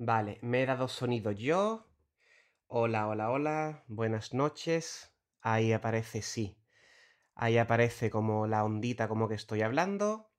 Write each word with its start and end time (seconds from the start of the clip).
Vale, 0.00 0.38
me 0.42 0.62
he 0.62 0.66
dado 0.66 0.86
sonido 0.86 1.32
yo. 1.32 1.88
Hola, 2.68 3.08
hola, 3.08 3.30
hola. 3.30 3.84
Buenas 3.88 4.32
noches. 4.32 5.12
Ahí 5.40 5.72
aparece 5.72 6.22
sí. 6.22 6.56
Ahí 7.34 7.58
aparece 7.58 8.08
como 8.08 8.46
la 8.46 8.64
ondita 8.64 9.08
como 9.08 9.28
que 9.28 9.34
estoy 9.34 9.62
hablando. 9.62 10.30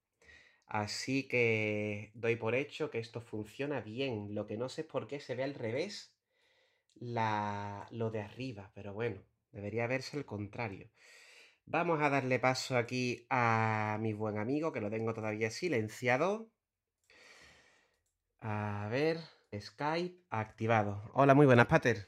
Así 0.66 1.28
que 1.28 2.12
doy 2.14 2.38
por 2.38 2.56
hecho 2.56 2.90
que 2.90 3.00
esto 3.00 3.20
funciona 3.22 3.82
bien. 3.82 4.34
Lo 4.34 4.48
que 4.48 4.56
no 4.56 4.70
sé 4.70 4.82
es 4.82 4.88
por 4.88 5.08
qué 5.08 5.20
se 5.20 5.36
ve 5.36 5.44
al 5.44 5.56
revés 5.56 6.16
la... 6.96 7.86
lo 7.92 8.12
de 8.12 8.22
arriba, 8.22 8.72
pero 8.74 8.94
bueno, 8.94 9.22
debería 9.52 9.88
verse 9.88 10.18
el 10.18 10.26
contrario. 10.26 10.90
Vamos 11.66 12.02
a 12.02 12.10
darle 12.10 12.40
paso 12.40 12.78
aquí 12.78 13.26
a 13.30 13.98
mi 14.00 14.14
buen 14.14 14.38
amigo, 14.38 14.72
que 14.72 14.82
lo 14.82 14.90
tengo 14.90 15.14
todavía 15.14 15.52
silenciado. 15.52 16.50
A 18.42 18.88
ver, 18.90 19.20
Skype 19.58 20.16
activado. 20.30 21.02
Hola, 21.14 21.34
muy 21.34 21.46
buenas, 21.46 21.66
Pater. 21.68 22.08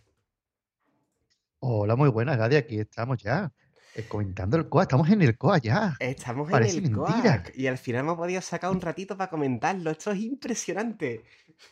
Hola, 1.59 1.95
muy 1.95 2.09
buenas, 2.09 2.37
Gadia. 2.37 2.59
Aquí 2.59 2.79
estamos 2.79 3.17
ya. 3.17 3.51
eh, 3.95 4.03
comentando 4.07 4.57
el 4.57 4.69
COA. 4.69 4.83
Estamos 4.83 5.09
en 5.09 5.21
el 5.21 5.37
COA 5.37 5.57
ya. 5.59 5.95
Estamos 5.99 6.49
en 6.49 6.63
el 6.63 6.81
mentira. 6.81 7.43
COAC 7.43 7.51
y 7.55 7.67
al 7.67 7.77
final 7.77 8.01
hemos 8.01 8.17
podido 8.17 8.41
sacar 8.41 8.71
un 8.71 8.81
ratito 8.81 9.17
para 9.17 9.29
comentarlo. 9.29 9.91
Esto 9.91 10.11
es 10.11 10.19
impresionante. 10.21 11.23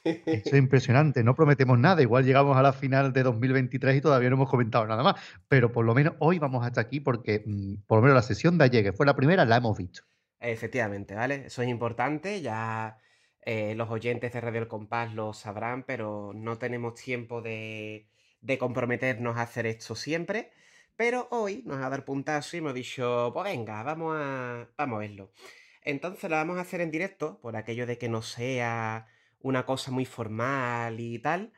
Esto 0.03 0.49
es 0.49 0.53
impresionante. 0.53 1.23
No 1.23 1.33
prometemos 1.35 1.77
nada. 1.79 2.01
Igual 2.01 2.25
llegamos 2.25 2.57
a 2.57 2.61
la 2.61 2.73
final 2.73 3.13
de 3.13 3.23
2023 3.23 3.95
y 3.97 4.01
todavía 4.01 4.29
no 4.29 4.35
hemos 4.35 4.49
comentado 4.49 4.85
nada 4.85 5.01
más. 5.03 5.15
Pero 5.47 5.71
por 5.71 5.85
lo 5.85 5.93
menos 5.95 6.13
hoy 6.19 6.39
vamos 6.39 6.65
hasta 6.65 6.81
aquí 6.81 6.99
porque 6.99 7.43
mm, 7.45 7.83
por 7.87 7.97
lo 7.99 8.01
menos 8.03 8.15
la 8.15 8.21
sesión 8.21 8.57
de 8.57 8.65
ayer, 8.65 8.83
que 8.83 8.93
fue 8.93 9.05
la 9.05 9.15
primera, 9.15 9.45
la 9.45 9.57
hemos 9.57 9.77
visto. 9.77 10.01
Efectivamente, 10.39 11.15
¿vale? 11.15 11.45
Eso 11.47 11.61
es 11.61 11.69
importante. 11.69 12.41
Ya 12.41 12.97
eh, 13.51 13.73
los 13.73 13.89
oyentes 13.89 14.31
de 14.31 14.41
Radio 14.41 14.61
El 14.61 14.67
Compás 14.67 15.11
lo 15.15 15.33
sabrán, 15.33 15.81
pero 15.81 16.33
no 16.35 16.59
tenemos 16.59 16.93
tiempo 16.93 17.41
de, 17.41 18.07
de 18.41 18.59
comprometernos 18.59 19.37
a 19.37 19.41
hacer 19.41 19.65
esto 19.65 19.95
siempre. 19.95 20.51
Pero 20.95 21.27
hoy 21.31 21.63
nos 21.65 21.81
va 21.81 21.87
a 21.87 21.89
dar 21.89 22.05
puntazo 22.05 22.55
y 22.55 22.59
hemos 22.59 22.75
dicho, 22.75 23.31
pues 23.33 23.45
venga, 23.45 23.81
vamos 23.81 24.15
a, 24.15 24.69
vamos 24.77 24.97
a 24.97 24.99
verlo. 24.99 25.31
Entonces 25.81 26.29
lo 26.29 26.35
vamos 26.35 26.59
a 26.59 26.61
hacer 26.61 26.81
en 26.81 26.91
directo, 26.91 27.39
por 27.41 27.55
aquello 27.55 27.87
de 27.87 27.97
que 27.97 28.07
no 28.07 28.21
sea 28.21 29.07
una 29.39 29.65
cosa 29.65 29.89
muy 29.89 30.05
formal 30.05 30.99
y 30.99 31.17
tal. 31.17 31.51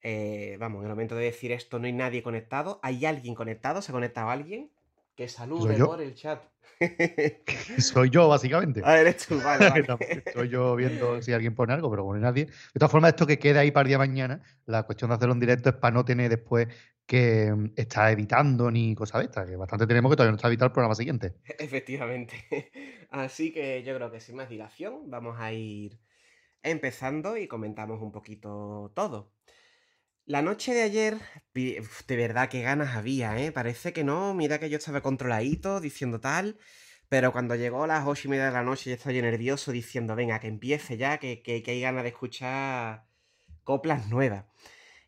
Eh, 0.00 0.56
vamos, 0.60 0.78
en 0.78 0.84
el 0.84 0.90
momento 0.90 1.16
de 1.16 1.24
decir 1.24 1.50
esto 1.50 1.80
no 1.80 1.86
hay 1.86 1.92
nadie 1.92 2.22
conectado. 2.22 2.78
¿Hay 2.84 3.04
alguien 3.04 3.34
conectado? 3.34 3.82
¿Se 3.82 3.90
ha 3.90 3.94
conectado 3.94 4.30
alguien? 4.30 4.70
Que 5.16 5.26
salude 5.26 5.76
por 5.84 6.00
el 6.00 6.14
chat. 6.14 6.51
Soy 7.78 8.10
yo, 8.10 8.28
básicamente. 8.28 8.82
Ah, 8.84 8.98
eres 8.98 9.26
tú, 9.26 9.40
vale, 9.40 9.70
vale. 9.70 10.22
Estoy 10.24 10.48
yo 10.48 10.74
viendo 10.76 11.20
si 11.22 11.32
alguien 11.32 11.54
pone 11.54 11.72
algo, 11.72 11.90
pero 11.90 12.04
pone 12.04 12.20
nadie. 12.20 12.46
De 12.46 12.78
todas 12.78 12.90
formas, 12.90 13.10
esto 13.10 13.26
que 13.26 13.38
queda 13.38 13.60
ahí 13.60 13.70
para 13.70 13.82
el 13.82 13.88
día 13.88 13.98
de 13.98 14.06
mañana, 14.06 14.42
la 14.66 14.82
cuestión 14.84 15.10
de 15.10 15.16
hacerlo 15.16 15.34
en 15.34 15.40
directo 15.40 15.70
es 15.70 15.76
para 15.76 15.94
no 15.94 16.04
tener 16.04 16.28
después 16.30 16.68
que 17.06 17.52
mm, 17.52 17.72
estar 17.76 18.12
editando 18.12 18.70
ni 18.70 18.94
cosas 18.94 19.20
de 19.20 19.26
estas, 19.26 19.46
que 19.48 19.56
bastante 19.56 19.86
tenemos 19.86 20.10
que 20.10 20.16
todavía 20.16 20.32
no 20.32 20.36
está 20.36 20.48
editado 20.48 20.66
el 20.66 20.72
programa 20.72 20.94
siguiente. 20.94 21.34
Efectivamente. 21.58 22.70
Así 23.10 23.52
que 23.52 23.82
yo 23.82 23.94
creo 23.96 24.10
que 24.10 24.20
sin 24.20 24.36
más 24.36 24.48
dilación 24.48 25.10
vamos 25.10 25.38
a 25.38 25.52
ir 25.52 25.98
empezando 26.62 27.36
y 27.36 27.48
comentamos 27.48 28.00
un 28.00 28.12
poquito 28.12 28.92
todo. 28.94 29.32
La 30.24 30.40
noche 30.40 30.72
de 30.72 30.82
ayer, 30.82 31.18
de 31.54 32.16
verdad 32.16 32.48
que 32.48 32.62
ganas 32.62 32.96
había, 32.96 33.38
¿eh? 33.38 33.50
Parece 33.52 33.92
que 33.92 34.04
no, 34.04 34.34
mira 34.34 34.58
que 34.60 34.70
yo 34.70 34.78
estaba 34.78 35.00
controladito 35.00 35.80
diciendo 35.80 36.20
tal, 36.20 36.58
pero 37.08 37.32
cuando 37.32 37.56
llegó 37.56 37.84
a 37.84 37.86
las 37.88 38.06
ocho 38.06 38.28
y 38.28 38.30
media 38.30 38.46
de 38.46 38.52
la 38.52 38.62
noche 38.62 38.90
ya 38.90 38.96
estaba 38.96 39.12
yo 39.12 39.22
nervioso 39.22 39.72
diciendo, 39.72 40.14
venga, 40.14 40.38
que 40.40 40.46
empiece 40.46 40.96
ya, 40.96 41.18
que, 41.18 41.42
que, 41.42 41.62
que 41.62 41.72
hay 41.72 41.80
ganas 41.80 42.04
de 42.04 42.10
escuchar 42.10 43.04
coplas 43.64 44.08
nuevas. 44.08 44.44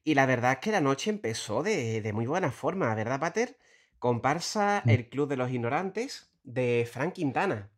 Y 0.03 0.15
la 0.15 0.27
verdad 0.27 0.53
es 0.53 0.59
que 0.59 0.73
la 0.73 0.81
noche 0.81 1.11
empezó 1.11 1.63
de, 1.63 2.03
de 2.03 2.13
muy 2.13 2.27
buena 2.27 2.51
forma, 2.51 2.95
¿verdad, 2.95 3.21
Pater? 3.21 3.57
Comparsa 3.99 4.83
Mm. 4.85 4.91
El 4.91 5.09
Club 5.09 5.29
de 5.29 5.37
los 5.37 5.51
Ignorantes 5.51 6.31
de 6.43 6.89
Frank 6.91 7.15
Quintana. 7.15 7.71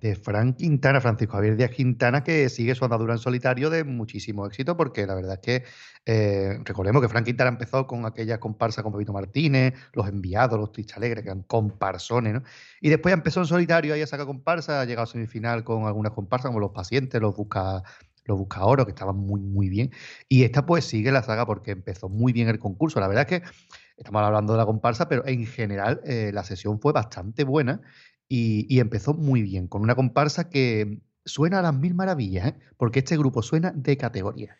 De 0.00 0.14
Frank 0.14 0.56
Quintana, 0.56 1.00
Francisco 1.00 1.34
Javier 1.34 1.56
Díaz 1.56 1.70
Quintana, 1.70 2.22
que 2.22 2.48
sigue 2.48 2.74
su 2.74 2.84
andadura 2.84 3.14
en 3.14 3.18
solitario 3.18 3.70
de 3.70 3.84
muchísimo 3.84 4.46
éxito, 4.46 4.76
porque 4.76 5.06
la 5.06 5.14
verdad 5.14 5.34
es 5.34 5.40
que 5.40 5.64
eh, 6.04 6.58
recordemos 6.64 7.02
que 7.02 7.08
Frank 7.08 7.24
Quintana 7.24 7.50
empezó 7.50 7.86
con 7.86 8.06
aquella 8.06 8.38
comparsa 8.38 8.82
con 8.82 8.92
Pepito 8.92 9.12
Martínez, 9.12 9.74
Los 9.92 10.08
Enviados, 10.08 10.58
Los 10.58 10.70
Triste 10.70 10.94
Alegres, 10.96 11.24
que 11.24 11.30
eran 11.30 11.42
comparsones, 11.42 12.34
¿no? 12.34 12.42
Y 12.80 12.90
después 12.90 13.12
empezó 13.12 13.40
en 13.40 13.46
solitario, 13.46 13.94
ahí 13.94 14.02
a 14.02 14.06
sacar 14.06 14.26
comparsa, 14.26 14.80
ha 14.80 14.84
llegado 14.84 15.04
a 15.04 15.06
semifinal 15.06 15.64
con 15.64 15.86
algunas 15.86 16.12
comparsas, 16.12 16.50
como 16.50 16.60
Los 16.60 16.72
Pacientes, 16.72 17.20
Los 17.20 17.34
Busca, 17.34 17.82
los 18.26 18.38
Busca 18.38 18.64
Oro, 18.64 18.84
que 18.84 18.92
estaban 18.92 19.16
muy, 19.16 19.40
muy 19.40 19.68
bien. 19.68 19.90
Y 20.28 20.44
esta 20.44 20.66
pues 20.66 20.84
sigue 20.84 21.10
la 21.10 21.22
saga 21.22 21.46
porque 21.46 21.72
empezó 21.72 22.08
muy 22.08 22.32
bien 22.32 22.48
el 22.48 22.58
concurso. 22.58 23.00
La 23.00 23.08
verdad 23.08 23.26
es 23.28 23.40
que 23.40 23.48
estamos 23.96 24.22
hablando 24.22 24.52
de 24.52 24.58
la 24.58 24.66
comparsa, 24.66 25.08
pero 25.08 25.26
en 25.26 25.46
general 25.46 26.00
eh, 26.04 26.30
la 26.32 26.44
sesión 26.44 26.80
fue 26.80 26.92
bastante 26.92 27.44
buena 27.44 27.80
y, 28.28 28.80
empezó 28.80 29.14
muy 29.14 29.42
bien, 29.42 29.68
con 29.68 29.82
una 29.82 29.94
comparsa 29.94 30.50
que 30.50 31.00
suena 31.24 31.60
a 31.60 31.62
las 31.62 31.74
mil 31.74 31.94
maravillas, 31.94 32.48
¿eh? 32.48 32.58
porque 32.76 33.00
este 33.00 33.16
grupo 33.16 33.42
suena 33.42 33.72
de 33.74 33.96
categoría. 33.96 34.56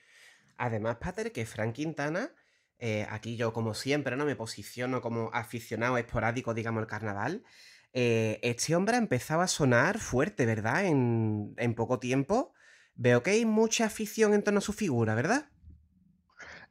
Además, 0.56 0.96
Pater, 0.96 1.32
que 1.32 1.46
Frank 1.46 1.74
Quintana, 1.74 2.30
eh, 2.78 3.06
aquí 3.10 3.36
yo 3.36 3.52
como 3.52 3.74
siempre, 3.74 4.16
¿no? 4.16 4.24
Me 4.24 4.36
posiciono 4.36 5.00
como 5.00 5.30
aficionado 5.32 5.98
esporádico, 5.98 6.54
digamos, 6.54 6.80
al 6.80 6.86
carnaval. 6.86 7.44
Eh, 7.92 8.38
este 8.42 8.74
hombre 8.74 8.96
ha 8.96 8.98
empezado 8.98 9.40
a 9.40 9.48
sonar 9.48 9.98
fuerte, 9.98 10.46
¿verdad? 10.46 10.86
En 10.86 11.74
poco 11.74 11.98
tiempo. 11.98 12.52
Veo 12.94 13.22
que 13.22 13.30
hay 13.32 13.44
mucha 13.44 13.86
afición 13.86 14.32
en 14.32 14.42
torno 14.42 14.58
a 14.58 14.62
su 14.62 14.72
figura, 14.72 15.14
¿verdad? 15.14 15.50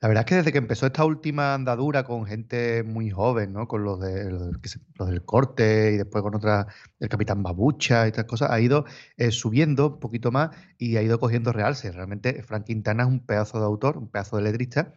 La 0.06 0.10
verdad 0.10 0.22
es 0.22 0.30
que 0.30 0.36
desde 0.36 0.52
que 0.52 0.60
empezó 0.60 0.86
esta 0.86 1.04
última 1.04 1.56
andadura 1.56 2.04
con 2.04 2.28
gente 2.28 2.84
muy 2.84 3.10
joven, 3.10 3.54
¿no? 3.54 3.68
Con 3.68 3.84
los, 3.84 4.00
de, 4.00 4.30
los, 4.30 4.52
del 5.00 5.26
corte 5.26 5.94
y 5.94 5.98
después 5.98 6.22
con 6.22 6.36
otra, 6.36 6.68
el 7.00 7.10
Capitán 7.10 7.42
Babucha 7.42 8.06
y 8.06 8.10
estas 8.10 8.26
cosas, 8.26 8.52
ha 8.52 8.60
ido 8.60 8.86
eh, 9.18 9.32
subiendo 9.32 9.94
un 9.94 10.00
poquito 10.00 10.32
más 10.32 10.56
y 10.78 10.98
ha 10.98 11.02
ido 11.02 11.20
cogiendo 11.20 11.52
realce. 11.52 11.92
Realmente 11.92 12.44
Frank 12.44 12.66
Quintana 12.66 13.02
es 13.02 13.10
un 13.10 13.26
pedazo 13.26 13.58
de 13.58 13.66
autor, 13.66 13.98
un 13.98 14.08
pedazo 14.08 14.38
de 14.38 14.44
letrista. 14.44 14.94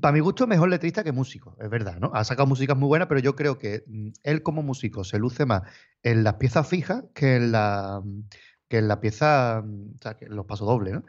Para 0.00 0.12
mi 0.12 0.18
gusto, 0.18 0.48
mejor 0.48 0.68
letrista 0.68 1.04
que 1.04 1.12
músico, 1.12 1.56
es 1.60 1.70
verdad, 1.70 2.00
¿no? 2.00 2.10
Ha 2.12 2.24
sacado 2.24 2.48
músicas 2.48 2.76
muy 2.76 2.88
buenas, 2.88 3.06
pero 3.06 3.20
yo 3.20 3.36
creo 3.36 3.56
que 3.56 3.84
mm, 3.86 4.08
él 4.24 4.42
como 4.42 4.64
músico 4.64 5.04
se 5.04 5.20
luce 5.20 5.46
más 5.46 5.62
en 6.02 6.24
las 6.24 6.34
piezas 6.34 6.66
fijas 6.66 7.04
que 7.14 7.36
en 7.36 7.52
la, 7.52 8.02
que 8.68 8.78
en 8.78 8.88
la 8.88 9.00
pieza, 9.00 9.62
mm, 9.64 9.94
o 9.94 10.02
sea, 10.02 10.16
que 10.16 10.24
en 10.24 10.34
los 10.34 10.46
pasodobles, 10.46 10.94
¿no? 10.94 11.04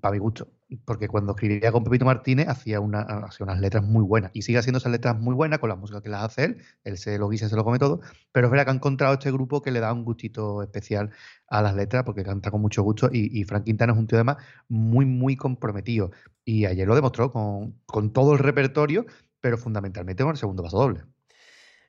Para 0.00 0.12
mi 0.12 0.18
gusto. 0.18 0.48
Porque 0.84 1.06
cuando 1.06 1.32
escribía 1.32 1.70
con 1.70 1.84
Pepito 1.84 2.04
Martínez 2.04 2.48
hacía, 2.48 2.80
una, 2.80 3.00
hacía 3.00 3.44
unas 3.44 3.60
letras 3.60 3.84
muy 3.84 4.02
buenas. 4.02 4.30
Y 4.34 4.42
sigue 4.42 4.58
haciendo 4.58 4.78
esas 4.78 4.90
letras 4.90 5.18
muy 5.18 5.34
buenas 5.34 5.58
con 5.58 5.68
la 5.68 5.76
música 5.76 6.00
que 6.00 6.08
las 6.08 6.24
hace 6.24 6.44
él. 6.44 6.62
Él 6.84 6.96
se 6.98 7.18
lo 7.18 7.28
guisa, 7.28 7.48
se 7.48 7.56
lo 7.56 7.64
come 7.64 7.78
todo. 7.78 8.00
Pero 8.32 8.46
es 8.46 8.50
verdad 8.50 8.64
que 8.64 8.70
ha 8.70 8.74
encontrado 8.74 9.14
este 9.14 9.30
grupo 9.30 9.60
que 9.60 9.70
le 9.70 9.80
da 9.80 9.92
un 9.92 10.04
gustito 10.04 10.62
especial 10.62 11.10
a 11.48 11.62
las 11.62 11.74
letras 11.74 12.04
porque 12.04 12.24
canta 12.24 12.50
con 12.50 12.62
mucho 12.62 12.82
gusto. 12.82 13.10
Y, 13.12 13.44
Frank 13.44 13.64
Quintana 13.64 13.92
es 13.92 13.98
un 13.98 14.06
tío 14.06 14.16
además 14.16 14.38
muy, 14.68 15.04
muy 15.04 15.36
comprometido. 15.36 16.10
Y 16.44 16.64
ayer 16.64 16.88
lo 16.88 16.94
demostró 16.94 17.30
con, 17.30 17.80
con 17.86 18.12
todo 18.12 18.32
el 18.32 18.38
repertorio, 18.38 19.04
pero 19.40 19.58
fundamentalmente 19.58 20.22
con 20.22 20.32
el 20.32 20.38
segundo 20.38 20.62
paso 20.62 20.78
doble. 20.78 21.02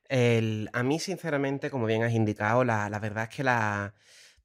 El- 0.09 0.69
a 0.74 0.84
mí, 0.84 1.00
sinceramente, 1.00 1.69
como 1.69 1.86
bien 1.86 2.04
has 2.04 2.14
indicado, 2.14 2.64
la, 2.64 2.90
la 2.90 3.00
verdad 3.00 3.28
es 3.30 3.36
que 3.36 3.44
la, 3.44 3.94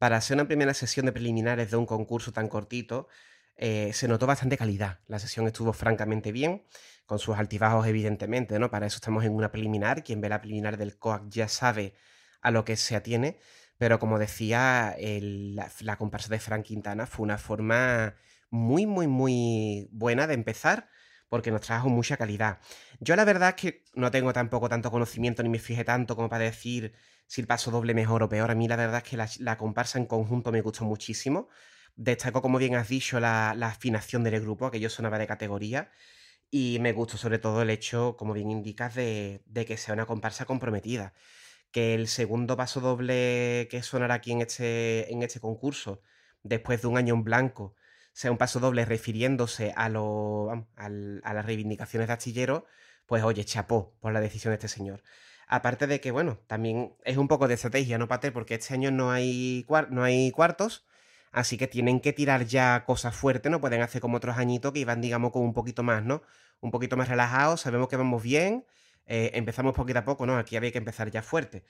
para 0.02 0.16
hacer 0.16 0.34
una 0.34 0.48
primera 0.48 0.74
sesión 0.74 1.06
de 1.06 1.12
preliminares 1.12 1.70
de 1.70 1.76
un 1.76 1.86
concurso 1.86 2.32
tan 2.32 2.48
cortito, 2.48 3.06
eh, 3.54 3.92
se 3.92 4.08
notó 4.08 4.26
bastante 4.26 4.56
calidad. 4.58 4.98
La 5.06 5.20
sesión 5.20 5.46
estuvo 5.46 5.72
francamente 5.72 6.32
bien, 6.32 6.64
con 7.06 7.20
sus 7.20 7.36
altibajos, 7.36 7.86
evidentemente, 7.86 8.58
¿no? 8.58 8.68
Para 8.68 8.86
eso 8.86 8.96
estamos 8.96 9.24
en 9.24 9.32
una 9.32 9.52
preliminar. 9.52 10.02
Quien 10.02 10.20
ve 10.20 10.28
la 10.28 10.40
preliminar 10.40 10.76
del 10.76 10.98
COAC 10.98 11.28
ya 11.28 11.46
sabe 11.46 11.94
a 12.40 12.50
lo 12.50 12.64
que 12.64 12.76
se 12.76 12.96
atiene. 12.96 13.38
Pero 13.78 14.00
como 14.00 14.18
decía, 14.18 14.96
la, 14.98 15.70
la 15.78 15.96
comparsa 15.96 16.30
de 16.30 16.40
Frank 16.40 16.64
Quintana 16.64 17.06
fue 17.06 17.22
una 17.22 17.38
forma 17.38 18.16
muy, 18.50 18.86
muy, 18.86 19.06
muy 19.06 19.88
buena 19.92 20.26
de 20.26 20.34
empezar, 20.34 20.88
porque 21.28 21.52
nos 21.52 21.60
trajo 21.60 21.88
mucha 21.88 22.16
calidad. 22.16 22.58
Yo 22.98 23.14
la 23.14 23.24
verdad 23.24 23.50
es 23.50 23.54
que 23.54 23.84
no 23.94 24.10
tengo 24.10 24.32
tampoco 24.32 24.68
tanto 24.68 24.90
conocimiento 24.90 25.44
ni 25.44 25.48
me 25.48 25.60
fijé 25.60 25.84
tanto 25.84 26.16
como 26.16 26.28
para 26.28 26.42
decir 26.42 26.92
si 27.26 27.40
el 27.40 27.46
paso 27.46 27.70
doble 27.70 27.94
mejor 27.94 28.22
o 28.22 28.28
peor. 28.28 28.50
A 28.50 28.54
mí 28.54 28.68
la 28.68 28.76
verdad 28.76 29.02
es 29.04 29.10
que 29.10 29.42
la, 29.42 29.56
comparsa 29.56 29.98
en 29.98 30.06
conjunto 30.06 30.52
me 30.52 30.60
gustó 30.60 30.84
muchísimo. 30.84 31.48
Destacó, 31.96 32.42
como 32.42 32.58
bien 32.58 32.74
has 32.74 32.88
dicho, 32.88 33.20
la, 33.20 33.50
afinación 33.50 34.24
del 34.24 34.40
grupo, 34.40 34.70
que 34.70 34.80
yo 34.80 34.90
sonaba 34.90 35.18
de 35.18 35.26
categoría. 35.26 35.90
Y 36.50 36.78
me 36.80 36.92
gustó 36.92 37.16
sobre 37.16 37.38
todo 37.38 37.62
el 37.62 37.70
hecho, 37.70 38.16
como 38.18 38.34
bien 38.34 38.50
indicas, 38.50 38.94
de, 38.94 39.42
que 39.66 39.76
sea 39.76 39.94
una 39.94 40.06
comparsa 40.06 40.44
comprometida. 40.44 41.14
Que 41.70 41.94
el 41.94 42.08
segundo 42.08 42.56
paso 42.56 42.80
doble 42.80 43.68
que 43.70 43.82
sonará 43.82 44.14
aquí 44.14 44.32
en 44.32 44.42
este, 44.42 45.10
en 45.12 45.22
este 45.22 45.40
concurso, 45.40 46.02
después 46.42 46.82
de 46.82 46.88
un 46.88 46.98
año 46.98 47.14
en 47.14 47.24
blanco, 47.24 47.74
sea 48.12 48.30
un 48.30 48.38
paso 48.38 48.60
doble 48.60 48.84
refiriéndose 48.84 49.72
a 49.76 49.88
las 49.88 51.46
reivindicaciones 51.46 52.08
de 52.08 52.12
astillero, 52.14 52.66
pues 53.06 53.22
oye, 53.24 53.44
chapó 53.44 53.96
por 54.00 54.12
la 54.12 54.20
decisión 54.20 54.52
de 54.52 54.56
este 54.56 54.68
señor. 54.68 55.02
Aparte 55.54 55.86
de 55.86 56.00
que, 56.00 56.10
bueno, 56.12 56.38
también 56.46 56.94
es 57.04 57.18
un 57.18 57.28
poco 57.28 57.46
de 57.46 57.54
estrategia, 57.54 57.98
¿no, 57.98 58.08
Pate? 58.08 58.32
Porque 58.32 58.54
este 58.54 58.72
año 58.72 58.90
no 58.90 59.10
hay, 59.10 59.66
no 59.90 60.02
hay 60.02 60.30
cuartos, 60.30 60.86
Así 61.30 61.56
que 61.56 61.66
tienen 61.66 62.00
que 62.00 62.12
tirar 62.12 62.44
ya 62.44 62.84
cosas 62.86 63.16
fuertes, 63.16 63.50
no 63.50 63.60
pueden 63.60 63.80
hacer 63.80 64.02
como 64.02 64.18
otros 64.18 64.36
añitos 64.36 64.72
que 64.72 64.80
iban, 64.80 65.00
digamos, 65.00 65.32
con 65.32 65.42
un 65.42 65.54
poquito 65.54 65.82
más, 65.82 66.04
¿no? 66.04 66.22
Un 66.60 66.70
poquito 66.70 66.96
más 66.98 67.08
relajados, 67.08 67.62
sabemos 67.62 67.88
que 67.88 67.96
vamos 67.96 68.22
bien, 68.22 68.66
eh, 69.06 69.30
empezamos 69.34 69.74
poquito 69.74 69.98
a 69.98 70.04
poco, 70.04 70.26
¿no? 70.26 70.36
Aquí 70.36 70.56
había 70.56 70.70
que 70.72 70.78
empezar 70.78 71.10
ya 71.10 71.22
fuerte. 71.22 71.64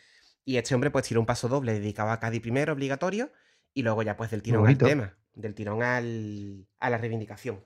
Y 0.45 0.57
este 0.57 0.75
hombre 0.75 0.91
pues 0.91 1.07
tiró 1.07 1.21
un 1.21 1.27
paso 1.27 1.49
doble 1.49 1.75
dedicado 1.75 2.11
a 2.11 2.19
Cádiz 2.19 2.41
primero, 2.41 2.73
obligatorio, 2.73 3.33
y 3.73 3.83
luego 3.83 4.03
ya 4.03 4.17
pues 4.17 4.33
del 4.33 4.43
tirón 4.43 4.67
al 4.67 4.79
tema, 4.79 5.17
del 5.35 5.55
tirón 5.55 5.85
al, 5.85 6.67
a 6.81 6.91
la 6.91 6.99
reivindicación. 6.99 7.65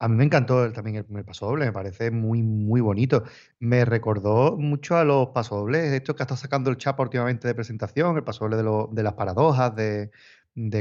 A 0.00 0.08
mí 0.08 0.14
me 0.14 0.24
encantó 0.24 0.72
también 0.72 0.96
el 0.96 1.04
primer 1.04 1.24
paso 1.24 1.46
doble, 1.46 1.64
me 1.66 1.72
parece 1.72 2.12
muy, 2.12 2.40
muy 2.42 2.80
bonito. 2.80 3.24
Me 3.58 3.84
recordó 3.84 4.56
mucho 4.56 4.96
a 4.96 5.04
los 5.04 5.28
pasodobles, 5.30 5.92
estos 5.92 6.14
que 6.14 6.22
está 6.22 6.36
sacando 6.36 6.70
el 6.70 6.76
Chapa 6.76 7.02
últimamente 7.02 7.48
de 7.48 7.54
presentación, 7.54 8.16
el 8.16 8.22
paso 8.22 8.48
doble 8.48 8.56
de, 8.92 9.02
las 9.02 9.14
paradojas, 9.14 9.74
de, 9.74 10.10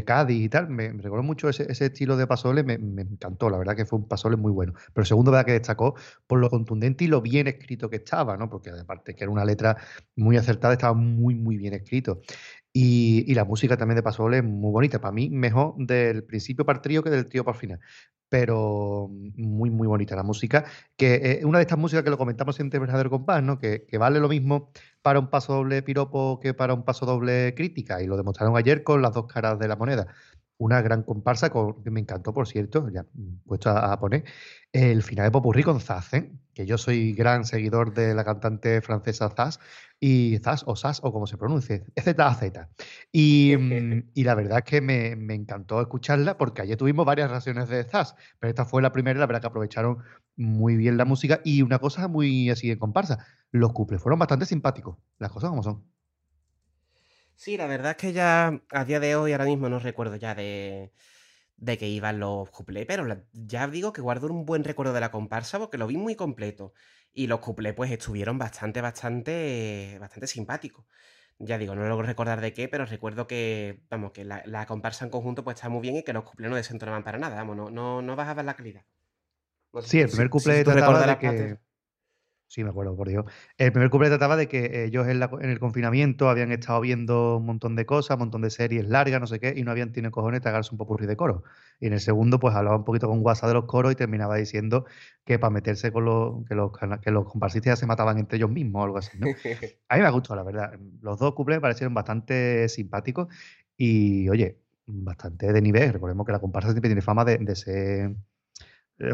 Cádiz 0.05 0.45
y 0.45 0.49
tal. 0.49 0.69
Me, 0.69 0.91
recordó 0.93 1.23
mucho 1.23 1.49
ese, 1.49 1.65
estilo 1.69 2.15
de 2.15 2.27
pasoble, 2.27 2.63
me, 2.63 2.77
me, 2.77 3.01
encantó, 3.01 3.49
la 3.49 3.57
verdad 3.57 3.75
que 3.75 3.85
fue 3.85 3.97
un 3.97 4.07
pasoble 4.07 4.37
muy 4.37 4.51
bueno. 4.51 4.73
Pero 4.93 5.05
segundo, 5.05 5.31
verdad 5.31 5.45
que 5.47 5.53
destacó 5.53 5.95
por 6.27 6.39
lo 6.39 6.49
contundente 6.51 7.03
y 7.05 7.07
lo 7.07 7.21
bien 7.21 7.47
escrito 7.47 7.89
que 7.89 7.97
estaba, 7.97 8.37
¿no? 8.37 8.49
Porque 8.49 8.69
aparte 8.69 9.15
que 9.15 9.23
era 9.23 9.31
una 9.31 9.45
letra 9.45 9.77
muy 10.15 10.37
acertada, 10.37 10.73
estaba 10.73 10.93
muy, 10.93 11.33
muy 11.33 11.57
bien 11.57 11.73
escrito. 11.73 12.21
Y, 12.79 13.33
la 13.33 13.43
música 13.43 13.75
también 13.75 13.95
de 13.95 14.03
Pasoble 14.03 14.37
es 14.37 14.43
muy 14.43 14.71
bonita. 14.71 15.01
Para 15.01 15.11
mí, 15.11 15.31
mejor 15.31 15.73
del 15.77 16.23
principio 16.23 16.63
para 16.63 16.77
el 16.77 16.81
trío 16.83 17.01
que 17.01 17.09
del 17.09 17.25
trío 17.25 17.43
para 17.43 17.55
el 17.55 17.59
final. 17.59 17.79
Pero 18.29 19.07
muy, 19.09 19.69
muy 19.69 19.87
bonita 19.87 20.15
la 20.15 20.23
música. 20.23 20.65
Que 20.95 21.39
es 21.39 21.45
una 21.45 21.59
de 21.59 21.63
estas 21.63 21.77
músicas 21.79 22.03
que 22.03 22.09
lo 22.09 22.17
comentamos 22.17 22.59
en 22.59 22.69
verdadero 22.69 23.09
compás, 23.09 23.41
¿no? 23.43 23.59
Que, 23.59 23.85
vale 23.99 24.19
lo 24.19 24.27
mismo 24.29 24.71
para 25.01 25.19
un 25.19 25.29
paso 25.29 25.53
doble 25.53 25.81
piropo 25.83 26.39
que 26.39 26.53
para 26.53 26.73
un 26.73 26.83
paso 26.83 27.05
doble 27.05 27.53
crítica. 27.55 28.01
Y 28.01 28.07
lo 28.07 28.17
demostraron 28.17 28.57
ayer 28.57 28.83
con 28.83 29.01
las 29.01 29.13
dos 29.13 29.27
caras 29.27 29.59
de 29.59 29.67
la 29.67 29.75
moneda 29.75 30.07
una 30.57 30.81
gran 30.81 31.03
comparsa 31.03 31.51
que 31.51 31.91
me 31.91 31.99
encantó, 31.99 32.33
por 32.33 32.47
cierto, 32.47 32.89
ya 32.89 33.05
puesto 33.45 33.69
a, 33.69 33.99
poner, 33.99 34.23
el 34.71 35.03
final 35.03 35.25
de 35.25 35.31
Popurrí 35.31 35.63
con 35.63 35.79
Zaz, 35.79 36.13
¿eh? 36.13 36.31
que 36.53 36.65
yo 36.65 36.77
soy 36.77 37.13
gran 37.13 37.45
seguidor 37.45 37.93
de 37.93 38.15
la 38.15 38.23
cantante 38.23 38.81
francesa 38.81 39.29
Zaz, 39.29 39.59
y 39.99 40.37
Zaz 40.39 40.63
o 40.65 40.75
Zaz, 40.75 40.99
o 41.03 41.11
como 41.11 41.27
se 41.27 41.37
pronuncie, 41.37 41.85
Z-A-Z. 41.95 42.69
Y, 43.11 43.53
y, 44.13 44.23
la 44.23 44.35
verdad 44.35 44.59
es 44.59 44.63
que 44.63 44.81
me, 44.81 45.15
me, 45.15 45.35
encantó 45.35 45.81
escucharla 45.81 46.37
porque 46.37 46.63
ayer 46.63 46.77
tuvimos 46.77 47.05
varias 47.05 47.29
reacciones 47.29 47.69
de 47.69 47.83
Zaz, 47.83 48.15
pero 48.39 48.49
esta 48.49 48.65
fue 48.65 48.81
la 48.81 48.91
primera, 48.91 49.19
la 49.19 49.27
verdad 49.27 49.41
que 49.41 49.47
aprovecharon 49.47 49.99
muy 50.35 50.75
bien 50.75 50.97
la 50.97 51.05
música 51.05 51.41
y 51.43 51.61
una 51.61 51.79
cosa 51.79 52.07
muy 52.07 52.49
así 52.49 52.71
en 52.71 52.79
comparsa, 52.79 53.25
los 53.51 53.73
cuples 53.73 54.01
fueron 54.01 54.19
bastante 54.19 54.45
simpáticos, 54.45 54.97
las 55.19 55.31
cosas 55.31 55.49
como 55.49 55.63
son. 55.63 55.83
Sí, 57.37 57.55
la 57.55 57.67
verdad 57.67 57.91
es 57.91 57.97
que 57.97 58.13
ya 58.13 58.59
a 58.71 58.85
día 58.85 58.99
de 58.99 59.15
hoy, 59.15 59.31
ahora 59.31 59.45
mismo 59.45 59.69
no 59.69 59.77
recuerdo 59.77 60.15
ya 60.15 60.33
de, 60.33 60.91
de 61.55 61.77
que 61.77 61.87
iban 61.87 62.19
los 62.19 62.49
cuplés, 62.49 62.87
pero 62.87 63.05
ya 63.31 63.67
digo 63.67 63.93
que 63.93 64.01
guardo 64.01 64.27
un 64.27 64.43
buen 64.43 64.63
recuerdo 64.63 64.91
de 64.91 65.01
la 65.01 65.11
comparsa 65.11 65.59
porque 65.59 65.77
lo 65.77 65.85
vi 65.85 65.97
muy 65.97 66.15
completo. 66.15 66.73
Y 67.13 67.27
los 67.27 67.39
cuplés 67.39 67.75
pues 67.75 67.91
estuvieron 67.91 68.39
bastante, 68.39 68.81
bastante, 68.81 69.97
bastante 69.99 70.25
simpáticos. 70.25 70.85
Ya 71.37 71.59
digo, 71.59 71.75
no 71.75 71.87
logro 71.87 72.07
recordar 72.07 72.41
de 72.41 72.53
qué, 72.53 72.67
pero 72.67 72.85
recuerdo 72.87 73.27
que, 73.27 73.83
vamos, 73.91 74.13
que 74.13 74.25
la, 74.25 74.65
comparsa 74.65 75.05
en 75.05 75.11
conjunto 75.11 75.43
pues 75.43 75.57
está 75.57 75.69
muy 75.69 75.81
bien 75.81 75.97
y 75.97 76.03
que 76.03 76.13
los 76.13 76.23
cuplés 76.23 76.49
no 76.49 76.55
desentonaban 76.55 77.03
para 77.03 77.19
nada, 77.19 77.35
vamos, 77.35 77.55
no, 77.55 77.69
no, 77.69 78.01
no 78.01 78.15
bajaban 78.15 78.47
la 78.47 78.55
calidad. 78.55 78.83
sí, 79.83 79.99
el 79.99 80.09
primer 80.09 80.31
cuplé 80.31 80.63
trataba 80.63 81.05
de 81.05 81.17
que... 81.19 81.66
Sí, 82.49 82.63
me 82.63 82.69
acuerdo, 82.69 82.95
por 82.95 83.09
Dios. 83.09 83.25
El 83.57 83.73
primer 83.73 83.89
cumple 83.89 84.07
trataba 84.07 84.37
de 84.37 84.47
que 84.47 84.85
ellos 84.85 85.05
en, 85.07 85.21
el 85.21 85.59
confinamiento 85.59 86.29
habían 86.29 86.53
estado 86.53 86.79
viendo 86.79 87.37
un 87.37 87.45
montón 87.45 87.75
de 87.75 87.85
cosas, 87.85 88.15
un 88.15 88.19
montón 88.19 88.41
de 88.41 88.49
series 88.49 88.87
largas, 88.87 89.19
no 89.19 89.27
sé 89.27 89.41
qué, 89.41 89.53
y 89.55 89.63
no 89.63 89.71
habían 89.71 89.91
tenido 89.91 90.11
cojones 90.11 90.39
de 90.39 90.43
tragarse 90.43 90.71
un 90.71 90.77
popurrí 90.77 91.07
de 91.07 91.17
coro. 91.17 91.43
Y 91.81 91.87
en 91.87 91.93
el 91.93 91.99
segundo, 91.99 92.39
pues 92.39 92.55
hablaba 92.55 92.77
un 92.77 92.85
poquito 92.85 93.09
con 93.09 93.19
WhatsApp 93.19 93.49
de 93.49 93.53
los 93.55 93.65
coros 93.65 93.91
y 93.91 93.95
terminaba 93.95 94.37
diciendo 94.37 94.85
que 95.25 95.37
para 95.39 95.49
meterse 95.49 95.91
con 95.91 96.05
los, 96.05 96.45
que 96.47 96.55
los, 96.55 96.71
que 97.01 97.11
los 97.11 97.25
comparsistas 97.25 97.71
ya 97.71 97.75
se 97.75 97.85
mataban 97.85 98.17
entre 98.17 98.37
ellos 98.37 98.49
mismos 98.49 98.81
o 98.81 98.85
algo 98.85 98.97
así, 98.97 99.17
¿no? 99.19 99.27
A 99.89 99.95
mí 99.95 100.01
me 100.01 100.07
ha 100.07 100.11
gustado, 100.11 100.37
la 100.37 100.43
verdad. 100.43 100.79
Los 101.01 101.19
dos 101.19 101.33
cumples 101.33 101.57
me 101.57 101.61
parecieron 101.61 101.93
bastante 101.93 102.69
simpáticos 102.69 103.27
y, 103.75 104.29
oye, 104.29 104.57
bastante 104.85 105.51
de 105.51 105.61
nivel. 105.61 105.91
Recordemos 105.91 106.25
que 106.25 106.31
la 106.31 106.39
comparsa 106.39 106.71
siempre 106.71 106.89
tiene 106.89 107.01
fama 107.01 107.25
de, 107.25 107.39
de 107.39 107.55
ser 107.57 108.15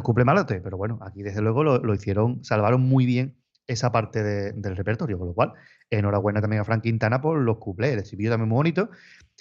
cumple 0.01 0.25
malote, 0.25 0.61
pero 0.61 0.77
bueno, 0.77 0.99
aquí 1.01 1.23
desde 1.23 1.41
luego 1.41 1.63
lo, 1.63 1.93
hicieron, 1.93 2.43
salvaron 2.43 2.81
muy 2.81 3.05
bien 3.05 3.35
esa 3.67 3.91
parte 3.91 4.23
del 4.23 4.75
repertorio, 4.75 5.17
con 5.17 5.27
lo 5.27 5.33
cual, 5.33 5.53
enhorabuena 5.89 6.41
también 6.41 6.61
a 6.61 6.65
Frank 6.65 6.83
Quintana 6.83 7.21
por 7.21 7.39
los 7.39 7.57
cuplés, 7.57 7.93
el 7.93 7.99
estribillo 7.99 8.31
también 8.31 8.49
muy 8.49 8.57
bonito, 8.57 8.89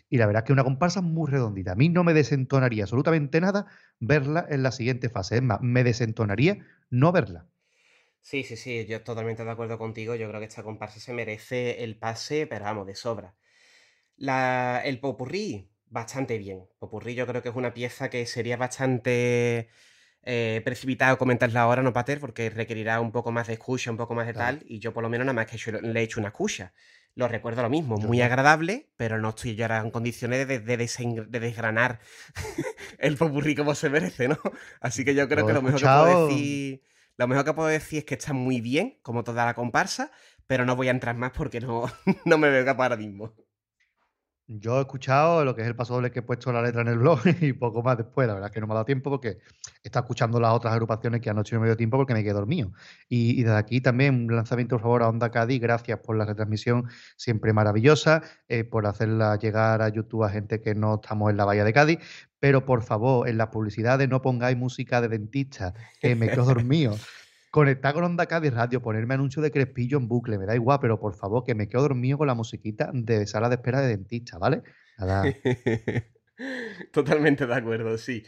y 0.09 0.19
la 0.19 0.27
verdad 0.27 0.43
es 0.43 0.47
que 0.47 0.53
una 0.53 0.65
comparsa 0.65 1.01
muy 1.01 1.31
redondita. 1.31 1.73
A 1.73 1.75
mí 1.75 1.89
no 1.89 2.05
me 2.05 2.15
desentonaría 2.15 2.85
absolutamente 2.85 3.41
nada 3.41 3.67
verla 3.99 4.47
en 4.49 4.63
la 4.63 4.71
siguiente 4.71 5.09
fase, 5.09 5.37
es 5.37 5.43
más, 5.43 5.61
me 5.61 5.85
desentonaría 5.85 6.59
no 6.91 7.13
verla. 7.13 7.47
Sí, 8.21 8.45
sí, 8.45 8.57
sí, 8.57 8.87
yo 8.87 9.03
totalmente 9.03 9.45
de 9.45 9.51
acuerdo 9.51 9.79
contigo, 9.79 10.15
yo 10.15 10.29
creo 10.29 10.41
que 10.41 10.47
esta 10.47 10.63
comparsa 10.63 11.01
se 11.01 11.13
merece 11.13 11.83
el 11.83 11.99
pase, 11.99 12.47
pero 12.47 12.65
vamos, 12.65 12.87
de 12.87 12.95
sobra. 12.95 13.35
La, 14.17 14.81
el 14.85 15.01
popurrí, 15.01 15.69
bastante 15.87 16.39
bien. 16.39 16.69
Popurrí 16.79 17.15
yo 17.15 17.27
creo 17.27 17.43
que 17.43 17.49
es 17.49 17.57
una 17.57 17.75
pieza 17.75 18.11
que 18.11 18.25
sería 18.27 18.57
bastante 18.57 19.69
eh, 20.25 20.63
precipitado 20.65 21.19
comentarla 21.19 21.63
ahora, 21.63 21.83
no 21.83 21.93
Pater, 21.93 22.21
porque 22.21 22.49
requerirá 22.49 23.01
un 23.01 23.11
poco 23.11 23.33
más 23.33 23.49
de 23.49 23.55
escucha, 23.55 23.91
un 23.91 23.97
poco 23.97 24.15
más 24.15 24.27
de 24.27 24.35
tal, 24.35 24.63
y 24.67 24.79
yo 24.79 24.93
por 24.93 25.03
lo 25.03 25.09
menos 25.09 25.27
nada 25.27 25.35
más 25.35 25.47
que 25.47 25.73
le 25.81 26.01
he 26.01 26.03
hecho 26.03 26.21
una 26.21 26.29
escucha. 26.29 26.73
Lo 27.15 27.29
recuerdo 27.29 27.61
lo 27.61 27.69
mismo, 27.69 27.99
muy 27.99 28.23
agradable, 28.23 28.89
pero 28.97 29.19
no 29.19 29.31
estoy 29.31 29.55
yo 29.55 29.65
ahora 29.65 29.81
en 29.81 29.91
condiciones 29.91 30.49
de, 30.49 30.61
desgranar 30.61 32.01
el 32.99 33.17
popurrí 33.17 33.55
como 33.55 33.75
se 33.75 33.91
merece, 33.91 34.29
¿no? 34.29 34.39
Así 34.81 35.05
que 35.05 35.15
yo 35.15 35.29
creo 35.29 35.47
que 35.47 35.53
lo 35.53 35.61
mejor 35.61 35.81
que 35.81 35.87
puedo 35.87 36.29
decir. 36.29 36.83
Lo 37.19 37.29
mejor 37.29 37.45
que 37.45 37.53
puedo 37.53 37.69
decir 37.69 37.99
es 37.99 38.05
que 38.05 38.15
está 38.15 38.33
muy 38.33 38.63
bien, 38.63 38.99
como 39.03 39.23
toda 39.25 39.45
la 39.45 39.53
comparsa, 39.53 40.11
pero 40.47 40.65
no 40.65 40.77
voy 40.77 40.89
a 40.89 40.93
entrar 40.93 41.15
más 41.15 41.33
porque 41.33 41.61
no, 41.61 41.85
no 42.25 42.39
me 42.39 42.49
veo 42.49 42.65
capaz 42.65 42.85
ahora 42.85 42.97
mismo. 42.97 43.35
Yo 44.61 44.79
he 44.79 44.81
escuchado 44.81 45.45
lo 45.45 45.55
que 45.55 45.63
es 45.63 45.69
el 45.69 45.77
paso 45.77 45.95
doble 45.95 46.11
que 46.11 46.19
he 46.19 46.23
puesto 46.23 46.53
la 46.53 46.63
letra 46.63 46.83
en 46.83 46.89
el 46.89 46.99
blog 46.99 47.21
y 47.41 47.53
poco 47.53 47.83
más 47.83 47.97
después. 47.97 48.27
La 48.27 48.35
verdad 48.35 48.51
es 48.51 48.55
que 48.55 48.61
no 48.61 48.67
me 48.67 48.73
ha 48.73 48.75
dado 48.75 48.85
tiempo 48.85 49.11
porque 49.11 49.29
he 49.29 49.39
estado 49.83 50.05
escuchando 50.05 50.41
las 50.41 50.53
otras 50.53 50.73
agrupaciones 50.73 51.21
que 51.21 51.31
anoche 51.31 51.55
no 51.55 51.61
me 51.61 51.69
dio 51.69 51.77
tiempo 51.77 51.97
porque 51.97 52.15
me 52.15 52.23
quedé 52.23 52.33
dormido. 52.33 52.73
Y, 53.09 53.41
y 53.41 53.43
desde 53.43 53.57
aquí 53.57 53.81
también 53.81 54.27
un 54.27 54.37
lanzamiento, 54.37 54.77
por 54.77 54.83
favor, 54.83 55.03
a 55.03 55.09
Onda 55.09 55.31
Cádiz. 55.31 55.61
Gracias 55.61 55.99
por 56.01 56.17
la 56.17 56.25
retransmisión 56.25 56.89
siempre 57.17 57.53
maravillosa, 57.53 58.23
eh, 58.49 58.65
por 58.65 58.87
hacerla 58.87 59.37
llegar 59.37 59.83
a 59.83 59.89
YouTube 59.89 60.25
a 60.25 60.31
gente 60.31 60.61
que 60.61 60.75
no 60.75 60.97
estamos 60.97 61.31
en 61.31 61.37
la 61.37 61.45
Bahía 61.45 61.65
de 61.65 61.73
Cádiz. 61.73 61.99
Pero 62.39 62.65
por 62.65 62.83
favor, 62.83 63.29
en 63.29 63.39
las 63.39 63.49
publicidades 63.49 64.09
no 64.09 64.21
pongáis 64.21 64.57
música 64.57 65.01
de 65.01 65.09
dentista, 65.09 65.75
que 66.01 66.17
me 66.17 66.29
quedo 66.29 66.45
dormido. 66.45 66.97
Conectar 67.53 67.93
con 67.93 68.03
Onda 68.03 68.25
Cádiz 68.25 68.55
Radio, 68.55 68.81
ponerme 68.81 69.13
anuncio 69.13 69.43
de 69.43 69.51
Crespillo 69.51 69.99
en 69.99 70.09
bucle, 70.09 70.39
me 70.39 70.47
da 70.47 70.55
igual, 70.55 70.79
pero 70.81 70.99
por 70.99 71.15
favor, 71.15 71.45
que 71.45 71.55
me 71.55 71.69
quedo 71.69 71.83
dormido 71.83 72.17
con 72.17 72.27
la 72.27 72.35
musiquita 72.35 72.91
de 72.95 73.27
sala 73.27 73.51
de 73.51 73.57
espera 73.57 73.83
de 73.83 73.89
dentista, 73.89 74.39
¿vale? 74.39 74.63
Totalmente 76.93 77.47
de 77.47 77.55
acuerdo, 77.55 77.99
sí. 77.99 78.25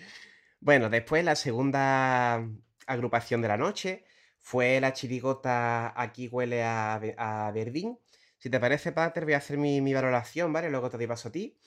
Bueno, 0.61 0.91
después 0.91 1.25
la 1.25 1.37
segunda 1.37 2.47
agrupación 2.87 3.41
de 3.41 3.49
la 3.49 3.57
noche 3.57 4.05
fue 4.39 4.79
la 4.79 4.93
chirigota 4.93 5.99
Aquí 5.99 6.29
huele 6.29 6.63
a, 6.63 7.01
a 7.17 7.51
Verdín. 7.51 7.99
Si 8.37 8.51
te 8.51 8.61
parece, 8.61 8.93
Pater, 8.93 9.25
voy 9.25 9.33
a 9.33 9.39
hacer 9.39 9.57
mi, 9.57 9.95
valoración, 9.95 10.53
¿vale? 10.53 10.69
Luego 10.69 10.91
te 10.91 10.99
doy 10.99 11.07
paso 11.07 11.29
a 11.29 11.33
ti. 11.33 11.59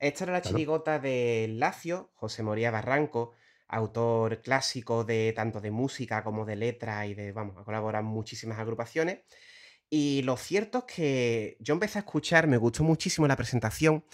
Esta 0.00 0.24
era 0.24 0.32
la 0.32 0.42
chirigota 0.42 0.98
de 0.98 1.46
Lacio, 1.48 2.10
José 2.14 2.42
Moría 2.42 2.72
Barranco, 2.72 3.34
autor 3.74 4.40
clásico 4.42 5.04
de 5.04 5.32
tanto 5.34 5.60
de 5.60 5.70
música 5.70 6.22
como 6.22 6.44
de 6.44 6.56
letra 6.56 7.06
y 7.06 7.14
de, 7.14 7.32
vamos, 7.32 7.56
a 7.58 7.64
colaborar 7.64 8.02
en 8.02 8.08
muchísimas 8.08 8.58
agrupaciones. 8.58 9.20
Y 9.90 10.22
lo 10.22 10.36
cierto 10.36 10.78
es 10.86 10.94
que 10.94 11.56
yo 11.60 11.74
empecé 11.74 11.98
a 11.98 12.00
escuchar, 12.00 12.46
me 12.46 12.56
gustó 12.56 12.84
muchísimo 12.84 13.26
la 13.26 13.36
presentación. 13.36 14.04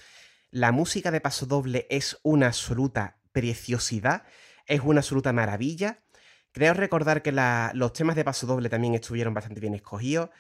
La 0.51 0.73
música 0.73 1.11
de 1.11 1.21
Paso 1.21 1.47
Doble 1.47 1.87
es 1.91 2.19
una 2.23 2.49
absoluta 2.49 3.21
preciosidad, 3.33 4.25
es 4.67 4.81
una 4.81 5.01
absoluta 5.01 5.33
maravilla. 5.33 6.05
Creo 6.53 6.75
recordar 6.75 7.23
que 7.23 7.33
los 7.33 7.93
temas 7.93 8.17
de 8.17 8.25
Paso 8.25 8.47
Doble 8.47 8.69
también 8.69 8.95
estuvieron 8.95 9.35
bastante 9.35 9.61
bien 9.61 9.75
escogidos. 9.75 10.31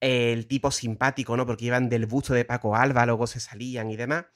El 0.00 0.46
tipo 0.46 0.70
simpático, 0.70 1.36
¿no? 1.36 1.44
Porque 1.44 1.66
iban 1.66 1.88
del 1.88 2.06
busto 2.06 2.32
de 2.32 2.44
Paco 2.44 2.76
Alba, 2.76 3.04
luego 3.04 3.26
se 3.26 3.40
salían 3.40 3.90
y 3.90 3.96
demás. 3.96 4.26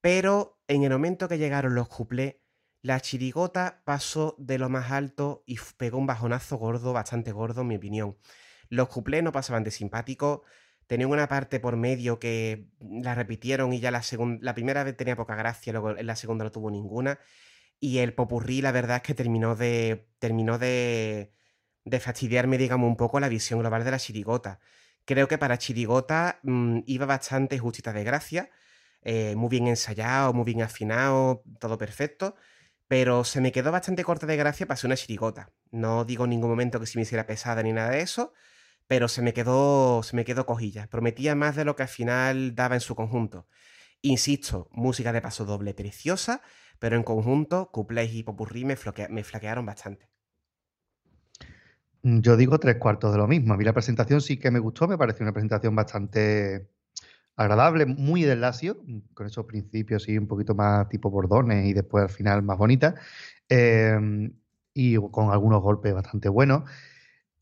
Pero 0.00 0.60
en 0.68 0.84
el 0.84 0.90
momento 0.90 1.28
que 1.28 1.38
llegaron 1.38 1.74
los 1.74 1.88
cuplés, 1.88 2.36
la 2.82 3.00
chirigota 3.00 3.82
pasó 3.84 4.34
de 4.38 4.58
lo 4.58 4.68
más 4.68 4.90
alto 4.90 5.42
y 5.46 5.58
pegó 5.76 5.98
un 5.98 6.06
bajonazo 6.06 6.56
gordo, 6.56 6.92
bastante 6.92 7.32
gordo, 7.32 7.62
en 7.62 7.68
mi 7.68 7.76
opinión. 7.76 8.16
Los 8.68 8.88
cuplés 8.88 9.22
no 9.22 9.32
pasaban 9.32 9.64
de 9.64 9.70
simpáticos, 9.70 10.40
tenían 10.86 11.10
una 11.10 11.28
parte 11.28 11.60
por 11.60 11.76
medio 11.76 12.18
que 12.18 12.68
la 12.80 13.14
repitieron 13.14 13.72
y 13.72 13.80
ya 13.80 13.90
la, 13.90 14.02
la 14.40 14.54
primera 14.54 14.84
vez 14.84 14.96
tenía 14.96 15.16
poca 15.16 15.34
gracia, 15.34 15.72
luego 15.72 15.96
en 15.96 16.06
la 16.06 16.16
segunda 16.16 16.44
no 16.44 16.52
tuvo 16.52 16.70
ninguna. 16.70 17.18
Y 17.80 17.98
el 17.98 18.14
popurrí, 18.14 18.62
la 18.62 18.72
verdad 18.72 18.98
es 18.98 19.02
que 19.02 19.14
terminó 19.14 19.56
de. 19.56 20.08
terminó 20.18 20.58
de. 20.58 21.32
de 21.84 22.00
fastidiarme, 22.00 22.58
digamos, 22.58 22.88
un 22.88 22.96
poco 22.96 23.20
la 23.20 23.28
visión 23.28 23.60
global 23.60 23.84
de 23.84 23.90
la 23.92 23.98
chirigota. 23.98 24.60
Creo 25.04 25.28
que 25.28 25.38
para 25.38 25.58
chirigota 25.58 26.40
mm, 26.42 26.80
iba 26.86 27.06
bastante 27.06 27.58
justita 27.58 27.92
de 27.92 28.04
gracia 28.04 28.50
eh, 29.02 29.34
muy 29.36 29.48
bien 29.48 29.66
ensayado, 29.68 30.32
muy 30.32 30.44
bien 30.44 30.62
afinado, 30.62 31.42
todo 31.58 31.78
perfecto, 31.78 32.36
pero 32.90 33.22
se 33.22 33.40
me 33.40 33.52
quedó 33.52 33.70
bastante 33.70 34.02
corta 34.02 34.26
de 34.26 34.36
gracia 34.36 34.66
para 34.66 34.76
ser 34.76 34.88
una 34.88 34.96
chirigota. 34.96 35.52
No 35.70 36.04
digo 36.04 36.24
en 36.24 36.30
ningún 36.30 36.50
momento 36.50 36.80
que 36.80 36.86
se 36.86 36.98
me 36.98 37.02
hiciera 37.02 37.24
pesada 37.24 37.62
ni 37.62 37.72
nada 37.72 37.90
de 37.90 38.00
eso, 38.00 38.32
pero 38.88 39.06
se 39.06 39.22
me 39.22 39.32
quedó, 39.32 40.02
se 40.02 40.16
me 40.16 40.24
quedó 40.24 40.44
cojilla. 40.44 40.88
Prometía 40.88 41.36
más 41.36 41.54
de 41.54 41.64
lo 41.64 41.76
que 41.76 41.84
al 41.84 41.88
final 41.88 42.56
daba 42.56 42.74
en 42.74 42.80
su 42.80 42.96
conjunto. 42.96 43.46
Insisto, 44.02 44.68
música 44.72 45.12
de 45.12 45.22
paso 45.22 45.44
doble 45.44 45.72
preciosa, 45.72 46.42
pero 46.80 46.96
en 46.96 47.04
conjunto, 47.04 47.70
cuplés 47.70 48.12
y 48.12 48.24
popurrí 48.24 48.64
me, 48.64 48.76
me 49.08 49.22
flaquearon 49.22 49.64
bastante. 49.64 50.10
Mm, 52.02 52.18
yo 52.22 52.36
digo 52.36 52.58
tres 52.58 52.78
cuartos 52.78 53.12
de 53.12 53.18
lo 53.18 53.28
mismo. 53.28 53.54
A 53.54 53.56
mí 53.56 53.62
la 53.62 53.72
presentación 53.72 54.20
sí 54.20 54.36
que 54.36 54.50
me 54.50 54.58
gustó, 54.58 54.88
me 54.88 54.98
pareció 54.98 55.22
una 55.22 55.32
presentación 55.32 55.76
bastante 55.76 56.72
agradable, 57.40 57.86
muy 57.86 58.22
del 58.22 58.42
lacio, 58.42 58.82
con 59.14 59.26
esos 59.26 59.46
principios 59.46 60.08
y 60.08 60.18
un 60.18 60.26
poquito 60.26 60.54
más 60.54 60.88
tipo 60.90 61.10
bordones 61.10 61.66
y 61.66 61.72
después 61.72 62.02
al 62.02 62.10
final 62.10 62.42
más 62.42 62.58
bonita, 62.58 62.94
em, 63.48 64.34
y 64.74 64.96
con 64.96 65.30
algunos 65.32 65.62
golpes 65.62 65.94
bastante 65.94 66.28
buenos. 66.28 66.70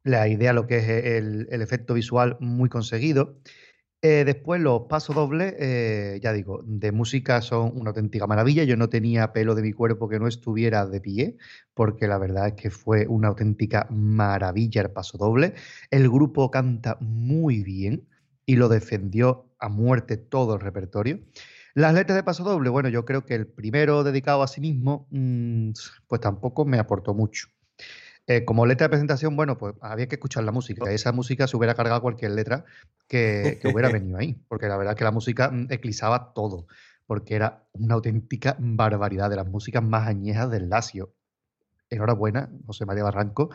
La 0.04 0.28
idea, 0.28 0.52
lo 0.52 0.66
que 0.66 0.78
es 0.78 0.88
el, 0.88 1.48
el 1.50 1.62
efecto 1.62 1.94
visual 1.94 2.36
muy 2.40 2.68
conseguido. 2.68 3.40
Eh, 4.00 4.24
después 4.24 4.60
los 4.60 4.82
pasos 4.88 5.16
dobles, 5.16 5.54
eh, 5.58 6.20
ya 6.22 6.32
digo, 6.32 6.62
de 6.64 6.92
música 6.92 7.42
son 7.42 7.72
una 7.74 7.90
auténtica 7.90 8.28
maravilla. 8.28 8.62
Yo 8.62 8.76
no 8.76 8.88
tenía 8.88 9.32
pelo 9.32 9.56
de 9.56 9.62
mi 9.62 9.72
cuerpo 9.72 10.08
que 10.08 10.20
no 10.20 10.28
estuviera 10.28 10.86
de 10.86 11.00
pie, 11.00 11.36
porque 11.74 12.06
la 12.06 12.18
verdad 12.18 12.48
es 12.48 12.54
que 12.54 12.70
fue 12.70 13.06
una 13.08 13.28
auténtica 13.28 13.88
maravilla 13.90 14.82
el 14.82 14.92
paso 14.92 15.18
doble. 15.18 15.54
El 15.90 16.08
grupo 16.08 16.50
canta 16.52 16.96
muy 17.00 17.64
bien 17.64 18.06
y 18.48 18.56
lo 18.56 18.70
defendió 18.70 19.44
a 19.58 19.68
muerte 19.68 20.16
todo 20.16 20.54
el 20.54 20.60
repertorio. 20.60 21.20
Las 21.74 21.92
letras 21.92 22.16
de 22.16 22.22
paso 22.22 22.44
doble, 22.44 22.70
bueno, 22.70 22.88
yo 22.88 23.04
creo 23.04 23.26
que 23.26 23.34
el 23.34 23.46
primero 23.46 24.04
dedicado 24.04 24.42
a 24.42 24.48
sí 24.48 24.62
mismo, 24.62 25.06
mm, 25.10 25.72
pues 26.06 26.22
tampoco 26.22 26.64
me 26.64 26.78
aportó 26.78 27.12
mucho. 27.12 27.48
Eh, 28.26 28.46
como 28.46 28.64
letra 28.64 28.86
de 28.86 28.88
presentación, 28.88 29.36
bueno, 29.36 29.58
pues 29.58 29.74
había 29.82 30.08
que 30.08 30.14
escuchar 30.14 30.44
la 30.44 30.52
música. 30.52 30.90
Esa 30.90 31.12
música 31.12 31.46
se 31.46 31.58
hubiera 31.58 31.74
cargado 31.74 32.00
cualquier 32.00 32.30
letra 32.30 32.64
que, 33.06 33.60
hubiera 33.70 33.92
venido 33.92 34.16
ahí, 34.16 34.40
porque 34.48 34.66
la 34.66 34.78
verdad 34.78 34.94
es 34.94 34.98
que 34.98 35.04
la 35.04 35.12
música 35.12 35.50
mm, 35.50 35.66
eclipsaba 35.68 36.32
todo, 36.32 36.68
porque 37.06 37.34
era 37.34 37.66
una 37.72 37.96
auténtica 37.96 38.56
barbaridad 38.58 39.28
de 39.28 39.36
las 39.36 39.46
músicas 39.46 39.82
más 39.82 40.08
añejas 40.08 40.50
del 40.50 40.70
Lacio. 40.70 41.12
Enhorabuena, 41.90 42.48
José 42.66 42.86
María 42.86 43.04
Barranco, 43.04 43.50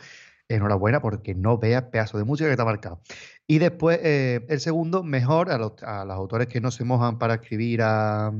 enhorabuena 0.55 1.01
porque 1.01 1.35
no 1.35 1.57
veas 1.57 1.83
pedazo 1.83 2.17
de 2.17 2.23
música 2.23 2.47
que 2.47 2.53
está 2.53 2.65
marcado. 2.65 3.01
Y 3.47 3.59
después, 3.59 3.99
eh, 4.03 4.45
el 4.49 4.59
segundo, 4.59 5.03
mejor 5.03 5.51
a 5.51 5.57
los, 5.57 5.73
autores 5.83 6.47
que 6.47 6.61
no 6.61 6.71
se 6.71 6.83
mojan 6.83 7.19
para 7.19 7.35
escribir 7.35 7.81
a, 7.81 8.31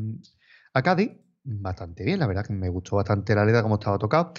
a 0.74 0.82
Cádiz, 0.82 1.12
bastante 1.44 2.04
bien, 2.04 2.20
la 2.20 2.28
verdad 2.28 2.46
que 2.46 2.54
me 2.54 2.70
gustó 2.70 2.96
bastante 2.98 3.36
la 3.36 3.46
letra 3.46 3.62
como 3.62 3.76
estaba 3.76 3.98
tocado. 3.98 4.34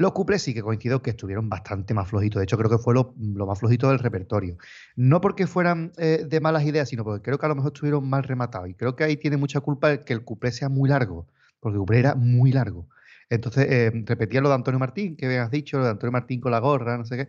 Los 0.00 0.12
cuples 0.12 0.40
sí 0.40 0.54
que 0.54 0.62
coincido 0.62 1.02
que 1.02 1.10
estuvieron 1.10 1.50
bastante 1.50 1.92
más 1.92 2.08
flojitos. 2.08 2.40
De 2.40 2.44
hecho, 2.44 2.56
creo 2.56 2.70
que 2.70 2.78
fue 2.78 2.94
lo, 2.94 3.14
más 3.46 3.58
flojito 3.58 3.90
del 3.90 3.98
repertorio. 3.98 4.56
No 4.96 5.20
porque 5.20 5.46
fueran 5.46 5.92
eh, 5.98 6.24
de 6.26 6.40
malas 6.40 6.64
ideas, 6.64 6.88
sino 6.88 7.04
porque 7.04 7.20
creo 7.20 7.36
que 7.36 7.44
a 7.44 7.50
lo 7.50 7.54
mejor 7.54 7.72
estuvieron 7.74 8.08
mal 8.08 8.22
rematados. 8.22 8.70
Y 8.70 8.74
creo 8.74 8.96
que 8.96 9.04
ahí 9.04 9.18
tiene 9.18 9.36
mucha 9.36 9.60
culpa 9.60 9.92
el 9.92 10.04
que 10.04 10.14
el 10.14 10.24
cuplé 10.24 10.52
sea 10.52 10.70
muy 10.70 10.88
largo, 10.88 11.26
porque 11.60 11.74
el 11.74 11.80
cuplé 11.80 11.98
era 11.98 12.14
muy 12.14 12.50
largo. 12.50 12.88
Entonces, 13.30 13.66
eh, 13.70 13.92
repetía 14.06 14.40
lo 14.40 14.48
de 14.48 14.56
Antonio 14.56 14.78
Martín, 14.78 15.16
que 15.16 15.26
habías 15.26 15.50
dicho, 15.50 15.78
lo 15.78 15.84
de 15.84 15.90
Antonio 15.90 16.12
Martín 16.12 16.40
con 16.40 16.52
la 16.52 16.58
gorra, 16.58 16.98
no 16.98 17.04
sé 17.06 17.16
qué. 17.16 17.28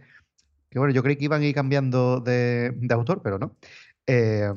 Que 0.69 0.79
bueno, 0.79 0.93
yo 0.93 1.03
creí 1.03 1.15
que 1.17 1.25
iban 1.25 1.41
a 1.41 1.45
ir 1.45 1.55
cambiando 1.55 2.19
de, 2.21 2.75
autor, 2.91 3.21
pero 3.23 3.39
no. 3.39 3.55
Eh, 4.07 4.51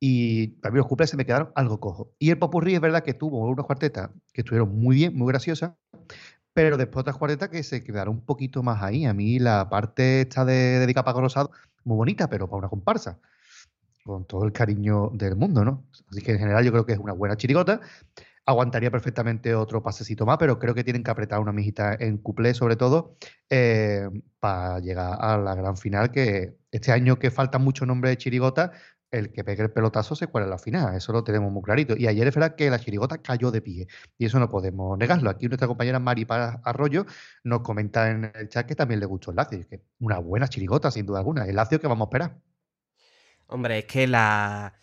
y 0.00 0.48
para 0.48 0.72
mí 0.72 0.78
los 0.78 0.86
cuplés 0.86 1.10
se 1.10 1.16
me 1.16 1.26
quedaron 1.26 1.52
algo 1.54 1.78
cojo. 1.78 2.14
Y 2.18 2.30
el 2.30 2.38
popurrí 2.38 2.74
es 2.74 2.80
verdad 2.80 3.04
que 3.04 3.14
tuvo 3.14 3.46
unos 3.46 3.66
cuartetas 3.66 4.10
que 4.32 4.40
estuvieron 4.40 4.74
muy 4.74 4.96
bien, 4.96 5.14
muy 5.16 5.28
graciosas, 5.28 5.72
pero 6.54 6.76
después 6.78 7.02
otras 7.02 7.16
cuartetas 7.16 7.50
que 7.50 7.62
se 7.62 7.84
quedaron 7.84 8.16
un 8.16 8.24
poquito 8.24 8.62
más 8.62 8.82
ahí. 8.82 9.04
A 9.04 9.14
mí 9.14 9.38
la 9.38 9.68
parte 9.68 10.22
esta 10.22 10.44
de, 10.44 10.86
de 10.86 10.94
Capa 10.94 11.14
muy 11.84 11.96
bonita, 11.96 12.28
pero 12.28 12.48
para 12.48 12.58
una 12.58 12.68
comparsa. 12.68 13.18
Con 14.04 14.24
todo 14.24 14.44
el 14.44 14.52
cariño 14.52 15.10
del 15.12 15.36
mundo, 15.36 15.64
¿no? 15.64 15.84
Así 16.10 16.22
que 16.22 16.32
en 16.32 16.38
general 16.38 16.64
yo 16.64 16.72
creo 16.72 16.86
que 16.86 16.94
es 16.94 16.98
una 16.98 17.12
buena 17.12 17.36
chirigota. 17.36 17.80
Aguantaría 18.50 18.90
perfectamente 18.90 19.54
otro 19.54 19.82
pasecito 19.82 20.26
más, 20.26 20.38
pero 20.38 20.58
creo 20.58 20.74
que 20.74 20.84
tienen 20.84 21.02
que 21.02 21.10
apretar 21.10 21.40
una 21.40 21.52
mijita 21.52 21.96
en 21.98 22.18
cuplé, 22.18 22.54
sobre 22.54 22.76
todo, 22.76 23.16
eh, 23.48 24.08
para 24.38 24.78
llegar 24.80 25.16
a 25.20 25.38
la 25.38 25.54
gran 25.54 25.76
final, 25.76 26.10
que 26.10 26.56
este 26.70 26.92
año 26.92 27.18
que 27.18 27.30
falta 27.30 27.58
mucho 27.58 27.86
nombre 27.86 28.10
de 28.10 28.16
chirigota, 28.16 28.72
el 29.10 29.32
que 29.32 29.42
pegue 29.42 29.62
el 29.62 29.70
pelotazo 29.72 30.14
se 30.14 30.28
cuela 30.28 30.46
la 30.46 30.58
final, 30.58 30.94
eso 30.94 31.12
lo 31.12 31.24
tenemos 31.24 31.50
muy 31.50 31.62
clarito. 31.62 31.96
Y 31.96 32.06
ayer 32.06 32.26
es 32.28 32.34
verdad 32.34 32.54
que 32.54 32.70
la 32.70 32.78
chirigota 32.78 33.18
cayó 33.18 33.50
de 33.50 33.60
pie, 33.60 33.86
y 34.18 34.26
eso 34.26 34.38
no 34.38 34.48
podemos 34.48 34.96
negarlo. 34.98 35.30
Aquí 35.30 35.48
nuestra 35.48 35.66
compañera 35.66 35.98
Mari 35.98 36.26
Arroyo 36.28 37.06
nos 37.44 37.60
comenta 37.60 38.10
en 38.10 38.30
el 38.34 38.48
chat 38.48 38.66
que 38.66 38.74
también 38.74 39.00
le 39.00 39.06
gustó 39.06 39.30
el 39.30 39.36
Lacio, 39.36 39.66
que 39.68 39.82
una 39.98 40.18
buena 40.18 40.48
chirigota, 40.48 40.90
sin 40.90 41.06
duda 41.06 41.18
alguna, 41.18 41.44
el 41.44 41.56
Lacio 41.56 41.80
que 41.80 41.88
vamos 41.88 42.06
a 42.06 42.08
esperar. 42.08 42.38
Hombre, 43.46 43.80
es 43.80 43.84
que 43.86 44.06
la, 44.06 44.74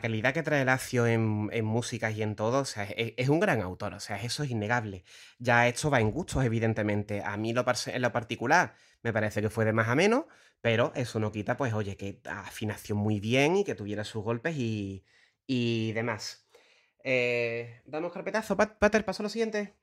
calidad 0.00 0.32
que 0.32 0.42
trae 0.42 0.64
Lacio 0.64 1.06
en, 1.06 1.48
en 1.52 1.64
música 1.64 2.10
y 2.10 2.22
en 2.22 2.36
todo, 2.36 2.60
o 2.60 2.64
sea, 2.64 2.84
es, 2.84 3.28
un 3.28 3.40
gran 3.40 3.60
autor, 3.60 3.94
o 3.94 4.00
sea, 4.00 4.16
eso 4.16 4.44
es 4.44 4.50
innegable. 4.50 5.04
Ya 5.38 5.66
esto 5.66 5.90
va 5.90 6.00
en 6.00 6.12
gustos, 6.12 6.44
evidentemente. 6.44 7.22
A 7.24 7.36
mí 7.36 7.52
lo, 7.52 7.64
en 7.86 8.02
lo 8.02 8.12
particular 8.12 8.74
me 9.02 9.12
parece 9.12 9.42
que 9.42 9.50
fue 9.50 9.64
de 9.64 9.72
más 9.72 9.88
a 9.88 9.96
menos, 9.96 10.26
pero 10.60 10.92
eso 10.94 11.18
no 11.18 11.32
quita, 11.32 11.56
pues, 11.56 11.74
oye, 11.74 11.96
que 11.96 12.20
afinación 12.26 12.98
muy 12.98 13.18
bien 13.18 13.56
y 13.56 13.64
que 13.64 13.74
tuviera 13.74 14.04
sus 14.04 14.22
golpes 14.22 14.54
y, 14.56 15.04
demás. 15.92 16.46
Eh, 17.04 17.82
damos 17.84 18.12
carpetazo. 18.12 18.56
Pater, 18.56 19.04
paso 19.04 19.22
a 19.22 19.24
lo 19.24 19.28
siguiente. 19.28 19.74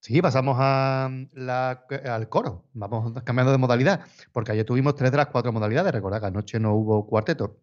Sí, 0.00 0.20
pasamos 0.22 0.56
a 0.58 1.06
al 1.06 2.28
coro. 2.28 2.64
Vamos 2.72 3.12
cambiando 3.24 3.52
de 3.52 3.58
modalidad, 3.58 4.06
porque 4.32 4.52
ayer 4.52 4.64
tuvimos 4.64 4.94
tres 4.96 5.10
de 5.10 5.18
las 5.18 5.28
cuatro 5.28 5.52
modalidades. 5.52 5.92
Recordad 5.92 6.20
que 6.20 6.26
anoche 6.26 6.58
no 6.58 6.74
hubo 6.74 7.06
cuarteto. 7.06 7.60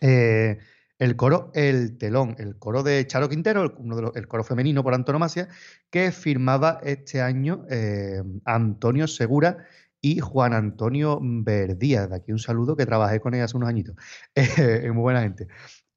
Eh, 0.00 0.58
el 0.98 1.16
coro 1.16 1.50
El 1.54 1.98
Telón, 1.98 2.36
el 2.38 2.58
coro 2.58 2.82
de 2.82 3.06
Charo 3.06 3.28
Quintero, 3.28 3.62
el, 3.62 3.72
el 4.14 4.28
coro 4.28 4.44
femenino 4.44 4.82
por 4.82 4.94
antonomasia, 4.94 5.48
que 5.90 6.12
firmaba 6.12 6.80
este 6.82 7.20
año 7.20 7.64
eh, 7.68 8.22
Antonio 8.44 9.06
Segura 9.06 9.66
y 10.00 10.20
Juan 10.20 10.52
Antonio 10.52 11.18
Verdía. 11.22 12.06
De 12.06 12.16
aquí 12.16 12.32
un 12.32 12.38
saludo 12.38 12.76
que 12.76 12.86
trabajé 12.86 13.20
con 13.20 13.34
ella 13.34 13.44
hace 13.44 13.56
unos 13.56 13.68
añitos. 13.68 13.96
Es 14.34 14.92
muy 14.92 15.02
buena 15.02 15.22
gente. 15.22 15.48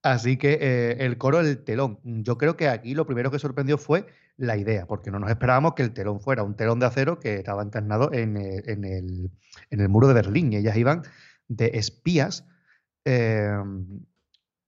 Así 0.03 0.37
que 0.37 0.57
eh, 0.61 0.97
el 0.99 1.17
coro 1.17 1.43
del 1.43 1.63
telón. 1.63 1.99
Yo 2.03 2.37
creo 2.37 2.55
que 2.55 2.69
aquí 2.69 2.93
lo 2.93 3.05
primero 3.05 3.29
que 3.31 3.39
sorprendió 3.39 3.77
fue 3.77 4.05
la 4.37 4.55
idea, 4.55 4.85
porque 4.85 5.11
no 5.11 5.19
nos 5.19 5.29
esperábamos 5.29 5.73
que 5.73 5.83
el 5.83 5.93
telón 5.93 6.21
fuera 6.21 6.43
un 6.43 6.55
telón 6.55 6.79
de 6.79 6.85
acero 6.85 7.19
que 7.19 7.35
estaba 7.35 7.63
encarnado 7.63 8.13
en 8.13 8.37
el, 8.37 9.89
muro 9.89 10.07
de 10.07 10.13
Berlín. 10.13 10.53
Y 10.53 10.57
ellas 10.57 10.77
iban 10.77 11.01
de 11.49 11.71
espías. 11.73 12.45
Em, 13.09 14.05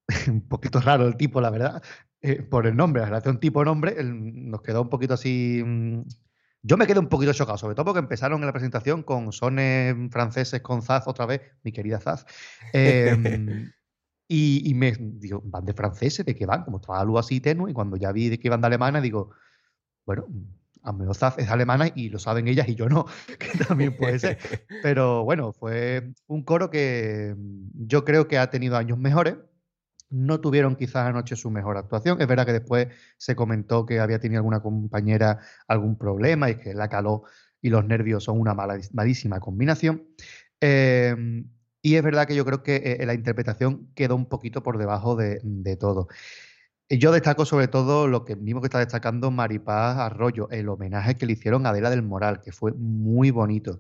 un 0.28 0.48
poquito 0.48 0.80
raro 0.80 1.06
el 1.06 1.18
tipo, 1.18 1.42
la 1.42 1.50
verdad, 1.50 1.84
eh, 2.22 2.42
por 2.42 2.68
el 2.68 2.76
nombre. 2.76 3.06
La 3.10 3.22
un 3.26 3.40
tipo 3.40 3.66
nombre 3.66 3.96
nos 4.04 4.62
quedó 4.62 4.82
un 4.82 4.90
poquito 4.90 5.16
así 5.16 5.62
mm, 5.66 6.02
yo 6.62 6.78
me 6.78 6.88
quedé 6.88 7.00
un 7.00 7.08
poquito 7.08 7.34
chocado, 7.34 7.58
sobre 7.58 7.76
todo 7.76 7.86
porque 7.86 8.00
empezaron 8.00 8.42
en 8.42 8.46
la 8.46 8.52
presentación 8.52 9.04
con 9.04 9.32
sones 9.32 9.96
franceses 10.12 10.62
con 10.62 10.82
Zaz 10.82 11.08
otra 11.08 11.26
vez, 11.26 11.42
mi 11.64 11.72
querida 11.72 12.00
Zaz. 12.00 12.26
Em, 12.74 13.72
y, 14.28 14.74
me 14.74 14.92
digo, 14.92 15.42
¿van 15.46 15.66
de 15.66 15.74
franceses? 15.74 16.26
¿De 16.26 16.36
qué 16.36 16.46
van? 16.46 16.64
Como 16.64 16.78
estaba 16.78 17.00
la 17.00 17.06
luz 17.06 17.20
así 17.20 17.40
tenue, 17.40 17.72
y 17.72 17.74
cuando 17.74 17.96
ya 17.96 18.12
vi 18.12 18.30
de 18.30 18.40
que 18.40 18.50
iban 18.50 18.62
de 18.62 18.68
alemana, 18.68 19.00
digo, 19.00 19.32
bueno, 20.06 20.28
a 20.84 20.94
menos 20.94 21.18
Zaz 21.18 21.38
es 21.38 21.50
alemana 21.50 21.92
y 21.94 22.10
lo 22.10 22.20
saben 22.20 22.48
ellas 22.48 22.68
y 22.70 22.76
yo 22.76 22.88
no, 22.90 23.06
que 23.40 23.58
también 23.66 23.96
puede 23.98 24.20
ser. 24.20 24.38
Pero 24.84 25.24
bueno, 25.24 25.54
fue 25.54 26.14
un 26.28 26.44
coro 26.44 26.70
que 26.70 27.36
yo 27.74 28.06
creo 28.06 28.28
que 28.28 28.38
ha 28.38 28.50
tenido 28.50 28.78
años 28.78 28.98
mejores 28.98 29.36
no 30.10 30.40
tuvieron 30.40 30.76
quizás 30.76 31.08
anoche 31.08 31.36
su 31.36 31.52
mejor 31.52 31.78
actuación. 31.78 32.20
Es 32.22 32.28
verdad 32.28 32.46
que 32.46 32.54
después 32.54 32.88
se 33.18 33.36
comentó 33.36 33.86
que 33.86 34.00
había 34.00 34.20
tenido 34.20 34.40
alguna 34.40 34.62
compañera 34.62 35.40
algún 35.68 35.98
problema 35.98 36.50
y 36.50 36.56
que 36.56 36.74
la 36.74 36.90
calor 36.90 37.24
y 37.62 37.70
los 37.70 37.86
nervios 37.86 38.24
son 38.24 38.40
una 38.40 38.54
malísima 38.54 39.40
combinación. 39.40 40.08
Em, 40.60 41.50
y 41.82 41.96
es 41.96 42.04
verdad 42.04 42.28
que 42.28 42.36
yo 42.36 42.46
creo 42.46 42.64
que 42.64 42.98
eh, 43.00 43.06
la 43.06 43.14
interpretación 43.14 43.92
quedó 43.96 44.16
un 44.16 44.28
poquito 44.28 44.64
por 44.64 44.78
debajo 44.78 45.16
de, 45.16 45.78
todo. 45.80 46.08
Yo 46.90 47.12
destaco 47.12 47.46
sobre 47.46 47.68
todo 47.68 48.08
lo 48.08 48.26
que 48.26 48.36
mismo 48.36 48.62
que 48.62 48.68
está 48.68 48.80
destacando 48.80 49.30
Maripaz 49.30 49.98
Arroyo, 49.98 50.50
el 50.50 50.70
homenaje 50.70 51.16
que 51.16 51.28
le 51.28 51.34
hicieron 51.34 51.68
a 51.68 51.70
Adela 51.70 51.92
del 51.92 52.02
Moral, 52.02 52.42
que 52.42 52.52
fue 52.52 52.74
muy 52.74 53.30
bonito. 53.30 53.78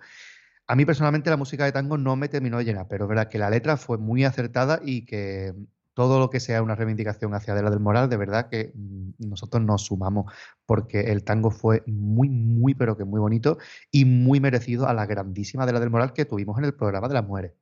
A 0.67 0.75
mí 0.75 0.85
personalmente 0.85 1.31
la 1.31 1.37
música 1.37 1.65
de 1.65 1.71
tango 1.71 1.97
no 1.97 2.15
me 2.15 2.29
terminó 2.29 2.59
de 2.59 2.65
llenar, 2.65 2.87
pero 2.87 3.05
es 3.05 3.09
verdad 3.09 3.27
que 3.27 3.39
la 3.39 3.49
letra 3.49 3.77
fue 3.77 3.97
muy 3.97 4.25
acertada 4.25 4.79
y 4.83 5.05
que 5.05 5.55
todo 5.95 6.19
lo 6.19 6.29
que 6.29 6.39
sea 6.39 6.61
una 6.61 6.75
reivindicación 6.75 7.33
hacia 7.33 7.53
Adela 7.53 7.71
del 7.71 7.79
Moral, 7.79 8.09
de 8.09 8.17
verdad 8.17 8.47
que 8.47 8.71
mm, 8.75 9.27
nosotros 9.27 9.63
nos 9.63 9.85
sumamos 9.85 10.31
porque 10.67 11.11
el 11.11 11.23
tango 11.23 11.49
fue 11.49 11.81
muy, 11.87 12.29
muy, 12.29 12.75
pero 12.75 12.95
que 12.95 13.05
muy 13.05 13.19
bonito 13.19 13.57
y 13.91 14.05
muy 14.05 14.39
merecido 14.39 14.87
a 14.87 14.93
la 14.93 15.07
grandísima 15.07 15.63
Adela 15.63 15.79
del 15.79 15.89
Moral 15.89 16.13
que 16.13 16.25
tuvimos 16.25 16.59
en 16.59 16.65
el 16.65 16.75
programa 16.75 17.07
de 17.07 17.15
las 17.15 17.25
mujeres. 17.25 17.53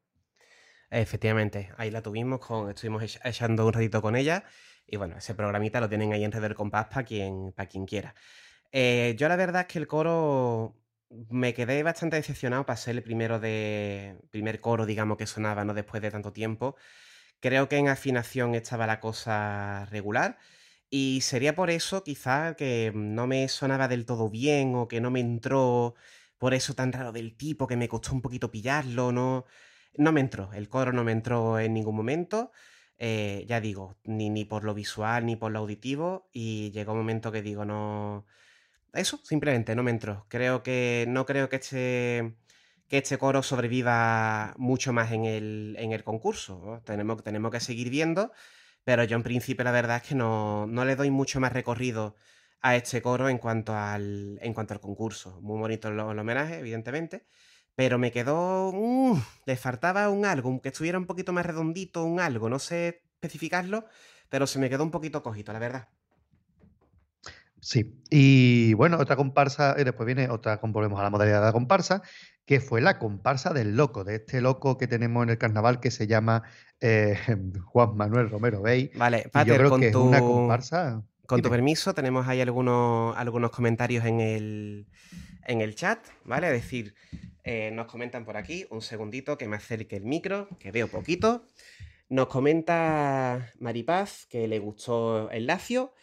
Efectivamente, 0.89 1.69
ahí 1.77 1.89
la 1.89 2.01
tuvimos, 2.01 2.39
con, 2.39 2.69
estuvimos 2.69 3.19
echando 3.23 3.65
un 3.65 3.73
ratito 3.73 4.01
con 4.01 4.15
ella. 4.15 4.43
Y 4.87 4.97
bueno, 4.97 5.17
ese 5.17 5.35
programita 5.35 5.81
lo 5.81 5.89
tienen 5.89 6.13
ahí 6.13 6.23
en 6.23 6.31
Red 6.31 6.41
del 6.41 6.55
Compás 6.55 6.87
para 6.87 7.03
quien, 7.03 7.51
para 7.53 7.67
quien 7.69 7.85
quiera. 7.85 8.15
Eh, 8.71 9.15
yo 9.17 9.27
la 9.27 9.35
verdad 9.35 9.61
es 9.61 9.67
que 9.67 9.79
el 9.79 9.87
coro 9.87 10.75
me 11.29 11.53
quedé 11.53 11.83
bastante 11.83 12.17
decepcionado 12.17 12.65
para 12.65 12.77
ser 12.77 12.95
el 12.95 13.03
primero 13.03 13.39
de. 13.39 14.17
primer 14.31 14.61
coro, 14.61 14.85
digamos, 14.85 15.17
que 15.17 15.27
sonaba, 15.27 15.63
¿no? 15.65 15.73
Después 15.73 16.01
de 16.01 16.11
tanto 16.11 16.33
tiempo. 16.33 16.75
Creo 17.39 17.69
que 17.69 17.77
en 17.77 17.89
afinación 17.89 18.55
estaba 18.55 18.87
la 18.87 18.99
cosa 18.99 19.85
regular. 19.91 20.37
Y 20.89 21.21
sería 21.21 21.55
por 21.55 21.69
eso, 21.69 22.03
quizá, 22.03 22.55
que 22.55 22.91
no 22.95 23.27
me 23.27 23.47
sonaba 23.49 23.87
del 23.87 24.05
todo 24.05 24.29
bien 24.29 24.75
o 24.75 24.87
que 24.87 25.01
no 25.01 25.11
me 25.11 25.19
entró 25.19 25.95
por 26.37 26.53
eso 26.53 26.75
tan 26.75 26.93
raro 26.93 27.11
del 27.11 27.35
tipo, 27.37 27.67
que 27.67 27.75
me 27.77 27.89
costó 27.89 28.13
un 28.13 28.21
poquito 28.21 28.51
pillarlo, 28.51 29.11
no, 29.11 29.45
no 29.97 30.11
me 30.11 30.21
entró. 30.21 30.51
El 30.53 30.69
coro 30.69 30.93
no 30.93 31.03
me 31.03 31.11
entró 31.11 31.59
en 31.59 31.73
ningún 31.73 31.95
momento. 31.95 32.51
Eh, 32.99 33.45
ya 33.47 33.61
digo, 33.61 33.97
ni, 34.03 34.29
ni 34.29 34.45
por 34.45 34.63
lo 34.63 34.73
visual 34.73 35.25
ni 35.25 35.35
por 35.35 35.51
lo 35.51 35.59
auditivo. 35.59 36.29
Y 36.33 36.71
llegó 36.71 36.93
un 36.93 36.99
momento 36.99 37.31
que 37.31 37.41
digo, 37.41 37.65
no. 37.65 38.25
Eso, 38.93 39.19
simplemente 39.23 39.75
no 39.75 39.83
me 39.83 39.91
entró. 39.91 40.25
Creo 40.29 40.63
que. 40.63 41.05
No 41.07 41.25
creo 41.25 41.49
que 41.49 41.57
este. 41.57 42.35
que 42.87 42.97
este 42.99 43.17
coro 43.17 43.43
sobreviva 43.43 44.53
mucho 44.57 44.93
más 44.93 45.11
en 45.11 45.25
el, 45.25 45.75
en 45.79 45.91
el 45.93 46.03
concurso. 46.03 46.81
Tenemos, 46.85 47.23
tenemos 47.23 47.51
que 47.51 47.59
seguir 47.59 47.89
viendo. 47.89 48.31
Pero 48.83 49.03
yo 49.03 49.17
en 49.17 49.23
principio 49.23 49.65
la 49.65 49.71
verdad 49.71 49.97
es 49.97 50.03
que 50.03 50.15
no, 50.15 50.65
no 50.67 50.85
le 50.85 50.95
doy 50.95 51.11
mucho 51.11 51.39
más 51.41 51.51
recorrido 51.53 52.15
a 52.61 52.75
este 52.75 53.01
coro 53.01 53.29
en 53.29 53.37
cuanto 53.37 53.75
al, 53.75 54.39
en 54.41 54.53
cuanto 54.53 54.73
al 54.73 54.79
concurso. 54.79 55.41
Muy 55.41 55.59
bonito 55.59 55.89
el, 55.89 55.99
homenaje, 55.99 56.59
evidentemente. 56.59 57.25
Pero 57.77 57.99
me 57.99 58.11
quedó. 58.11 58.71
Uh, 58.71 59.21
le 59.45 59.55
faltaba 59.55 60.09
un 60.09 60.25
algo, 60.25 60.59
que 60.61 60.69
estuviera 60.69 60.97
un 60.97 61.05
poquito 61.05 61.31
más 61.31 61.45
redondito, 61.45 62.03
un 62.03 62.19
algo. 62.19 62.49
No 62.49 62.57
sé 62.57 63.03
especificarlo, 63.13 63.85
pero 64.29 64.47
se 64.47 64.57
me 64.57 64.67
quedó 64.67 64.83
un 64.83 64.89
poquito 64.89 65.21
cojito, 65.21 65.53
la 65.53 65.59
verdad. 65.59 65.87
Sí, 67.61 68.01
y 68.09 68.73
bueno, 68.73 68.97
otra 68.97 69.15
comparsa, 69.15 69.75
y 69.77 69.83
después 69.83 70.07
viene 70.07 70.27
otra, 70.29 70.59
volvemos 70.63 70.99
a 70.99 71.03
la 71.03 71.11
modalidad 71.11 71.39
de 71.39 71.45
la 71.45 71.53
comparsa, 71.53 72.01
que 72.45 72.61
fue 72.61 72.81
la 72.81 72.97
comparsa 72.97 73.53
del 73.53 73.77
loco, 73.77 74.03
de 74.03 74.15
este 74.15 74.41
loco 74.41 74.79
que 74.79 74.87
tenemos 74.87 75.21
en 75.21 75.29
el 75.29 75.37
carnaval 75.37 75.79
que 75.79 75.91
se 75.91 76.07
llama 76.07 76.41
eh, 76.81 77.15
Juan 77.65 77.95
Manuel 77.95 78.31
Romero 78.31 78.63
Bey. 78.63 78.89
Vale, 78.95 79.29
Pater, 79.31 79.69
con 79.69 79.91
tu... 79.91 80.03
una 80.03 80.19
comparsa. 80.19 81.03
Con 81.27 81.43
tu 81.43 81.49
permiso, 81.49 81.93
tenemos 81.93 82.27
ahí 82.27 82.41
algunos, 82.41 83.15
algunos 83.17 83.51
comentarios 83.51 84.03
en 84.05 84.19
el, 84.19 84.87
en 85.45 85.61
el 85.61 85.75
chat, 85.75 85.99
¿vale? 86.23 86.47
Es 86.47 86.63
decir, 86.63 86.95
eh, 87.47 87.71
nos 87.71 87.87
comentan 87.87 88.25
por 88.25 88.35
aquí, 88.35 88.65
un 88.69 88.81
segundito 88.81 89.37
que 89.37 89.47
me 89.47 89.55
acerque 89.55 89.95
el 89.95 90.03
micro, 90.03 90.49
que 90.59 90.71
veo 90.71 90.89
poquito. 90.89 91.45
Nos 92.09 92.27
comenta 92.27 93.53
Maripaz 93.57 94.25
que 94.25 94.49
le 94.49 94.59
gustó 94.59 95.31
el 95.31 95.47
Lacio. 95.47 95.93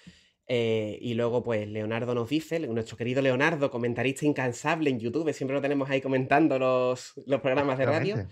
Eh, 0.47 0.99
y 1.03 1.13
luego, 1.15 1.43
pues, 1.43 1.69
Leonardo 1.69 2.15
nos 2.15 2.31
dice, 2.31 2.61
nuestro 2.61 2.97
querido 2.97 3.21
Leonardo, 3.21 3.71
comentarista 3.71 4.25
incansable 4.25 4.89
en 4.89 5.01
YouTube, 5.01 5.33
siempre 5.35 5.55
lo 5.55 5.61
tenemos 5.61 5.91
ahí 5.91 6.01
comentando 6.01 6.59
los, 6.59 7.13
los 7.27 7.43
programas 7.43 7.77
de 7.77 7.87
radio. 7.87 8.27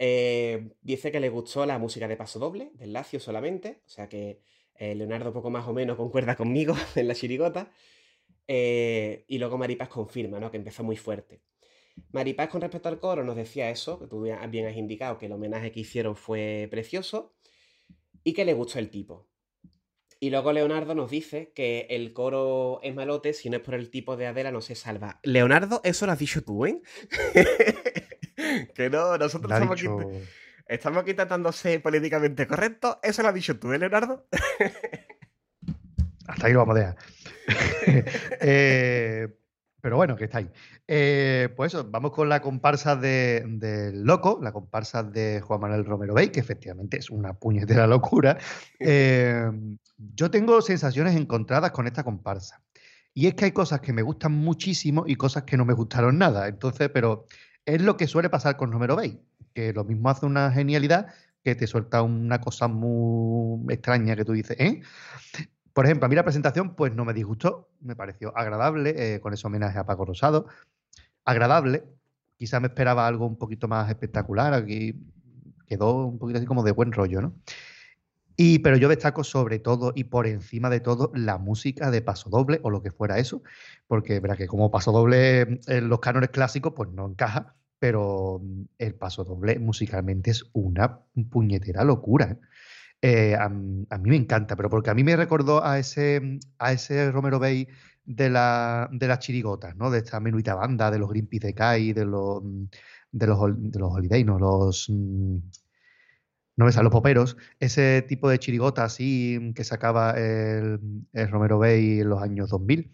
Eh, 0.00 0.70
dice 0.82 1.12
que 1.12 1.20
le 1.20 1.28
gustó 1.28 1.64
la 1.66 1.78
música 1.78 2.08
de 2.08 2.16
paso 2.16 2.40
doble, 2.40 2.72
del 2.74 2.92
Lacio 2.92 3.20
solamente, 3.20 3.80
o 3.86 3.88
sea 3.88 4.08
que 4.08 4.40
eh, 4.74 4.96
Leonardo 4.96 5.32
poco 5.32 5.50
más 5.50 5.68
o 5.68 5.72
menos 5.72 5.96
concuerda 5.96 6.34
conmigo 6.34 6.74
en 6.96 7.06
la 7.06 7.14
chirigota. 7.14 7.70
Y 8.46 9.38
luego 9.38 9.56
Maripaz 9.56 9.88
confirma, 9.88 10.40
¿no? 10.40 10.50
Que 10.50 10.56
empezó 10.56 10.82
muy 10.82 10.96
fuerte. 10.96 11.40
Maripaz 12.12 12.48
con 12.48 12.60
respecto 12.60 12.88
al 12.88 13.00
coro 13.00 13.24
nos 13.24 13.36
decía 13.36 13.70
eso, 13.70 13.98
que 13.98 14.06
tú 14.06 14.22
bien 14.22 14.66
has 14.66 14.76
indicado 14.76 15.18
que 15.18 15.26
el 15.26 15.32
homenaje 15.32 15.72
que 15.72 15.80
hicieron 15.80 16.16
fue 16.16 16.68
precioso 16.70 17.34
y 18.22 18.32
que 18.32 18.44
le 18.44 18.54
gustó 18.54 18.78
el 18.78 18.90
tipo. 18.90 19.28
Y 20.20 20.30
luego 20.30 20.52
Leonardo 20.52 20.94
nos 20.94 21.10
dice 21.10 21.52
que 21.54 21.86
el 21.90 22.12
coro 22.12 22.80
es 22.82 22.94
malote, 22.94 23.32
si 23.32 23.50
no 23.50 23.56
es 23.58 23.62
por 23.62 23.74
el 23.74 23.90
tipo 23.90 24.16
de 24.16 24.26
Adela 24.26 24.50
no 24.52 24.60
se 24.60 24.74
salva. 24.74 25.20
Leonardo, 25.22 25.80
eso 25.84 26.06
lo 26.06 26.12
has 26.12 26.18
dicho 26.18 26.42
tú, 26.42 26.64
¿eh? 26.64 26.80
que 28.74 28.88
no, 28.90 29.18
nosotros 29.18 29.52
estamos 29.52 29.78
aquí... 29.78 29.86
Estamos 30.66 31.02
aquí 31.02 31.12
tratando 31.12 31.50
de 31.50 31.56
ser 31.56 31.82
políticamente 31.82 32.46
correctos. 32.46 32.96
Eso 33.02 33.20
lo 33.20 33.28
has 33.28 33.34
dicho 33.34 33.58
tú, 33.58 33.72
¿eh, 33.74 33.78
Leonardo? 33.78 34.26
Hasta 36.26 36.46
ahí 36.46 36.54
lo 36.54 36.60
vamos 36.60 36.76
a 36.76 36.78
dejar. 36.78 36.96
Eh, 38.40 39.28
pero 39.84 39.96
bueno, 39.96 40.16
que 40.16 40.24
está 40.24 40.38
ahí. 40.38 40.50
Eh, 40.88 41.50
pues 41.54 41.74
eso, 41.74 41.86
vamos 41.90 42.12
con 42.12 42.30
la 42.30 42.40
comparsa 42.40 42.96
del 42.96 43.58
de 43.58 43.92
Loco, 43.92 44.40
la 44.42 44.50
comparsa 44.50 45.02
de 45.02 45.42
Juan 45.42 45.60
Manuel 45.60 45.84
Romero 45.84 46.14
Bey, 46.14 46.30
que 46.30 46.40
efectivamente 46.40 46.96
es 46.96 47.10
una 47.10 47.34
puñetera 47.34 47.86
locura. 47.86 48.38
Eh, 48.80 49.50
yo 49.98 50.30
tengo 50.30 50.60
sensaciones 50.60 51.14
encontradas 51.16 51.70
con 51.70 51.86
esta 51.86 52.02
comparsa. 52.02 52.62
Y 53.12 53.26
es 53.26 53.34
que 53.34 53.46
hay 53.46 53.52
cosas 53.52 53.80
que 53.80 53.92
me 53.92 54.02
gustan 54.02 54.32
muchísimo 54.32 55.04
y 55.06 55.16
cosas 55.16 55.44
que 55.44 55.56
no 55.56 55.64
me 55.64 55.74
gustaron 55.74 56.18
nada. 56.18 56.48
Entonces, 56.48 56.90
pero 56.92 57.26
es 57.64 57.80
lo 57.80 57.96
que 57.96 58.06
suele 58.06 58.30
pasar 58.30 58.56
con 58.56 58.72
Romero 58.72 58.96
Bey 58.96 59.20
que 59.54 59.72
lo 59.72 59.84
mismo 59.84 60.10
hace 60.10 60.26
una 60.26 60.50
genialidad 60.50 61.06
que 61.42 61.54
te 61.54 61.66
suelta 61.66 62.02
una 62.02 62.40
cosa 62.40 62.68
muy 62.68 63.72
extraña 63.72 64.16
que 64.16 64.24
tú 64.24 64.32
dices, 64.32 64.56
¿eh? 64.58 64.80
Por 65.74 65.84
ejemplo, 65.84 66.06
a 66.06 66.08
mí 66.08 66.14
la 66.14 66.22
presentación 66.22 66.74
pues 66.76 66.94
no 66.94 67.04
me 67.04 67.12
disgustó, 67.12 67.68
me 67.80 67.96
pareció 67.96 68.36
agradable, 68.38 68.94
eh, 68.96 69.20
con 69.20 69.34
ese 69.34 69.46
homenaje 69.46 69.78
a 69.78 69.84
Paco 69.84 70.04
Rosado, 70.06 70.46
agradable, 71.24 71.84
quizá 72.38 72.60
me 72.60 72.68
esperaba 72.68 73.06
algo 73.06 73.26
un 73.26 73.36
poquito 73.36 73.68
más 73.68 73.90
espectacular, 73.90 74.54
aquí 74.54 74.94
quedó 75.66 76.06
un 76.06 76.18
poquito 76.18 76.38
así 76.38 76.46
como 76.46 76.62
de 76.62 76.70
buen 76.70 76.92
rollo, 76.92 77.20
¿no? 77.20 77.34
Y, 78.36 78.60
pero 78.60 78.76
yo 78.76 78.88
destaco 78.88 79.22
sobre 79.22 79.58
todo 79.58 79.92
y 79.94 80.04
por 80.04 80.26
encima 80.26 80.70
de 80.70 80.80
todo 80.80 81.12
la 81.14 81.38
música 81.38 81.90
de 81.90 82.02
Paso 82.02 82.30
Doble 82.30 82.60
o 82.62 82.70
lo 82.70 82.82
que 82.82 82.90
fuera 82.90 83.18
eso, 83.18 83.42
porque 83.86 84.18
verá 84.20 84.36
que 84.36 84.46
como 84.46 84.70
Paso 84.70 84.92
Doble 84.92 85.60
en 85.66 85.88
los 85.88 86.00
cánones 86.00 86.30
clásicos 86.30 86.72
pues 86.74 86.90
no 86.90 87.08
encaja, 87.08 87.54
pero 87.84 88.40
el 88.78 88.94
paso 88.94 89.24
doble 89.24 89.58
musicalmente 89.58 90.30
es 90.30 90.44
una 90.54 91.00
puñetera 91.30 91.84
locura. 91.84 92.30
¿eh? 92.30 92.38
Eh, 93.06 93.36
a, 93.38 93.50
mí 93.50 93.86
me 94.10 94.16
encanta, 94.16 94.56
pero 94.56 94.70
porque 94.70 94.88
a 94.88 94.94
mí 94.94 95.04
me 95.04 95.14
recordó 95.14 95.62
a 95.62 95.78
ese, 95.78 96.20
mm, 96.22 96.38
a 96.58 96.72
ese 96.72 97.10
Romero 97.12 97.38
Bay 97.38 97.68
de, 98.06 98.30
la, 98.30 98.88
de 98.92 99.06
las 99.08 99.18
chirigotas, 99.18 99.76
¿no? 99.76 99.90
De 99.90 99.98
esta 99.98 100.20
menuita 100.20 100.54
banda, 100.54 100.90
de 100.90 100.98
los 100.98 101.10
Greenpeace 101.10 101.48
de 101.48 101.54
Kai, 101.54 101.92
de 101.92 102.06
los, 102.06 102.42
mm, 102.42 102.64
de 103.12 103.26
los, 103.26 103.38
de 103.58 103.78
los 103.78 103.92
Holiday. 103.92 104.24
Los, 104.24 104.88
no 104.88 105.42
me 106.56 106.72
salen 106.72 106.84
los 106.84 106.92
poperos, 106.92 107.36
ese 107.60 108.00
tipo 108.08 108.30
de 108.30 108.38
chirigota 108.38 108.84
así 108.84 109.52
que 109.54 109.64
sacaba 109.64 110.12
el, 110.12 110.80
el 111.12 111.28
Romero 111.28 111.58
Bay 111.58 112.00
en 112.00 112.08
los 112.08 112.22
años 112.22 112.48
2000. 112.48 112.90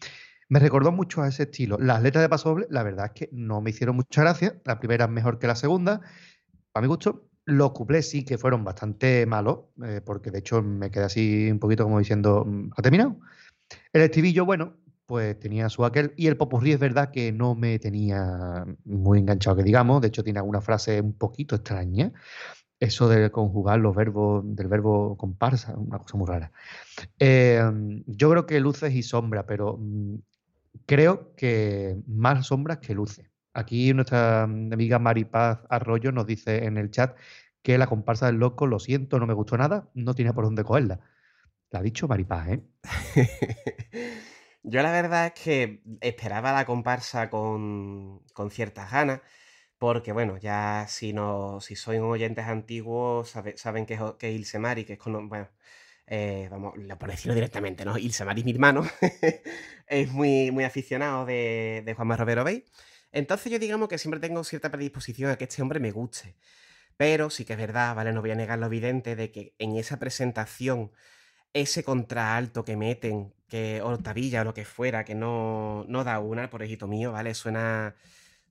Me 0.49 0.59
recordó 0.59 0.90
mucho 0.90 1.23
a 1.23 1.29
ese 1.29 1.44
estilo. 1.44 1.79
Las 1.79 2.03
letras 2.03 2.23
de 2.23 2.29
Paso 2.29 2.57
la 2.68 2.83
verdad 2.83 3.07
es 3.07 3.12
que 3.12 3.29
no 3.33 3.61
me 3.61 3.70
hicieron 3.70 3.94
mucha 3.96 4.23
gracia. 4.23 4.61
La 4.64 4.81
primera 4.81 5.05
es 5.05 5.11
mejor 5.12 5.38
que 5.38 5.46
la 5.46 5.55
segunda, 5.55 6.01
para 6.73 6.83
mi 6.83 6.88
gusto. 6.88 7.30
Los 7.51 7.73
cuplés 7.73 8.09
sí 8.09 8.25
que 8.25 8.39
fueron 8.39 8.65
bastante 8.65 9.27
malos, 9.27 9.61
eh, 9.85 10.01
porque 10.05 10.31
de 10.31 10.39
hecho 10.39 10.63
me 10.63 10.91
quedé 10.91 11.05
así 11.05 11.51
un 11.51 11.59
poquito 11.59 11.85
como 11.85 11.99
diciendo, 11.99 12.45
mm, 12.47 12.71
¿ha 12.77 12.83
terminado? 12.83 13.17
El 13.93 14.03
estribillo, 14.03 14.45
bueno, 14.45 14.77
pues 15.07 15.39
tenía 15.41 15.69
su 15.69 15.85
aquel. 15.85 16.13
Y 16.17 16.29
el 16.29 16.37
popurrí 16.37 16.73
es 16.73 16.79
verdad 16.79 17.11
que 17.11 17.33
no 17.33 17.57
me 17.57 17.79
tenía 17.81 18.65
muy 18.85 19.19
enganchado, 19.19 19.57
que 19.57 19.65
digamos. 19.65 20.01
De 20.01 20.09
hecho, 20.09 20.23
tiene 20.23 20.39
alguna 20.39 20.61
frase 20.61 21.01
un 21.01 21.15
poquito 21.15 21.57
extraña. 21.57 22.13
Eso 22.79 23.09
de 23.09 23.31
conjugar 23.31 23.81
los 23.81 23.95
verbos, 23.95 24.45
del 24.45 24.69
verbo 24.69 25.17
comparsa, 25.17 25.77
una 25.77 25.99
cosa 25.99 26.17
muy 26.17 26.29
rara. 26.29 26.53
Eh, 27.19 27.61
yo 28.07 28.31
creo 28.31 28.47
que 28.47 28.61
luces 28.61 28.95
y 28.95 29.03
sombra, 29.03 29.47
pero 29.47 29.79
mm, 29.79 30.15
creo 30.87 31.35
que 31.37 31.99
más 32.07 32.47
sombras 32.47 32.79
que 32.79 32.95
luces. 32.95 33.30
Aquí 33.53 33.93
nuestra 33.95 34.43
amiga 34.45 34.99
Maripaz 34.99 35.61
Arroyo 35.69 36.13
nos 36.13 36.27
dice 36.27 36.65
en 36.67 36.77
el 36.77 36.91
chat 36.91 37.17
que 37.63 37.79
la 37.79 37.87
comparsa 37.87 38.27
del 38.27 38.37
loco, 38.37 38.67
lo 38.67 38.79
siento, 38.79 39.19
no 39.19 39.27
me 39.27 39.35
gustó 39.35 39.57
nada, 39.59 39.91
no 39.95 40.15
tiene 40.15 40.33
por 40.33 40.45
dónde 40.45 40.65
cogerla. 40.65 41.01
La 41.71 41.81
ha 41.81 41.83
dicho 41.83 42.09
Maripaz, 42.09 42.49
¿eh? 42.49 42.63
Yo 44.63 44.83
la 44.83 44.93
verdad 44.93 45.27
es 45.27 45.33
que 45.43 45.83
esperaba 46.01 46.53
la 46.53 46.67
comparsa 46.67 47.31
con, 47.31 48.23
ciertas 48.51 48.91
ganas, 48.93 49.21
porque 49.79 50.13
bueno, 50.13 50.37
ya 50.39 50.87
si 50.89 51.13
no, 51.13 51.61
si 51.61 51.77
sois 51.77 52.01
oyentes 52.01 52.47
antiguos, 52.47 53.35
saben 53.57 53.87
que 53.87 53.95
es, 53.95 54.01
que 54.19 54.33
Ilse 54.33 54.59
Mari, 54.59 54.85
que 54.85 54.95
es 54.95 54.99
con, 54.99 55.29
bueno, 55.29 55.49
eh, 56.07 56.49
vamos, 56.51 56.75
por 56.99 57.11
decirlo 57.11 57.35
directamente, 57.35 57.85
¿no? 57.85 57.97
Ilse 57.97 58.25
Maris, 58.25 58.45
mi 58.45 58.53
hermano, 58.53 58.85
es 59.87 60.11
muy, 60.13 60.51
muy 60.51 60.65
aficionado 60.65 61.25
de, 61.25 61.83
de 61.87 61.95
Juanma 61.95 62.17
Romero 62.17 62.45
Bay. 62.45 62.65
Entonces 63.12 63.51
yo 63.53 63.59
digamos 63.59 63.88
que 63.88 63.99
siempre 63.99 64.20
tengo 64.20 64.44
cierta 64.44 64.70
predisposición 64.70 65.31
a 65.31 65.37
que 65.37 65.44
este 65.44 65.62
hombre 65.62 65.81
me 65.81 65.90
guste. 65.92 66.37
Pero 66.96 67.31
sí 67.31 67.44
que 67.44 67.55
es 67.55 67.59
verdad, 67.59 67.94
¿vale? 67.96 68.12
No 68.12 68.20
voy 68.23 68.31
a 68.33 68.35
negar 68.37 68.59
lo 68.59 68.66
evidente 68.66 69.16
de 69.16 69.33
que 69.33 69.55
en 69.59 69.77
esa 69.77 69.99
presentación, 69.99 70.92
ese 71.55 71.85
contraalto 71.85 72.64
que 72.64 72.77
meten, 72.77 73.35
que 73.49 73.83
Hortavilla 73.83 74.42
o 74.42 74.44
lo 74.44 74.55
que 74.55 74.64
fuera, 74.64 75.05
que 75.05 75.14
no, 75.14 75.85
no 75.88 76.05
da 76.05 76.20
una, 76.20 76.51
por 76.51 76.62
ejito 76.62 76.87
mío, 76.88 77.12
¿vale? 77.12 77.35
Suena, 77.35 77.96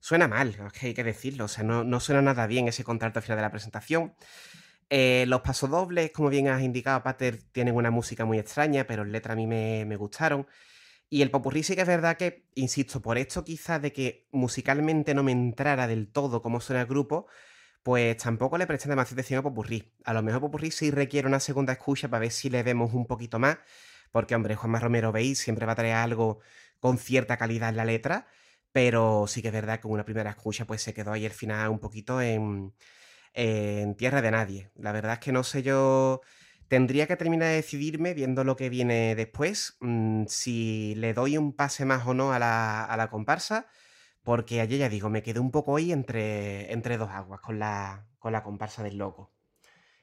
suena 0.00 0.28
mal, 0.28 0.56
que 0.72 0.88
hay 0.88 0.94
que 0.94 1.04
decirlo. 1.04 1.44
O 1.46 1.48
sea, 1.48 1.64
no, 1.64 1.84
no 1.84 2.00
suena 2.00 2.22
nada 2.22 2.46
bien 2.46 2.68
ese 2.68 2.84
contralto 2.84 3.20
al 3.20 3.22
final 3.24 3.38
de 3.38 3.42
la 3.42 3.50
presentación. 3.52 4.14
Eh, 4.90 5.24
los 5.28 5.42
pasodobles, 5.42 6.10
como 6.12 6.30
bien 6.30 6.48
has 6.48 6.62
indicado, 6.62 7.02
Pater, 7.02 7.38
tienen 7.52 7.76
una 7.76 7.90
música 7.90 8.24
muy 8.24 8.38
extraña, 8.38 8.86
pero 8.86 9.02
en 9.02 9.12
letra 9.12 9.34
a 9.34 9.36
mí 9.36 9.46
me, 9.46 9.84
me 9.86 9.96
gustaron. 9.96 10.46
Y 11.12 11.22
el 11.22 11.30
popurrí 11.32 11.64
sí 11.64 11.74
que 11.74 11.82
es 11.82 11.88
verdad 11.88 12.16
que, 12.16 12.46
insisto, 12.54 13.02
por 13.02 13.18
esto 13.18 13.42
quizás 13.44 13.82
de 13.82 13.92
que 13.92 14.28
musicalmente 14.30 15.12
no 15.12 15.24
me 15.24 15.32
entrara 15.32 15.88
del 15.88 16.10
todo 16.12 16.40
como 16.40 16.60
suena 16.60 16.82
el 16.82 16.86
grupo, 16.86 17.26
pues 17.82 18.16
tampoco 18.16 18.58
le 18.58 18.66
presté 18.66 18.88
demasiada 18.88 19.14
atención 19.20 19.40
a 19.40 19.42
popurrí. 19.42 19.92
A 20.04 20.14
lo 20.14 20.22
mejor 20.22 20.40
popurrí 20.40 20.70
sí 20.70 20.90
requiere 20.92 21.26
una 21.28 21.40
segunda 21.40 21.72
escucha 21.72 22.08
para 22.08 22.20
ver 22.20 22.30
si 22.30 22.48
le 22.48 22.62
vemos 22.62 22.94
un 22.94 23.06
poquito 23.06 23.40
más, 23.40 23.58
porque 24.12 24.36
hombre, 24.36 24.54
Juanma 24.54 24.78
Romero 24.80 25.12
veis 25.12 25.38
siempre 25.40 25.66
va 25.66 25.72
a 25.72 25.76
traer 25.76 25.96
algo 25.96 26.40
con 26.78 26.96
cierta 26.98 27.36
calidad 27.36 27.70
en 27.70 27.76
la 27.76 27.84
letra, 27.84 28.28
pero 28.72 29.26
sí 29.26 29.42
que 29.42 29.48
es 29.48 29.54
verdad 29.54 29.76
que 29.76 29.82
con 29.82 29.92
una 29.92 30.04
primera 30.04 30.30
escucha 30.30 30.64
pues 30.66 30.82
se 30.82 30.94
quedó 30.94 31.12
ahí 31.12 31.24
el 31.26 31.32
final 31.32 31.70
un 31.70 31.80
poquito 31.80 32.20
en, 32.22 32.74
en 33.34 33.96
tierra 33.96 34.22
de 34.22 34.30
nadie. 34.30 34.70
La 34.76 34.92
verdad 34.92 35.14
es 35.14 35.18
que 35.20 35.32
no 35.32 35.44
sé 35.44 35.62
yo... 35.62 36.20
Tendría 36.70 37.08
que 37.08 37.16
terminar 37.16 37.48
de 37.48 37.56
decidirme 37.56 38.14
viendo 38.14 38.44
lo 38.44 38.54
que 38.54 38.68
viene 38.68 39.16
después, 39.16 39.76
mm, 39.80 40.26
si 40.28 40.94
le 40.94 41.14
doy 41.14 41.36
un 41.36 41.52
pase 41.52 41.84
más 41.84 42.06
o 42.06 42.14
no 42.14 42.32
a 42.32 42.38
la, 42.38 42.84
a 42.84 42.96
la 42.96 43.10
comparsa, 43.10 43.66
porque 44.22 44.60
ayer 44.60 44.78
ya 44.78 44.88
digo, 44.88 45.10
me 45.10 45.24
quedé 45.24 45.40
un 45.40 45.50
poco 45.50 45.74
ahí 45.74 45.90
entre, 45.90 46.72
entre 46.72 46.96
dos 46.96 47.10
aguas 47.10 47.40
con 47.40 47.58
la, 47.58 48.06
con 48.20 48.30
la 48.30 48.44
comparsa 48.44 48.84
del 48.84 48.98
loco. 48.98 49.32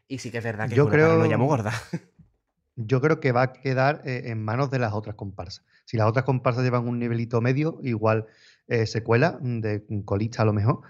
Y 0.10 0.18
sí 0.18 0.30
que 0.30 0.40
es 0.40 0.44
verdad 0.44 0.68
que 0.68 0.76
Yo 0.76 0.90
creo, 0.90 1.18
muy 1.18 1.48
gorda. 1.48 1.72
yo 2.76 3.00
creo 3.00 3.22
que 3.22 3.32
va 3.32 3.44
a 3.44 3.54
quedar 3.54 4.02
eh, 4.04 4.24
en 4.26 4.44
manos 4.44 4.70
de 4.70 4.80
las 4.80 4.92
otras 4.92 5.16
comparsas. 5.16 5.64
Si 5.86 5.96
las 5.96 6.10
otras 6.10 6.26
comparsas 6.26 6.66
llevan 6.66 6.86
un 6.86 7.00
nivelito 7.00 7.40
medio, 7.40 7.80
igual 7.82 8.26
eh, 8.68 8.88
se 8.88 9.04
cuela 9.04 9.40
mm, 9.42 9.62
de 9.62 9.86
colista 10.04 10.42
a 10.42 10.46
lo 10.46 10.52
mejor, 10.52 10.82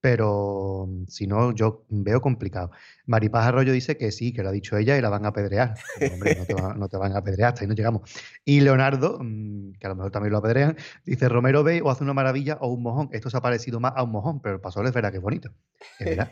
pero 0.00 0.86
mm, 0.88 1.04
si 1.08 1.26
no, 1.26 1.52
yo 1.52 1.84
veo 1.88 2.20
complicado. 2.20 2.70
Maripaz 3.06 3.46
Arroyo 3.46 3.72
dice 3.72 3.96
que 3.96 4.12
sí, 4.12 4.32
que 4.32 4.42
lo 4.42 4.50
ha 4.50 4.52
dicho 4.52 4.76
ella 4.76 4.96
y 4.96 5.00
la 5.00 5.08
van 5.08 5.24
a 5.24 5.28
apedrear. 5.28 5.74
Pero, 5.98 6.12
hombre, 6.14 6.34
no 6.36 6.44
te, 6.44 6.54
va- 6.54 6.74
no 6.74 6.88
te 6.88 6.96
van 6.96 7.12
a 7.12 7.18
apedrear, 7.18 7.48
hasta 7.52 7.62
ahí 7.62 7.68
no 7.68 7.74
llegamos. 7.74 8.10
Y 8.44 8.60
Leonardo, 8.60 9.18
mm, 9.20 9.72
que 9.78 9.86
a 9.86 9.90
lo 9.90 9.96
mejor 9.96 10.10
también 10.10 10.32
lo 10.32 10.38
apedrean, 10.38 10.76
dice 11.04 11.28
Romero 11.28 11.64
ve 11.64 11.80
o 11.82 11.90
hace 11.90 12.04
una 12.04 12.14
maravilla 12.14 12.58
o 12.60 12.68
un 12.68 12.82
mojón. 12.82 13.08
Esto 13.12 13.30
se 13.30 13.36
ha 13.36 13.40
parecido 13.40 13.80
más 13.80 13.92
a 13.96 14.02
un 14.02 14.10
mojón, 14.12 14.40
pero 14.40 14.54
el 14.56 14.60
paso 14.60 14.82
es 14.82 14.92
verdad 14.92 15.10
que 15.10 15.16
es 15.18 15.22
bonito. 15.22 15.50
Es 15.98 16.06
verdad. 16.06 16.30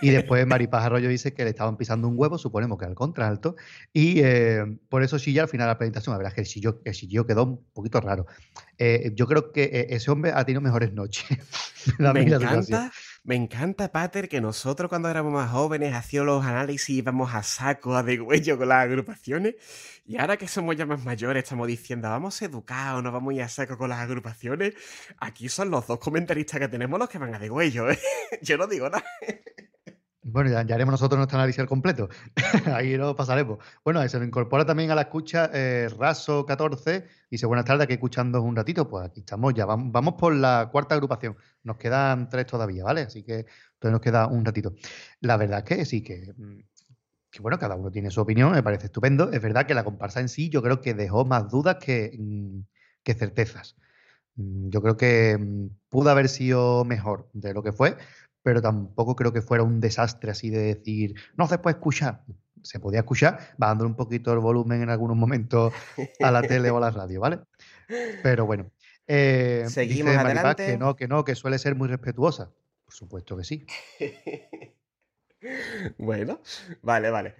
Y 0.00 0.10
después 0.10 0.46
Maripaz 0.46 0.84
Arroyo 0.84 1.08
dice 1.08 1.32
que 1.34 1.44
le 1.44 1.50
estaban 1.50 1.76
pisando 1.76 2.08
un 2.08 2.14
huevo, 2.16 2.38
suponemos 2.38 2.78
que 2.78 2.84
al 2.84 2.94
contralto, 2.94 3.56
y 3.92 4.20
eh, 4.20 4.64
por 4.88 5.02
eso 5.02 5.18
chilla 5.18 5.42
al 5.42 5.48
final 5.48 5.66
de 5.66 5.72
la 5.72 5.78
presentación. 5.78 6.12
La 6.14 6.18
verdad 6.18 6.30
es 6.32 6.34
que 6.34 6.40
el 6.42 6.46
chillo, 6.46 6.80
el 6.84 6.92
chillido 6.94 7.26
quedó 7.26 7.44
un 7.44 7.64
poquito 7.72 8.00
raro. 8.00 8.26
Eh, 8.76 9.12
yo 9.14 9.26
creo 9.26 9.52
que 9.52 9.64
eh, 9.64 9.86
ese 9.90 10.10
hombre 10.10 10.32
ha 10.34 10.44
tenido 10.44 10.60
mejores 10.60 10.92
noches. 10.92 11.24
Me 11.98 12.04
da 12.04 12.10
a 12.50 12.90
Me 13.28 13.34
encanta, 13.36 13.92
Pater, 13.92 14.26
que 14.26 14.40
nosotros 14.40 14.88
cuando 14.88 15.10
éramos 15.10 15.34
más 15.34 15.50
jóvenes 15.50 15.92
hacíamos 15.92 16.26
los 16.26 16.46
análisis 16.46 16.88
y 16.88 16.96
íbamos 17.00 17.34
a 17.34 17.42
saco, 17.42 17.94
a 17.94 18.02
degüello 18.02 18.56
con 18.56 18.68
las 18.70 18.84
agrupaciones. 18.84 19.54
Y 20.06 20.16
ahora 20.16 20.38
que 20.38 20.48
somos 20.48 20.74
ya 20.76 20.86
más 20.86 21.04
mayores, 21.04 21.42
estamos 21.42 21.68
diciendo, 21.68 22.08
vamos 22.08 22.40
educados, 22.40 23.02
no 23.02 23.12
vamos 23.12 23.32
a 23.32 23.34
ir 23.34 23.42
a 23.42 23.50
saco 23.50 23.76
con 23.76 23.90
las 23.90 23.98
agrupaciones. 23.98 24.72
Aquí 25.18 25.50
son 25.50 25.70
los 25.70 25.86
dos 25.86 25.98
comentaristas 25.98 26.58
que 26.58 26.68
tenemos 26.68 26.98
los 26.98 27.10
que 27.10 27.18
van 27.18 27.34
a 27.34 27.38
degüello, 27.38 27.90
¿eh? 27.90 27.98
Yo 28.40 28.56
no 28.56 28.66
digo 28.66 28.88
nada. 28.88 29.04
Bueno, 30.30 30.50
ya, 30.50 30.74
haremos 30.74 30.92
nosotros 30.92 31.16
nuestro 31.16 31.38
análisis 31.38 31.60
al 31.60 31.66
completo. 31.66 32.08
Ahí 32.74 32.96
lo 32.96 33.16
pasaremos. 33.16 33.58
Bueno, 33.82 34.06
se 34.06 34.18
nos 34.18 34.26
incorpora 34.26 34.66
también 34.66 34.90
a 34.90 34.94
la 34.94 35.02
escucha 35.02 35.50
eh, 35.54 35.88
Raso14. 35.90 37.06
Dice, 37.30 37.46
buenas 37.46 37.64
tardes, 37.64 37.84
aquí 37.84 37.94
escuchando 37.94 38.42
un 38.42 38.54
ratito. 38.54 38.88
Pues 38.88 39.06
aquí 39.06 39.20
estamos 39.20 39.54
ya. 39.54 39.64
Vamos, 39.64 39.90
vamos 39.90 40.14
por 40.18 40.34
la 40.34 40.68
cuarta 40.70 40.94
agrupación. 40.94 41.36
Nos 41.62 41.78
quedan 41.78 42.28
tres 42.28 42.46
todavía, 42.46 42.84
¿vale? 42.84 43.02
Así 43.02 43.22
que 43.22 43.46
todavía 43.78 43.92
nos 43.94 44.00
queda 44.02 44.26
un 44.26 44.44
ratito. 44.44 44.74
La 45.20 45.38
verdad 45.38 45.60
es 45.60 45.64
que 45.64 45.84
sí, 45.86 46.02
que, 46.02 46.34
mm, 46.36 46.58
que 47.30 47.40
bueno, 47.40 47.58
cada 47.58 47.76
uno 47.76 47.90
tiene 47.90 48.10
su 48.10 48.20
opinión, 48.20 48.52
me 48.52 48.62
parece 48.62 48.86
estupendo. 48.86 49.30
Es 49.32 49.40
verdad 49.40 49.66
que 49.66 49.74
la 49.74 49.84
comparsa 49.84 50.20
en 50.20 50.28
sí 50.28 50.50
yo 50.50 50.62
creo 50.62 50.80
que 50.82 50.92
dejó 50.94 51.24
más 51.24 51.48
dudas 51.50 51.76
que, 51.80 52.14
mm, 52.18 52.60
certezas. 53.14 53.76
Mm, 54.36 54.68
Yo 54.70 54.82
creo 54.82 54.96
que 54.96 55.38
pudo 55.88 56.10
haber 56.10 56.28
sido 56.28 56.84
mejor 56.84 57.28
de 57.32 57.54
lo 57.54 57.62
que 57.62 57.72
fue, 57.72 57.96
pero 58.42 58.62
tampoco 58.62 59.16
creo 59.16 59.32
que 59.32 59.42
fuera 59.42 59.62
un 59.62 59.80
desastre 59.80 60.30
así 60.30 60.50
de 60.50 60.74
decir, 60.74 61.14
no 61.36 61.46
se 61.46 61.58
puede 61.58 61.76
escuchar. 61.76 62.24
Se 62.62 62.80
podía 62.80 63.00
escuchar, 63.00 63.38
bajándole 63.56 63.90
un 63.90 63.96
poquito 63.96 64.32
el 64.32 64.40
volumen 64.40 64.82
en 64.82 64.90
algunos 64.90 65.16
momentos 65.16 65.72
a 66.20 66.30
la 66.30 66.42
tele 66.42 66.70
o 66.70 66.76
a 66.78 66.80
la 66.80 66.90
radio, 66.90 67.20
¿vale? 67.20 67.40
Pero 68.22 68.46
bueno. 68.46 68.70
Eh, 69.06 69.64
Seguimos 69.68 70.12
dice 70.12 70.22
Maripaz 70.24 70.56
que 70.56 70.62
adelante. 70.62 70.78
no, 70.78 70.96
que 70.96 71.08
no, 71.08 71.24
que 71.24 71.34
suele 71.34 71.58
ser 71.58 71.74
muy 71.76 71.88
respetuosa. 71.88 72.50
Por 72.84 72.94
supuesto 72.94 73.36
que 73.36 73.44
sí. 73.44 73.66
Bueno, 75.98 76.40
vale, 76.82 77.10
vale. 77.10 77.36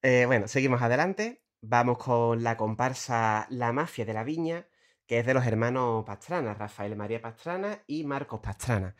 Eh, 0.00 0.24
bueno, 0.26 0.48
seguimos 0.48 0.80
adelante. 0.82 1.42
Vamos 1.60 1.98
con 1.98 2.42
la 2.42 2.56
comparsa 2.56 3.46
La 3.50 3.72
Mafia 3.72 4.04
de 4.04 4.14
la 4.14 4.24
Viña, 4.24 4.66
que 5.06 5.18
es 5.18 5.26
de 5.26 5.34
los 5.34 5.46
hermanos 5.46 6.04
Pastrana, 6.04 6.54
Rafael 6.54 6.96
María 6.96 7.20
Pastrana 7.20 7.82
y 7.86 8.04
Marcos 8.04 8.40
Pastrana. 8.40 8.96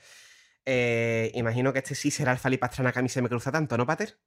Eh, 0.65 1.31
imagino 1.35 1.73
que 1.73 1.81
este 1.81 1.95
sí 1.95 2.11
será 2.11 2.33
el 2.33 2.39
Fali 2.39 2.57
Pastrana 2.59 2.93
que 2.93 2.99
a 2.99 3.03
mí 3.03 3.09
se 3.09 3.23
me 3.23 3.29
cruza 3.29 3.51
tanto, 3.51 3.77
¿no, 3.77 3.87
Pater? 3.87 4.19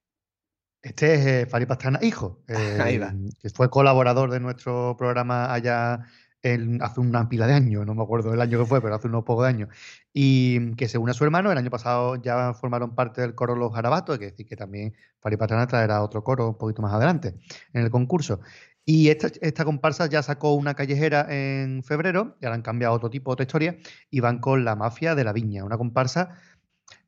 Este 0.81 1.15
es 1.15 1.25
eh, 1.25 1.45
Fari 1.47 1.65
Pastrana, 1.65 1.99
hijo, 2.03 2.43
Ahí 2.79 2.95
eh, 2.95 2.99
va. 2.99 3.13
que 3.41 3.49
fue 3.49 3.69
colaborador 3.69 4.29
de 4.31 4.39
nuestro 4.39 4.95
programa 4.97 5.51
allá 5.53 6.01
en- 6.43 6.79
hace 6.83 6.99
una 6.99 7.27
pila 7.27 7.47
de 7.47 7.53
años, 7.53 7.85
no 7.87 7.95
me 7.95 8.03
acuerdo 8.03 8.29
del 8.29 8.39
año 8.41 8.59
que 8.59 8.65
fue, 8.65 8.81
pero 8.81 8.93
hace 8.93 9.07
unos 9.07 9.23
pocos 9.23 9.45
de 9.45 9.49
años. 9.49 9.69
Y 10.13 10.75
que 10.75 10.87
se 10.87 10.99
une 10.99 11.09
a 11.11 11.13
su 11.15 11.23
hermano, 11.23 11.51
el 11.51 11.57
año 11.57 11.71
pasado 11.71 12.17
ya 12.17 12.53
formaron 12.53 12.93
parte 12.93 13.21
del 13.21 13.33
coro 13.33 13.55
Los 13.55 13.73
Garabatos, 13.73 14.15
es 14.15 14.31
decir, 14.31 14.45
que 14.45 14.55
también 14.55 14.93
Fari 15.21 15.37
Pastrana 15.37 15.65
traerá 15.65 16.03
otro 16.03 16.23
coro 16.23 16.49
un 16.49 16.57
poquito 16.57 16.83
más 16.83 16.93
adelante 16.93 17.33
en 17.73 17.81
el 17.83 17.89
concurso. 17.89 18.41
Y 18.85 19.09
esta, 19.09 19.65
comparsa 19.65 20.05
ya 20.07 20.21
sacó 20.21 20.53
una 20.53 20.75
callejera 20.75 21.25
en 21.29 21.83
febrero, 21.83 22.37
y 22.39 22.45
ahora 22.45 22.55
han 22.55 22.61
cambiado 22.61 22.93
otro 22.93 23.09
tipo, 23.09 23.31
otra 23.31 23.43
historia, 23.43 23.77
y 24.11 24.19
van 24.19 24.39
con 24.39 24.63
la 24.63 24.75
mafia 24.75 25.15
de 25.15 25.23
la 25.23 25.33
viña, 25.33 25.63
una 25.63 25.77
comparsa 25.77 26.35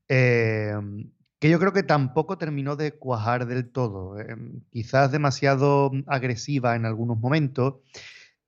eh, 0.09 0.73
que 1.39 1.49
yo 1.49 1.59
creo 1.59 1.73
que 1.73 1.83
tampoco 1.83 2.37
terminó 2.37 2.75
de 2.75 2.93
cuajar 2.93 3.45
del 3.45 3.69
todo. 3.71 4.19
eh, 4.19 4.35
quizás 4.71 5.11
demasiado 5.11 5.91
agresiva 6.07 6.75
en 6.75 6.85
algunos 6.85 7.19
momentos, 7.19 7.75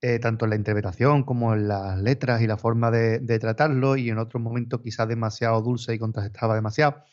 eh, 0.02 0.18
tanto 0.20 0.46
en 0.46 0.52
la 0.52 0.56
interpretación 0.56 1.24
como 1.24 1.54
en 1.54 1.68
las 1.68 2.00
letras 2.00 2.42
y 2.42 2.48
la 2.48 2.58
forma 2.58 2.90
de, 2.90 3.20
de 3.20 3.40
tratarlo, 3.40 3.96
y 3.96 4.10
en 4.10 4.18
otros 4.18 4.42
momentos 4.42 4.82
quizás 4.82 5.08
demasiado 5.08 5.62
dulce 5.62 5.94
y 5.94 6.00
contrastaba 6.00 6.56
demasiado. 6.56 7.04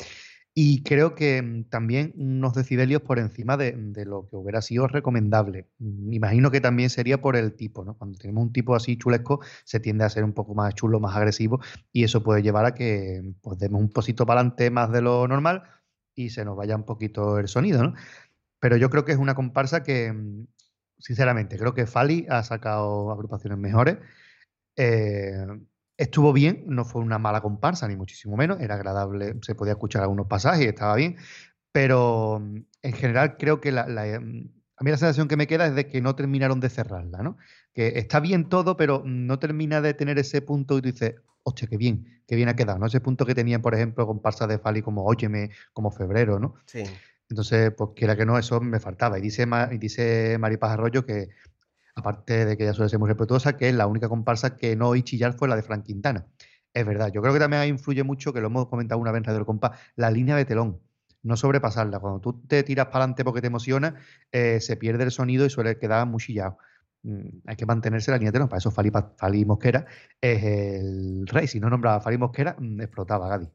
Y 0.59 0.83
creo 0.85 1.15
que 1.15 1.43
mm, 1.43 1.65
también 1.69 2.15
unos 2.17 2.55
decibelios 2.55 3.03
por 3.03 3.19
encima 3.19 3.59
de, 3.59 3.73
de 3.73 4.07
lo 4.07 4.27
que 4.29 4.37
hubiera 4.37 4.63
sido 4.63 4.89
recomendable. 4.89 5.69
Mm, 5.79 6.13
Imagino 6.15 6.51
que 6.51 6.63
también 6.63 6.89
sería 6.89 7.21
por 7.21 7.37
el 7.37 7.55
tipo, 7.55 7.85
¿no? 7.85 7.97
Cuando 7.99 8.19
tenemos 8.19 8.43
un 8.43 8.53
tipo 8.55 8.75
así 8.75 8.97
chulesco, 8.97 9.41
se 9.65 9.81
tiende 9.81 10.05
a 10.05 10.11
ser 10.11 10.25
un 10.25 10.33
poco 10.33 10.55
más 10.55 10.75
chulo, 10.75 10.99
más 10.99 11.15
agresivo, 11.15 11.61
y 11.93 12.05
eso 12.05 12.23
puede 12.23 12.43
llevar 12.43 12.65
a 12.65 12.75
que 12.75 13.35
pues, 13.43 13.59
demos 13.59 13.83
un 13.83 13.91
posito 13.91 14.25
para 14.25 14.41
adelante 14.41 14.71
más 14.71 14.91
de 14.93 15.03
lo 15.03 15.29
normal 15.29 15.63
y 16.15 16.31
se 16.31 16.45
nos 16.47 16.57
vaya 16.57 16.75
un 16.77 16.85
poquito 16.85 17.39
el 17.39 17.49
sonido, 17.49 17.83
¿no? 17.83 17.95
Pero 18.61 18.77
yo 18.79 18.91
creo 18.91 19.05
que 19.05 19.13
es 19.13 19.19
una 19.19 19.35
comparsa 19.35 19.83
que, 19.83 20.13
mm, 20.13 20.47
sinceramente, 20.99 21.59
creo 21.59 21.75
que 21.75 21.87
Fali 21.87 22.27
ha 22.31 22.43
sacado 22.45 23.11
agrupaciones 23.13 23.59
mejores. 23.59 23.99
Eh, 24.77 25.47
estuvo 25.97 26.33
bien, 26.33 26.65
no 26.67 26.85
fue 26.85 27.03
una 27.03 27.19
mala 27.19 27.41
comparsa, 27.41 27.89
ni 27.89 27.97
muchísimo 27.97 28.37
menos, 28.37 28.61
era 28.61 28.75
agradable, 28.75 29.35
se 29.43 29.55
podía 29.55 29.73
escuchar 29.73 30.03
algunos 30.03 30.27
pasajes, 30.27 30.67
estaba 30.67 30.95
bien, 30.97 31.17
pero 31.73 32.41
mm, 32.41 32.59
en 32.83 32.93
general 32.93 33.37
creo 33.39 33.61
que 33.61 33.73
la, 33.73 33.87
la, 33.87 34.21
mm, 34.21 34.51
a 34.77 34.85
mí 34.85 34.91
la 34.91 34.99
sensación 34.99 35.29
que 35.29 35.37
me 35.37 35.47
queda 35.47 35.67
es 35.67 35.75
de 35.75 35.89
que 35.89 36.01
no 36.01 36.15
terminaron 36.15 36.61
de 36.61 36.69
cerrarla, 36.69 37.23
¿no? 37.23 37.39
Que 37.73 37.99
está 37.99 38.21
bien 38.21 38.49
todo, 38.49 38.77
pero 38.77 39.03
no 39.05 39.39
termina 39.39 39.81
de 39.81 39.95
tener 39.95 40.19
ese 40.19 40.43
punto 40.43 40.79
y 40.79 40.83
tú 40.83 40.93
dices, 40.93 41.15
hostia, 41.43 41.69
qué 41.69 41.77
bien, 41.77 42.23
qué 42.27 42.37
bien 42.37 42.49
ha 42.49 42.57
quedado, 42.57 42.79
¿no? 42.79 42.87
Ese 42.87 43.01
punto 43.01 43.25
que 43.25 43.35
tenían, 43.35 43.63
por 43.63 43.75
ejemplo, 43.75 44.07
comparsas 44.07 44.49
de 44.49 44.59
Fali 44.59 44.83
como 44.83 45.05
Óyeme, 45.05 45.51
como 45.73 45.91
Febrero, 45.91 46.39
¿no? 46.39 46.57
Sí. 46.67 46.83
Entonces, 47.29 47.73
pues 47.77 47.91
quiera 47.97 48.17
que 48.17 48.25
no, 48.25 48.39
eso 48.39 48.61
me 48.61 48.81
faltaba. 48.81 49.19
Y 49.19 49.23
dice, 49.23 49.47
y 49.73 49.79
dice 49.79 50.37
Maripaz 50.39 50.73
Arroyo 50.73 51.05
que, 51.05 51.29
aparte 51.97 52.45
de 52.45 52.57
que 52.57 52.65
ella 52.65 52.75
suele 52.75 52.91
ser 52.91 52.99
muy 52.99 53.09
respetuosa, 53.09 53.57
que 53.57 53.73
la 53.73 53.87
única 53.87 54.09
comparsa 54.09 54.57
que 54.57 54.77
no 54.77 54.89
oí 54.89 55.03
chillar 55.03 55.33
fue 55.33 55.49
la 55.49 55.57
de 55.57 55.63
Frank 55.63 55.85
Quintana. 55.85 56.27
Es 56.73 56.87
verdad, 56.87 57.11
yo 57.11 57.23
creo 57.23 57.33
que 57.33 57.41
también 57.41 57.65
influye 57.65 58.05
mucho, 58.05 58.33
que 58.35 58.41
lo 58.41 58.49
hemos 58.49 58.69
comentado 58.69 59.01
una 59.01 59.11
vez 59.11 59.21
en 59.21 59.25
Radio 59.25 59.41
El 59.41 59.47
Compás, 59.47 59.81
la 59.97 60.11
línea 60.11 60.37
de 60.37 60.45
telón. 60.45 60.81
No 61.23 61.37
sobrepasarla. 61.37 61.99
Cuando 61.99 62.21
tú 62.21 62.47
te 62.47 62.63
tiras 62.63 62.87
para 62.87 62.99
adelante 62.99 63.25
porque 63.25 63.41
te 63.41 63.47
emociona, 63.49 63.97
eh, 64.31 64.61
se 64.61 64.77
pierde 64.77 65.05
el 65.05 65.11
sonido 65.11 65.47
y 65.47 65.51
suele 65.51 65.79
quedar 65.79 66.07
muy 66.07 66.21
chillado. 66.21 66.59
Mm, 67.03 67.29
hay 67.47 67.57
que 67.57 67.67
mantenerse 67.67 68.11
la 68.11 68.19
línea 68.19 68.31
de 68.31 68.35
telón. 68.35 68.49
Para 68.49 68.59
eso 68.59 68.71
Fali, 68.71 68.93
Fali 69.17 69.45
Mosquera 69.47 69.87
es 70.21 70.45
el 70.45 71.27
rey. 71.27 71.49
Si 71.49 71.59
no 71.59 71.71
nombraba 71.71 71.97
a 71.97 72.01
Fali 72.01 72.19
Mosquera, 72.19 72.57
mm, 72.59 72.81
explotaba 72.83 73.29
Gadi. 73.29 73.49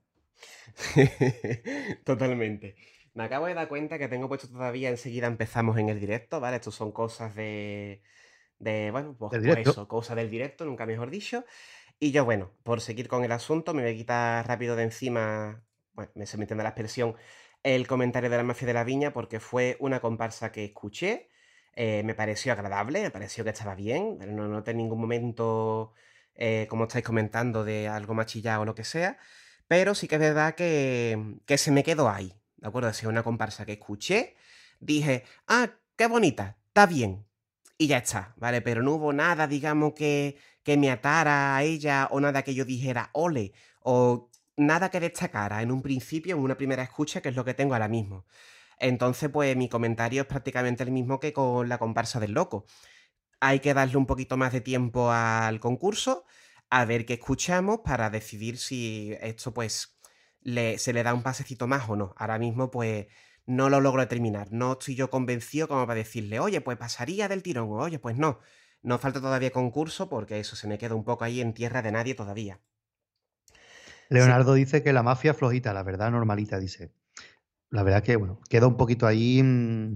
Totalmente. 2.04 2.76
Me 3.14 3.24
acabo 3.24 3.46
de 3.46 3.54
dar 3.54 3.68
cuenta 3.68 4.00
que 4.00 4.08
tengo 4.08 4.28
puesto 4.28 4.50
todavía 4.50 4.90
enseguida 4.90 5.28
empezamos 5.28 5.78
en 5.78 5.90
el 5.90 6.00
directo, 6.00 6.40
¿vale? 6.40 6.58
Estos 6.58 6.76
son 6.76 6.92
cosas 6.92 7.36
de, 7.36 8.02
de 8.62 8.92
bueno, 8.92 9.16
pues, 9.18 9.42
pues 9.44 9.68
eso, 9.68 9.88
cosas 9.88 10.16
del 10.16 10.30
directo, 10.30 10.66
nunca 10.66 10.86
mejor 10.86 11.10
dicho. 11.10 11.46
Y 12.00 12.12
yo, 12.12 12.26
bueno, 12.26 12.52
por 12.64 12.82
seguir 12.82 13.08
con 13.08 13.24
el 13.24 13.32
asunto, 13.32 13.74
me 13.74 13.82
voy 13.82 13.92
a 13.92 13.96
quitar 13.96 14.48
rápido 14.48 14.76
de 14.76 14.84
encima, 14.84 15.64
bueno, 15.94 16.12
me 16.16 16.26
se 16.26 16.38
me 16.38 16.44
entiende 16.44 16.64
la 16.64 16.70
expresión, 16.70 17.16
el 17.64 17.88
comentario 17.88 18.30
de 18.30 18.38
la 18.38 18.44
mafia 18.44 18.68
de 18.68 18.74
la 18.74 18.84
viña 18.84 19.14
porque 19.14 19.40
fue 19.40 19.78
una 19.80 20.00
comparsa 20.00 20.52
que 20.52 20.66
escuché, 20.66 21.30
eh, 21.76 22.04
me 22.04 22.16
pareció 22.16 22.54
agradable, 22.54 23.02
me 23.02 23.12
pareció 23.12 23.44
que 23.44 23.52
estaba 23.52 23.76
bien, 23.76 24.18
no 24.20 24.48
noté 24.48 24.72
en 24.72 24.78
ningún 24.78 25.02
momento, 25.02 25.94
eh, 26.36 26.68
como 26.70 26.86
estáis 26.86 27.06
comentando, 27.06 27.64
de 27.64 27.88
algo 27.88 28.14
machillado 28.14 28.62
o 28.62 28.66
lo 28.66 28.76
que 28.76 28.84
sea, 28.84 29.18
pero 29.68 29.96
sí 29.96 30.08
que 30.08 30.16
es 30.16 30.22
verdad 30.22 30.56
que, 30.56 31.38
que 31.46 31.58
se 31.58 31.72
me 31.72 31.84
quedó 31.84 32.10
ahí, 32.10 32.34
¿de 32.58 32.68
acuerdo? 32.68 32.94
Si 32.94 33.06
una 33.08 33.24
comparsa 33.24 33.66
que 33.66 33.74
escuché, 33.74 34.36
dije, 34.80 35.24
ah, 35.48 35.70
qué 35.96 36.08
bonita, 36.08 36.58
está 36.68 36.86
bien, 36.88 37.26
y 37.82 37.88
ya 37.88 37.98
está, 37.98 38.36
¿vale? 38.38 38.62
Pero 38.62 38.84
no 38.84 38.92
hubo 38.92 39.12
nada, 39.12 39.48
digamos, 39.48 39.94
que, 39.96 40.38
que 40.62 40.78
me 40.78 40.92
atara 40.92 41.56
a 41.58 41.64
ella 41.64 42.08
o 42.12 42.20
nada 42.20 42.44
que 42.44 42.54
yo 42.54 42.64
dijera, 42.64 43.10
ole, 43.14 43.54
o 43.80 44.30
nada 44.56 44.92
que 44.92 45.00
destacara 45.00 45.64
en 45.64 45.72
un 45.72 45.82
principio, 45.82 46.36
en 46.36 46.44
una 46.44 46.56
primera 46.56 46.84
escucha, 46.84 47.22
que 47.22 47.30
es 47.30 47.36
lo 47.36 47.44
que 47.44 47.56
tengo 47.56 47.74
ahora 47.74 47.88
mismo. 47.88 48.28
Entonces, 48.78 49.32
pues 49.32 49.58
mi 49.58 49.68
comentario 49.68 50.22
es 50.22 50.28
prácticamente 50.28 50.84
el 50.84 50.92
mismo 50.92 51.20
que 51.20 51.34
con 51.34 51.70
la 51.70 51.80
comparsa 51.80 52.20
del 52.20 52.34
loco. 52.34 52.66
Hay 53.40 53.62
que 53.62 53.74
darle 53.74 53.98
un 53.98 54.06
poquito 54.06 54.38
más 54.38 54.54
de 54.54 54.62
tiempo 54.62 55.12
al 55.12 55.60
concurso, 55.60 56.26
a 56.70 56.86
ver 56.86 57.08
qué 57.08 57.14
escuchamos 57.16 57.80
para 57.84 58.12
decidir 58.12 58.60
si 58.60 59.18
esto 59.22 59.56
pues 59.56 59.98
se 60.44 60.94
le 60.94 61.04
da 61.04 61.16
un 61.16 61.24
pasecito 61.24 61.66
más 61.66 61.90
o 61.90 61.96
no. 61.96 62.14
Ahora 62.18 62.38
mismo 62.38 62.70
pues 62.70 63.08
no 63.52 63.70
lo 63.70 63.82
logro 63.82 64.08
terminar. 64.08 64.52
No 64.52 64.74
estoy 64.74 64.96
yo 64.96 65.10
convencido 65.10 65.68
como 65.68 65.86
para 65.86 65.98
decirle, 65.98 66.40
oye, 66.40 66.62
pues 66.62 66.78
pasaría 66.78 67.28
del 67.28 67.44
tirón, 67.44 67.70
oye, 67.72 68.00
pues 68.00 68.18
no. 68.18 68.40
No 68.82 68.98
falta 68.98 69.22
todavía 69.22 69.52
concurso 69.52 70.10
porque 70.10 70.40
eso 70.40 70.56
se 70.56 70.68
me 70.68 70.78
queda 70.78 70.96
un 70.96 71.04
poco 71.04 71.24
ahí 71.24 71.42
en 71.42 71.54
tierra 71.54 71.82
de 71.82 71.92
nadie 71.92 72.16
todavía. 72.16 72.60
Leonardo 74.10 74.54
dice 74.54 74.84
que 74.84 74.94
la 74.94 75.04
mafia 75.04 75.34
flojita, 75.34 75.74
la 75.74 75.84
verdad 75.84 76.12
normalita, 76.12 76.60
dice. 76.60 76.92
La 77.70 77.84
verdad 77.84 78.04
que, 78.04 78.16
bueno, 78.16 78.40
queda 78.50 78.68
un 78.68 78.78
poquito 78.78 79.08
ahí. 79.08 79.42
Mm, 79.44 79.96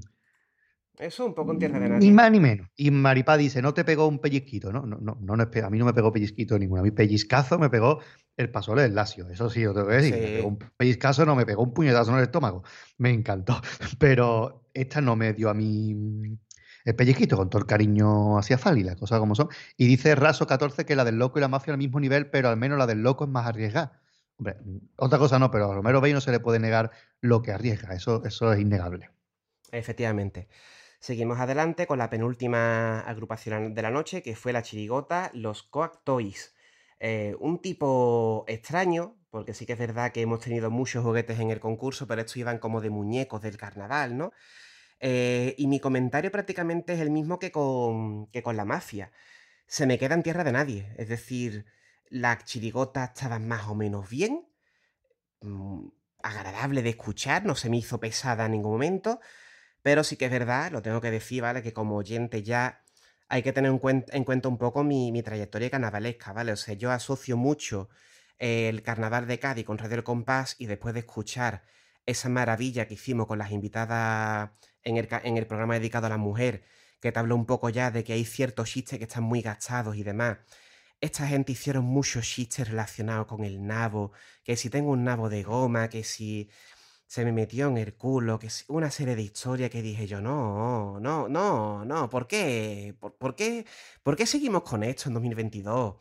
eso, 1.00 1.26
un 1.26 1.34
poco 1.34 1.52
en 1.52 1.60
tierra 1.60 1.80
de 1.80 1.90
nadie. 1.90 2.08
Ni 2.08 2.14
más 2.14 2.32
ni 2.32 2.40
menos. 2.40 2.70
Y 2.76 2.92
Maripá 2.92 3.38
dice, 3.38 3.62
no 3.62 3.74
te 3.74 3.84
pegó 3.84 4.08
un 4.08 4.20
pellizquito, 4.20 4.72
¿no? 4.72 4.86
No, 4.86 4.98
no, 5.00 5.18
no, 5.20 5.34
a 5.34 5.70
mí 5.70 5.78
no 5.78 5.86
me 5.86 5.94
pegó 5.94 6.12
pellizquito 6.12 6.58
ninguno. 6.58 6.82
A 6.82 6.84
mí 6.84 6.92
pellizcazo 6.92 7.60
me 7.60 7.70
pegó 7.70 8.00
el 8.38 8.50
pasole 8.50 8.84
del 8.84 8.96
Lacio. 8.96 9.30
Eso 9.30 9.50
sí, 9.50 9.62
yo 9.62 9.74
tengo 9.74 9.88
que 9.88 9.96
decir. 9.96 10.44
un 10.44 10.58
pellizcazo 10.78 11.26
no 11.26 11.36
me 11.36 11.46
pegó 11.46 11.64
un 11.64 11.74
puñetazo 11.74 12.12
en 12.12 12.18
el 12.18 12.24
estómago. 12.24 12.64
Me 12.98 13.10
encantó. 13.10 13.62
Pero 14.00 14.70
esta 14.74 15.02
no 15.02 15.16
me 15.16 15.34
dio 15.34 15.50
a 15.50 15.54
mí 15.54 15.94
mm, 15.94 16.38
el 16.86 16.96
pellizquito, 16.96 17.36
con 17.36 17.50
todo 17.50 17.60
el 17.60 17.68
cariño 17.68 18.38
hacia 18.38 18.58
Fali, 18.58 18.84
las 18.84 18.96
cosas 18.96 19.20
como 19.20 19.36
son. 19.36 19.50
Y 19.76 19.88
dice 19.88 20.16
Raso 20.16 20.48
14 20.48 20.86
que 20.86 20.96
la 20.96 21.04
del 21.04 21.18
loco 21.18 21.40
y 21.40 21.42
la 21.42 21.48
mafia 21.48 21.74
al 21.74 21.80
mismo 21.80 22.00
nivel, 22.00 22.30
pero 22.30 22.50
al 22.50 22.58
menos 22.58 22.78
la 22.78 22.88
del 22.88 23.02
loco 23.02 23.26
es 23.26 23.30
más 23.30 23.48
arriesgada. 23.48 24.00
Hombre, 24.38 24.58
otra 24.98 25.18
cosa 25.18 25.40
no, 25.40 25.50
pero 25.50 25.72
a 25.72 25.76
Romero 25.76 26.02
Bay 26.02 26.14
no 26.14 26.22
se 26.22 26.32
le 26.32 26.40
puede 26.40 26.60
negar 26.60 26.92
lo 27.22 27.42
que 27.42 27.52
arriesga, 27.52 27.94
eso, 27.94 28.24
eso 28.26 28.52
es 28.52 28.60
innegable. 28.60 29.10
Efectivamente. 29.72 30.48
Seguimos 31.00 31.40
adelante 31.40 31.88
con 31.88 32.00
la 32.00 32.10
penúltima 32.10 33.02
agrupación 33.02 33.74
de 33.74 33.82
la 33.82 33.92
noche, 33.92 34.24
que 34.24 34.36
fue 34.36 34.54
la 34.54 34.64
chirigota 34.64 35.30
Los 35.34 35.64
Coac 35.64 36.04
Toys. 36.04 36.56
Eh, 37.00 37.36
un 37.40 37.62
tipo 37.62 38.46
extraño, 38.48 39.18
porque 39.30 39.54
sí 39.54 39.66
que 39.66 39.74
es 39.74 39.80
verdad 39.80 40.12
que 40.12 40.22
hemos 40.22 40.40
tenido 40.40 40.72
muchos 40.72 41.04
juguetes 41.04 41.40
en 41.40 41.52
el 41.52 41.60
concurso, 41.60 42.08
pero 42.08 42.22
estos 42.22 42.38
iban 42.38 42.58
como 42.60 42.82
de 42.82 42.90
muñecos 42.90 43.42
del 43.42 43.58
carnaval, 43.58 44.18
¿no? 44.18 44.32
Eh, 45.00 45.56
y 45.58 45.68
mi 45.68 45.80
comentario 45.80 46.32
prácticamente 46.32 46.94
es 46.94 47.00
el 47.02 47.12
mismo 47.12 47.38
que 47.40 47.52
con, 47.52 48.28
que 48.28 48.42
con 48.42 48.58
la 48.58 48.66
mafia. 48.66 49.12
Se 49.68 49.86
me 49.86 49.98
queda 50.00 50.16
en 50.16 50.24
tierra 50.24 50.44
de 50.44 50.52
nadie. 50.54 50.94
Es 50.98 51.10
decir, 51.10 51.66
las 52.10 52.46
chirigotas 52.46 53.12
estaban 53.14 53.48
más 53.48 53.68
o 53.68 53.76
menos 53.76 54.10
bien, 54.10 54.48
mm, 55.42 55.88
agradable 56.24 56.82
de 56.82 56.90
escuchar, 56.90 57.46
no 57.46 57.56
se 57.56 57.70
me 57.70 57.78
hizo 57.78 58.00
pesada 58.00 58.46
en 58.46 58.54
ningún 58.54 58.72
momento, 58.74 59.20
pero 59.86 60.04
sí 60.04 60.18
que 60.18 60.26
es 60.26 60.32
verdad, 60.32 60.72
lo 60.72 60.82
tengo 60.82 61.00
que 61.00 61.12
decir, 61.12 61.44
¿vale? 61.44 61.62
Que 61.62 61.72
como 61.72 61.96
oyente 61.96 62.42
ya 62.42 62.84
hay 63.30 63.44
que 63.44 63.54
tener 63.54 63.70
en 63.70 63.78
cuenta, 63.78 64.50
un 64.50 64.58
poco 64.58 64.84
mi, 64.84 65.22
trayectoria 65.22 65.70
carnavalesca, 65.70 66.34
¿vale? 66.34 66.54
O 66.54 66.56
sea, 66.56 66.74
yo 66.74 66.90
asocio 66.92 67.38
mucho 67.38 67.90
el 68.40 68.82
carnaval 68.82 69.28
de 69.28 69.38
Cádiz 69.38 69.64
con 69.64 69.78
Radio 69.78 69.98
El 69.98 70.04
Compás 70.04 70.56
y 70.58 70.66
después 70.66 70.96
de 70.96 71.02
escuchar 71.02 71.66
esa 72.08 72.30
maravilla 72.30 72.88
que 72.88 72.96
hicimos 72.96 73.28
con 73.28 73.38
las 73.38 73.52
invitadas 73.52 74.50
en 74.82 74.98
el, 74.98 75.08
en 75.24 75.38
el 75.38 75.46
programa 75.46 75.76
dedicado 75.76 76.08
a 76.08 76.10
la 76.10 76.18
mujer, 76.18 76.64
que 77.00 77.12
te 77.12 77.20
habló 77.20 77.36
un 77.36 77.46
poco 77.46 77.70
ya 77.70 77.92
de 77.92 78.04
que 78.04 78.14
hay 78.14 78.26
ciertos 78.26 78.72
chistes 78.72 78.98
que 78.98 79.06
están 79.06 79.24
muy 79.24 79.44
gastados 79.44 79.96
y 79.98 80.02
demás, 80.02 80.40
esta 81.00 81.28
gente 81.28 81.52
hicieron 81.52 81.86
muchos 81.86 82.26
chistes 82.28 82.68
relacionados 82.68 83.28
con 83.28 83.44
el 83.44 83.68
nabo, 83.68 84.14
que 84.44 84.56
si 84.58 84.72
tengo 84.72 84.90
un 84.92 85.04
nabo 85.04 85.30
de 85.30 85.44
goma, 85.44 85.90
que 85.90 86.04
si 86.04 86.50
se 87.08 87.24
me 87.26 87.32
metió 87.32 87.68
en 87.68 87.78
el 87.78 87.96
culo, 87.96 88.40
que 88.40 88.50
si 88.50 88.66
una 88.68 88.92
serie 88.92 89.16
de 89.16 89.22
historias 89.22 89.70
que 89.70 89.82
dije 89.82 90.08
yo, 90.08 90.22
no, 90.22 91.00
no, 91.00 91.30
no, 91.30 91.86
no, 91.86 92.10
¿por 92.10 92.28
qué? 92.28 92.96
¿Por, 93.00 93.36
qué, 93.36 93.66
por 94.04 94.16
qué 94.16 94.26
seguimos 94.26 94.64
con 94.64 94.84
esto 94.84 95.10
en 95.10 95.14
2022? 95.16 95.96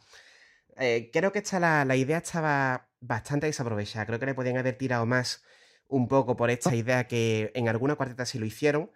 Eh, 0.77 1.11
creo 1.13 1.33
que 1.33 1.39
esta, 1.41 1.61
la, 1.61 1.85
la, 1.85 1.97
idea 1.97 2.19
estaba 2.19 2.89
bastante 3.01 3.47
desaprovechada, 3.47 4.07
creo 4.07 4.19
que 4.19 4.27
le 4.27 4.35
podían 4.35 4.57
haber 4.57 4.77
tirado 4.77 5.07
más 5.07 5.45
un 5.89 6.09
poco 6.09 6.37
por 6.37 6.51
esta 6.51 6.75
idea 6.75 7.07
que 7.07 7.53
en 7.55 7.69
alguna 7.69 7.97
cuarteta 7.97 8.27
sí 8.27 8.39
lo 8.39 8.47
hicieron, 8.47 8.91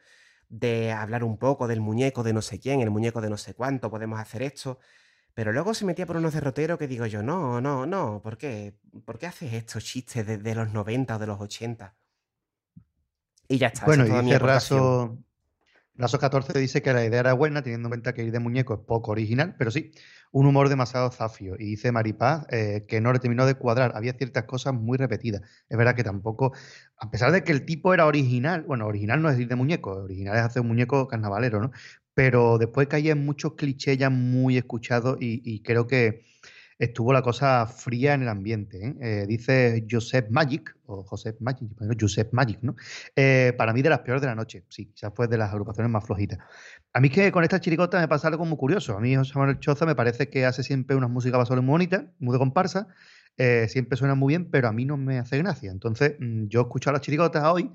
de 0.48 0.92
hablar 0.92 1.24
un 1.24 1.38
poco 1.38 1.68
del 1.68 1.80
muñeco 1.80 2.22
de 2.22 2.32
no 2.32 2.42
sé 2.42 2.58
quién, 2.58 2.80
el 2.80 2.90
muñeco 2.90 3.20
de 3.20 3.30
no 3.30 3.36
sé 3.36 3.54
cuánto, 3.54 3.90
podemos 3.90 4.18
hacer 4.20 4.42
esto. 4.42 4.78
Pero 5.38 5.52
luego 5.52 5.72
se 5.72 5.84
metía 5.84 6.04
por 6.04 6.16
unos 6.16 6.34
derroteros 6.34 6.80
que 6.80 6.88
digo 6.88 7.06
yo, 7.06 7.22
no, 7.22 7.60
no, 7.60 7.86
no, 7.86 8.20
¿por 8.20 8.36
qué? 8.36 8.74
¿Por 9.04 9.20
qué 9.20 9.28
haces 9.28 9.52
estos 9.52 9.84
chistes 9.84 10.26
de, 10.26 10.54
los 10.56 10.72
90 10.72 11.14
o 11.14 11.18
de 11.20 11.26
los 11.28 11.40
80? 11.40 11.94
Y 13.46 13.56
ya 13.56 13.68
está. 13.68 13.86
Bueno, 13.86 14.04
y 14.04 14.24
dice 14.24 14.38
Raso, 14.40 15.16
Raso 15.94 16.18
14 16.18 16.58
dice 16.58 16.82
que 16.82 16.92
la 16.92 17.04
idea 17.04 17.20
era 17.20 17.34
buena, 17.34 17.62
teniendo 17.62 17.86
en 17.86 17.90
cuenta 17.90 18.14
que 18.14 18.24
ir 18.24 18.32
de 18.32 18.40
muñeco 18.40 18.74
es 18.74 18.80
poco 18.80 19.12
original, 19.12 19.54
pero 19.56 19.70
sí, 19.70 19.92
un 20.32 20.46
humor 20.46 20.68
demasiado 20.68 21.08
zafio. 21.12 21.54
Y 21.56 21.66
dice 21.66 21.92
Maripaz 21.92 22.44
eh, 22.50 22.84
que 22.88 23.00
no 23.00 23.12
le 23.12 23.20
terminó 23.20 23.46
de 23.46 23.54
cuadrar, 23.54 23.92
había 23.94 24.14
ciertas 24.14 24.42
cosas 24.42 24.74
muy 24.74 24.98
repetidas. 24.98 25.42
Es 25.68 25.78
verdad 25.78 25.94
que 25.94 26.02
tampoco, 26.02 26.52
a 26.96 27.12
pesar 27.12 27.30
de 27.30 27.44
que 27.44 27.52
el 27.52 27.64
tipo 27.64 27.94
era 27.94 28.06
original, 28.06 28.64
bueno, 28.64 28.88
original 28.88 29.22
no 29.22 29.30
es 29.30 29.38
ir 29.38 29.46
de 29.46 29.54
muñeco, 29.54 29.92
original 29.92 30.36
es 30.36 30.42
hacer 30.42 30.62
un 30.62 30.68
muñeco 30.68 31.06
carnavalero, 31.06 31.60
¿no? 31.60 31.70
Pero 32.18 32.58
después 32.58 32.88
caía 32.88 33.12
en 33.12 33.24
muchos 33.24 33.54
clichés 33.54 33.96
ya 33.96 34.10
muy 34.10 34.56
escuchados 34.56 35.18
y, 35.20 35.62
creo 35.62 35.86
que 35.86 36.24
estuvo 36.76 37.12
la 37.12 37.22
cosa 37.22 37.64
fría 37.66 38.14
en 38.14 38.22
el 38.22 38.28
ambiente. 38.28 38.84
¿eh? 38.84 38.94
Eh, 39.00 39.26
dice 39.28 39.86
Joseph 39.88 40.26
Magic, 40.28 40.76
o 40.86 41.04
Joseph 41.04 41.36
Magic, 41.38 41.68
Joseph 41.96 42.30
Magic, 42.32 42.58
¿no? 42.60 42.74
Eh, 43.14 43.54
para 43.56 43.72
mí 43.72 43.82
de 43.82 43.90
las 43.90 44.00
peores 44.00 44.20
de 44.20 44.26
la 44.26 44.34
noche, 44.34 44.64
sí, 44.68 44.86
quizás 44.86 45.12
fue 45.14 45.28
de 45.28 45.38
las 45.38 45.52
agrupaciones 45.52 45.92
más 45.92 46.04
flojitas. 46.04 46.40
A 46.92 46.98
mí 46.98 47.08
que 47.08 47.30
con 47.30 47.44
esta 47.44 47.60
chirigota 47.60 48.00
me 48.00 48.08
pasa 48.08 48.26
algo 48.26 48.44
muy 48.44 48.58
curioso. 48.58 48.96
A 48.96 49.00
mí 49.00 49.14
José 49.14 49.38
Manuel 49.38 49.60
Choza 49.60 49.86
me 49.86 49.94
parece 49.94 50.28
que 50.28 50.44
hace 50.44 50.64
siempre 50.64 50.96
unas 50.96 51.10
músicas 51.10 51.38
basales 51.38 51.62
muy 51.62 51.74
bonitas, 51.74 52.02
muy 52.18 52.32
de 52.32 52.40
comparsa, 52.40 52.88
siempre 53.68 53.96
suena 53.96 54.16
muy 54.16 54.32
bien, 54.32 54.50
pero 54.50 54.66
a 54.66 54.72
mí 54.72 54.84
no 54.84 54.96
me 54.96 55.20
hace 55.20 55.38
gracia. 55.38 55.70
Entonces, 55.70 56.16
mm, 56.18 56.48
yo 56.48 56.58
he 56.58 56.62
escuchado 56.64 56.94
las 56.94 57.02
chirigotas 57.02 57.44
hoy 57.44 57.70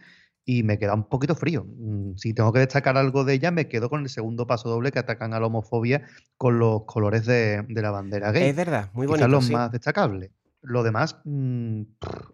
y 0.45 0.63
me 0.63 0.77
queda 0.77 0.93
un 0.93 1.07
poquito 1.07 1.35
frío. 1.35 1.65
Mm, 1.65 2.15
si 2.17 2.33
tengo 2.33 2.51
que 2.51 2.59
destacar 2.59 2.97
algo 2.97 3.23
de 3.23 3.33
ella, 3.33 3.51
me 3.51 3.67
quedo 3.67 3.89
con 3.89 4.01
el 4.01 4.09
segundo 4.09 4.47
paso 4.47 4.69
doble 4.69 4.91
que 4.91 4.99
atacan 4.99 5.33
a 5.33 5.39
la 5.39 5.47
homofobia 5.47 6.03
con 6.37 6.59
los 6.59 6.83
colores 6.85 7.25
de, 7.25 7.65
la 7.69 7.91
bandera 7.91 8.31
gay. 8.31 8.49
Es 8.49 8.55
verdad, 8.55 8.89
muy 8.93 9.07
bonito. 9.07 9.25
Quizás 9.25 9.31
los 9.31 9.49
más 9.51 9.71
destacables. 9.71 10.31
Lo 10.61 10.83
demás, 10.83 11.17
mm, 11.25 11.81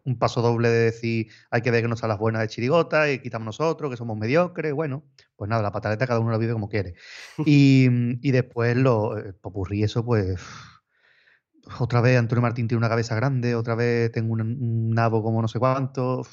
un 0.04 0.20
paso 0.20 0.42
doble 0.42 0.70
de 0.70 0.80
decir 0.86 1.28
hay 1.50 1.62
que 1.62 1.72
vernos 1.72 2.04
a 2.04 2.08
las 2.08 2.20
buenas 2.20 2.42
de 2.42 2.48
chirigota 2.48 3.12
y 3.12 3.20
quitamos 3.20 3.46
nosotros, 3.46 3.90
que 3.90 3.98
somos 3.98 4.18
mediocres. 4.18 4.74
Bueno, 4.74 5.04
pues 5.36 5.50
nada, 5.50 5.64
la 5.64 5.72
pataleta 5.72 6.06
cada 6.06 6.20
uno 6.20 6.32
la 6.32 6.38
vive 6.38 6.54
como 6.54 6.70
quiere. 6.70 6.96
y, 7.46 7.88
y, 8.22 8.32
después 8.32 8.76
lo 8.76 9.16
popurrí, 9.42 9.84
eso 9.84 10.04
pues. 10.06 10.40
Otra 11.80 12.02
vez 12.02 12.18
Antonio 12.18 12.42
Martín 12.42 12.68
tiene 12.68 12.80
una 12.80 12.90
cabeza 12.90 13.14
grande, 13.14 13.54
otra 13.54 13.76
vez 13.76 14.12
tengo 14.12 14.34
un, 14.34 14.42
un 14.42 14.90
nabo 14.90 15.22
como 15.22 15.40
no 15.40 15.48
sé 15.48 15.60
cuánto 15.60 16.24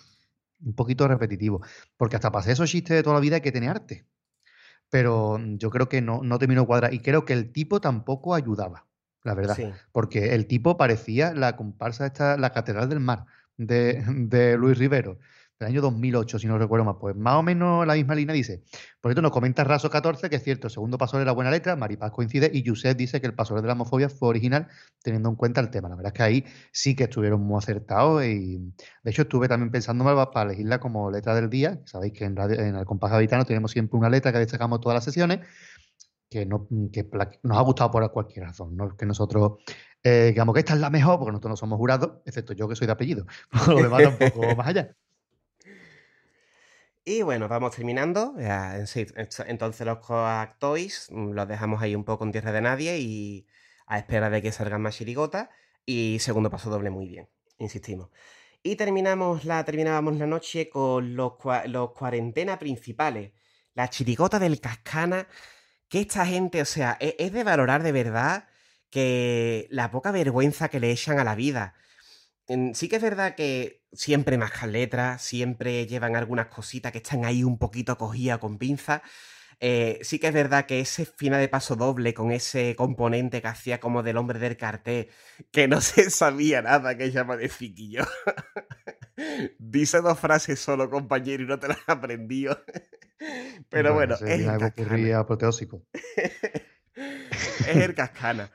un 0.64 0.74
poquito 0.74 1.06
repetitivo. 1.08 1.62
Porque 1.96 2.16
hasta 2.16 2.32
pasé 2.32 2.52
esos 2.52 2.70
chistes 2.70 2.96
de 2.96 3.02
toda 3.02 3.14
la 3.14 3.20
vida 3.20 3.36
hay 3.36 3.42
que 3.42 3.52
tener 3.52 3.70
arte. 3.70 4.06
Pero 4.90 5.38
mm, 5.38 5.56
yo 5.58 5.70
creo 5.70 5.88
que 5.88 6.00
no, 6.00 6.22
no 6.22 6.38
terminó 6.38 6.66
cuadra. 6.66 6.92
Y 6.92 7.00
creo 7.00 7.24
que 7.24 7.32
el 7.32 7.52
tipo 7.52 7.80
tampoco 7.80 8.34
ayudaba, 8.34 8.86
la 9.22 9.34
verdad. 9.34 9.56
Porque 9.92 10.34
el 10.34 10.46
tipo 10.46 10.76
parecía 10.76 11.34
la 11.34 11.56
comparsa 11.56 12.06
esta, 12.06 12.36
la 12.36 12.50
Catedral 12.52 12.88
del 12.88 13.00
Mar 13.00 13.26
de, 13.56 14.04
de 14.08 14.56
Luis 14.56 14.78
Rivero 14.78 15.18
del 15.58 15.68
año 15.68 15.80
2008, 15.80 16.38
si 16.38 16.46
no 16.46 16.58
recuerdo 16.58 16.84
más. 16.84 16.96
Pues 17.00 17.16
más 17.16 17.36
o 17.36 17.42
menos 17.42 17.86
la 17.86 17.94
misma 17.94 18.14
línea 18.14 18.34
dice. 18.34 18.62
Por 19.00 19.10
esto 19.10 19.22
nos 19.22 19.30
comenta 19.30 19.64
Raso 19.64 19.90
14 19.90 20.28
que 20.28 20.36
es 20.36 20.42
cierto, 20.42 20.66
el 20.66 20.70
segundo 20.70 20.98
paso 20.98 21.18
de 21.18 21.24
la 21.24 21.32
buena 21.32 21.50
letra, 21.50 21.76
Maripaz 21.76 22.10
coincide 22.10 22.50
y 22.52 22.62
Yusef 22.62 22.96
dice 22.96 23.20
que 23.20 23.26
el 23.26 23.34
paso 23.34 23.54
de 23.54 23.62
la 23.66 23.72
homofobia 23.72 24.08
fue 24.08 24.28
original 24.28 24.68
teniendo 25.02 25.28
en 25.28 25.36
cuenta 25.36 25.60
el 25.60 25.70
tema. 25.70 25.88
La 25.88 25.96
verdad 25.96 26.12
es 26.12 26.16
que 26.16 26.22
ahí 26.22 26.44
sí 26.72 26.94
que 26.94 27.04
estuvieron 27.04 27.40
muy 27.40 27.58
acertados 27.58 28.24
y 28.24 28.58
de 29.02 29.10
hecho 29.10 29.22
estuve 29.22 29.48
también 29.48 29.70
pensando 29.70 30.04
para 30.04 30.50
elegirla 30.50 30.78
como 30.80 31.10
letra 31.10 31.34
del 31.34 31.48
día. 31.48 31.80
Sabéis 31.84 32.12
que 32.12 32.24
en, 32.24 32.38
en 32.38 32.76
el 32.76 32.84
compás 32.84 33.12
habitano 33.12 33.44
tenemos 33.44 33.70
siempre 33.70 33.98
una 33.98 34.10
letra 34.10 34.32
que 34.32 34.38
destacamos 34.38 34.80
todas 34.80 34.96
las 34.96 35.04
sesiones 35.04 35.40
que, 36.28 36.44
no, 36.44 36.66
que 36.92 37.08
nos 37.42 37.58
ha 37.58 37.60
gustado 37.62 37.90
por 37.90 38.10
cualquier 38.10 38.46
razón, 38.46 38.76
no 38.76 38.96
que 38.96 39.06
nosotros 39.06 39.58
eh, 40.02 40.26
digamos 40.28 40.54
que 40.54 40.60
esta 40.60 40.74
es 40.74 40.80
la 40.80 40.90
mejor 40.90 41.18
porque 41.18 41.32
nosotros 41.32 41.50
no 41.50 41.56
somos 41.56 41.78
jurados, 41.78 42.18
excepto 42.24 42.52
yo 42.52 42.68
que 42.68 42.76
soy 42.76 42.86
de 42.86 42.92
apellido, 42.92 43.26
lo 43.68 43.82
demás 43.82 44.02
tampoco 44.02 44.56
más 44.56 44.66
allá. 44.66 44.94
Y 47.08 47.22
bueno, 47.22 47.46
vamos 47.46 47.76
terminando. 47.76 48.34
Entonces 49.46 49.86
los 49.86 49.98
Coac 49.98 50.58
Toys 50.58 51.06
mm, 51.12 51.30
los 51.30 51.46
dejamos 51.46 51.80
ahí 51.80 51.94
un 51.94 52.02
poco 52.02 52.24
en 52.24 52.32
tierra 52.32 52.50
de 52.50 52.60
nadie 52.60 52.98
y 52.98 53.46
a 53.86 53.98
espera 53.98 54.28
de 54.28 54.42
que 54.42 54.50
salgan 54.50 54.82
más 54.82 54.96
chirigotas. 54.96 55.48
Y 55.84 56.18
segundo 56.18 56.50
paso 56.50 56.68
doble 56.68 56.90
muy 56.90 57.06
bien, 57.06 57.28
insistimos. 57.58 58.10
Y 58.60 58.74
terminamos 58.74 59.44
la, 59.44 59.64
terminábamos 59.64 60.16
la 60.16 60.26
noche 60.26 60.68
con 60.68 61.14
los, 61.14 61.34
los 61.66 61.92
cuarentena 61.92 62.58
principales. 62.58 63.32
La 63.74 63.88
chirigota 63.88 64.40
del 64.40 64.60
Cascana. 64.60 65.28
Que 65.88 66.00
esta 66.00 66.26
gente, 66.26 66.60
o 66.60 66.64
sea, 66.64 66.96
es, 66.98 67.14
es 67.20 67.32
de 67.32 67.44
valorar 67.44 67.84
de 67.84 67.92
verdad 67.92 68.48
que 68.90 69.68
la 69.70 69.92
poca 69.92 70.10
vergüenza 70.10 70.68
que 70.68 70.80
le 70.80 70.90
echan 70.90 71.20
a 71.20 71.24
la 71.24 71.36
vida 71.36 71.76
sí 72.74 72.88
que 72.88 72.96
es 72.96 73.02
verdad 73.02 73.34
que 73.34 73.82
siempre 73.92 74.38
mascan 74.38 74.72
letras, 74.72 75.22
siempre 75.22 75.86
llevan 75.86 76.16
algunas 76.16 76.46
cositas 76.46 76.92
que 76.92 76.98
están 76.98 77.24
ahí 77.24 77.42
un 77.42 77.58
poquito 77.58 77.96
cogidas 77.98 78.38
con 78.38 78.58
pinza. 78.58 79.02
Eh, 79.58 80.00
sí 80.02 80.18
que 80.18 80.26
es 80.26 80.34
verdad 80.34 80.66
que 80.66 80.80
ese 80.80 81.06
final 81.06 81.40
de 81.40 81.48
paso 81.48 81.76
doble 81.76 82.12
con 82.12 82.30
ese 82.30 82.76
componente 82.76 83.40
que 83.40 83.48
hacía 83.48 83.80
como 83.80 84.02
del 84.02 84.18
hombre 84.18 84.38
del 84.38 84.56
cartel, 84.56 85.08
que 85.50 85.66
no 85.66 85.80
se 85.80 86.10
sabía 86.10 86.62
nada 86.62 86.96
que 86.96 87.10
llama 87.10 87.36
de 87.36 87.48
fiquillo. 87.48 88.04
Dice 89.58 90.02
dos 90.02 90.18
frases 90.18 90.60
solo, 90.60 90.90
compañero, 90.90 91.42
y 91.42 91.46
no 91.46 91.58
te 91.58 91.68
las 91.68 91.78
aprendió. 91.86 92.62
Pero 93.70 93.94
bueno, 93.94 94.14
es 94.14 94.22
el 94.22 94.46
es 96.96 97.76
el 97.76 97.94
cascana. 97.94 98.50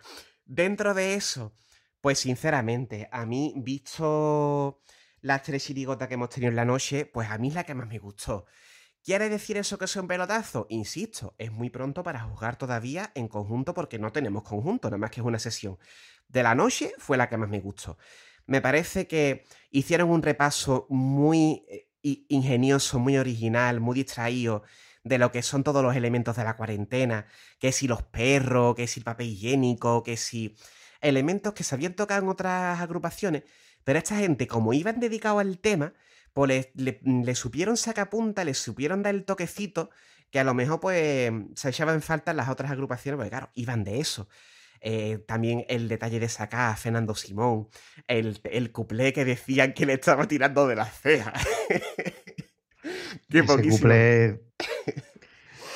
Dentro 0.46 0.94
de 0.94 1.16
eso, 1.16 1.54
pues 2.02 2.20
sinceramente, 2.20 3.08
a 3.12 3.26
mí, 3.26 3.54
visto 3.58 4.82
las 5.22 5.44
tres 5.44 5.64
chirigotas 5.64 6.08
que 6.08 6.16
hemos 6.16 6.30
tenido 6.30 6.50
en 6.50 6.56
la 6.56 6.66
noche, 6.66 7.06
pues 7.06 7.30
a 7.30 7.38
mí 7.38 7.50
es 7.50 7.54
la 7.54 7.64
que 7.64 7.76
más 7.76 7.88
me 7.88 8.00
gustó. 8.00 8.46
¿Quiere 9.04 9.30
decir 9.30 9.58
eso 9.58 9.78
que 9.78 9.86
es 9.86 9.96
un 9.96 10.08
pelotazo? 10.08 10.68
Insisto, 10.70 11.36
es 11.38 11.52
muy 11.52 11.70
pronto 11.70 12.04
para 12.04 12.20
jugar 12.22 12.58
todavía 12.58 13.12
en 13.16 13.28
conjunto 13.28 13.74
porque 13.74 13.98
no 13.98 14.12
tenemos 14.12 14.44
conjunto, 14.44 14.90
nada 14.90 14.98
más 14.98 15.12
que 15.12 15.22
es 15.22 15.26
una 15.26 15.40
sesión. 15.40 15.78
De 16.28 16.44
la 16.44 16.56
noche 16.56 16.94
fue 16.98 17.18
la 17.18 17.30
que 17.30 17.38
más 17.38 17.50
me 17.50 17.60
gustó. 17.60 17.98
Me 18.46 18.62
parece 18.62 19.08
que 19.08 19.46
hicieron 19.72 20.10
un 20.10 20.22
repaso 20.22 20.88
muy 20.90 21.66
eh, 21.70 21.88
ingenioso, 22.30 23.00
muy 23.00 23.18
original, 23.18 23.80
muy 23.80 23.96
distraído 23.96 24.64
de 25.04 25.18
lo 25.18 25.32
que 25.32 25.42
son 25.42 25.64
todos 25.64 25.84
los 25.84 25.96
elementos 25.96 26.36
de 26.36 26.44
la 26.44 26.56
cuarentena, 26.56 27.26
que 27.60 27.72
si 27.72 27.88
los 27.88 28.04
perros, 28.04 28.76
que 28.76 28.88
si 28.88 29.00
el 29.00 29.04
papel 29.04 29.28
higiénico, 29.30 30.04
que 30.04 30.18
si 30.18 30.56
elementos 31.02 31.54
que 31.54 31.64
se 31.64 31.76
habían 31.76 31.94
tocado 31.94 32.22
en 32.22 32.30
otras 32.30 32.80
agrupaciones, 32.80 33.44
pero 33.84 34.00
esta 34.00 34.18
gente, 34.18 34.48
como 34.48 34.74
iban 34.74 35.00
dedicados 35.00 35.42
al 35.42 35.60
tema, 35.60 35.94
pues 36.34 36.70
le, 36.76 37.36
supieron 37.36 37.78
sacar 37.78 38.10
punta, 38.10 38.44
le 38.44 38.54
supieron 38.54 39.04
dar 39.04 39.16
el 39.16 39.26
toquecito 39.26 39.90
que 40.30 40.40
a 40.40 40.44
lo 40.44 40.54
mejor 40.54 40.80
pues 40.80 41.32
se 41.56 41.70
echaba 41.70 41.94
en 41.94 42.02
falta 42.02 42.32
en 42.32 42.38
las 42.38 42.50
otras 42.50 42.72
agrupaciones, 42.72 43.18
porque 43.18 43.30
claro, 43.30 43.50
iban 43.54 43.84
de 43.84 44.00
eso. 44.00 44.30
Eh, 44.80 45.20
también 45.28 45.66
el 45.68 45.88
detalle 45.88 46.20
de 46.20 46.30
sacar 46.30 46.72
a 46.72 46.76
Fernando 46.76 47.14
Simón, 47.16 47.68
el, 48.08 48.40
el 48.46 48.72
cuplé 48.72 49.14
que 49.14 49.26
decían 49.26 49.74
que 49.74 49.86
le 49.86 49.94
estaba 49.94 50.28
tirando 50.28 50.68
de 50.68 50.76
las 50.76 51.00
cejas. 51.02 51.34
Qué 53.30 53.44
poquísimo. 53.44 53.90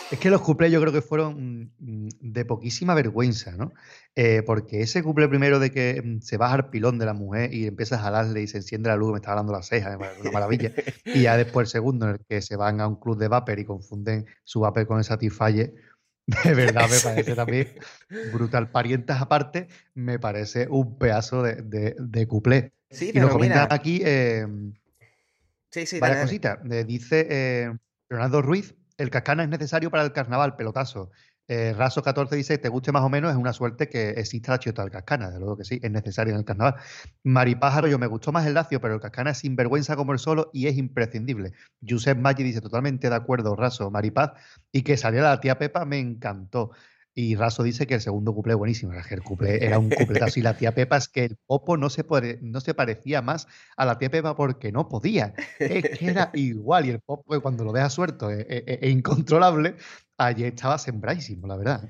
Es 0.10 0.20
que 0.20 0.30
los 0.30 0.42
cuplés 0.42 0.72
yo 0.72 0.80
creo 0.82 0.94
que 0.94 1.02
fueron 1.02 1.72
mm, 1.80 2.10
de 2.22 2.46
poquísima 2.46 2.94
vergüenza, 2.94 3.52
¿no? 3.58 3.74
Eh, 4.16 4.44
porque 4.46 4.82
ese 4.82 5.02
cuplé 5.02 5.28
primero 5.28 5.60
de 5.60 5.72
que 5.72 6.02
mm, 6.04 6.22
se 6.22 6.38
baja 6.38 6.56
el 6.56 6.66
pilón 6.66 7.00
de 7.00 7.06
la 7.06 7.14
mujer 7.14 7.54
y 7.54 7.66
empieza 7.66 7.96
a 7.96 8.00
jalarle 8.00 8.42
y 8.42 8.48
se 8.48 8.58
enciende 8.58 8.90
la 8.90 8.98
luz, 8.98 9.12
me 9.12 9.18
está 9.18 9.32
jalando 9.32 9.52
la 9.52 9.64
ceja, 9.64 9.94
es 9.94 10.22
una 10.22 10.32
maravilla. 10.32 10.72
y 11.06 11.24
ya 11.24 11.38
después 11.38 11.68
el 11.68 11.72
segundo 11.72 12.08
en 12.08 12.14
el 12.14 12.20
que 12.28 12.42
se 12.42 12.56
van 12.56 12.82
a 12.82 12.88
un 12.88 12.98
club 12.98 13.18
de 13.18 13.28
vapor 13.28 13.58
y 13.58 13.66
confunden 13.66 14.26
su 14.44 14.60
vapor 14.60 14.86
con 14.86 15.00
el 15.00 15.04
Satisfyer, 15.04 15.74
de 16.44 16.54
verdad 16.54 16.90
me 16.90 17.00
parece 17.00 17.36
también 17.36 17.68
brutal. 18.32 18.70
Parientas 18.72 19.22
aparte, 19.22 19.68
me 19.94 20.20
parece 20.20 20.68
un 20.70 20.98
pedazo 20.98 21.44
de, 21.44 21.96
de, 21.98 22.28
cuplé. 22.28 22.74
Sí, 22.90 23.12
y 23.14 23.20
nos 23.20 23.32
comenta 23.32 23.68
aquí 23.70 24.02
eh, 24.06 24.48
sí, 25.70 25.86
sí, 25.86 26.00
varias 26.00 26.22
cositas. 26.22 26.60
dice 26.86 27.28
eh, 27.30 27.78
Leonardo 28.10 28.42
Ruiz, 28.42 28.76
el 28.98 29.10
cascana 29.10 29.44
es 29.44 29.50
necesario 29.50 29.92
para 29.92 30.04
el 30.04 30.14
carnaval, 30.14 30.56
pelotazo. 30.56 31.12
Eh, 31.48 31.74
Raso 31.74 32.02
14 32.02 32.36
dice, 32.36 32.58
te 32.58 32.70
guste 32.70 32.92
más 32.92 33.04
o 33.04 33.10
menos, 33.10 33.32
es 33.32 33.38
una 33.38 33.54
suerte 33.54 33.88
que 33.88 34.10
exista 34.12 34.54
la 34.54 34.60
chota 34.60 34.82
del 34.82 34.92
cascana, 34.92 35.30
de 35.30 35.40
luego 35.40 35.58
que 35.58 35.64
sí, 35.64 35.80
es 35.84 35.92
necesario 35.92 36.34
en 36.34 36.40
el 36.40 36.46
carnaval. 36.46 36.76
Maripájaro, 37.24 37.88
yo 37.88 38.00
me 38.00 38.08
gustó 38.08 38.32
más 38.32 38.48
el 38.48 38.56
lacio, 38.56 38.82
pero 38.82 38.96
el 38.96 39.00
cascana 39.02 39.32
es 39.32 39.40
sinvergüenza 39.40 39.96
como 39.96 40.14
el 40.14 40.20
solo 40.20 40.50
y 40.54 40.68
es 40.68 40.78
imprescindible. 40.78 41.54
Josep 41.88 42.18
Maggi 42.18 42.44
dice, 42.44 42.62
totalmente 42.62 43.10
de 43.10 43.16
acuerdo, 43.16 43.56
Raso, 43.56 43.92
Maripaz, 43.92 44.32
y 44.72 44.82
que 44.82 44.98
saliera 44.98 45.30
la 45.30 45.40
tía 45.40 45.60
Pepa 45.60 45.86
me 45.86 46.00
encantó. 46.00 46.72
Y 47.18 47.36
Raso 47.38 47.64
dice 47.64 47.88
que 47.88 47.94
el 47.94 48.02
segundo 48.02 48.36
cuplé 48.36 48.54
buenísimo. 48.56 48.92
El 48.94 49.24
cuplé 49.24 49.64
era 49.66 49.80
un 49.80 49.90
cupletazo 49.90 50.38
y 50.38 50.44
la 50.44 50.58
tía 50.58 50.76
Pepa 50.76 50.98
es 50.98 51.08
que 51.08 51.24
el 51.24 51.38
Popo 51.38 51.78
no 51.78 51.90
se, 51.90 52.06
no 52.42 52.60
se 52.60 52.74
parecía 52.74 53.22
más 53.22 53.48
a 53.78 53.86
la 53.86 53.98
tía 53.98 54.12
Pepa 54.12 54.36
porque 54.36 54.74
no 54.74 54.90
podía. 54.90 55.34
Es 55.58 55.98
que 55.98 56.08
era 56.08 56.30
igual. 56.34 56.86
Y 56.86 56.90
el 56.90 57.00
Popo, 57.00 57.42
cuando 57.42 57.64
lo 57.64 57.72
deja 57.72 57.90
suelto 57.90 58.30
e, 58.30 58.90
incontrolable, 58.90 59.78
allí 60.18 60.44
estaba 60.44 60.78
sembradísimo, 60.78 61.48
la 61.48 61.56
verdad. 61.56 61.90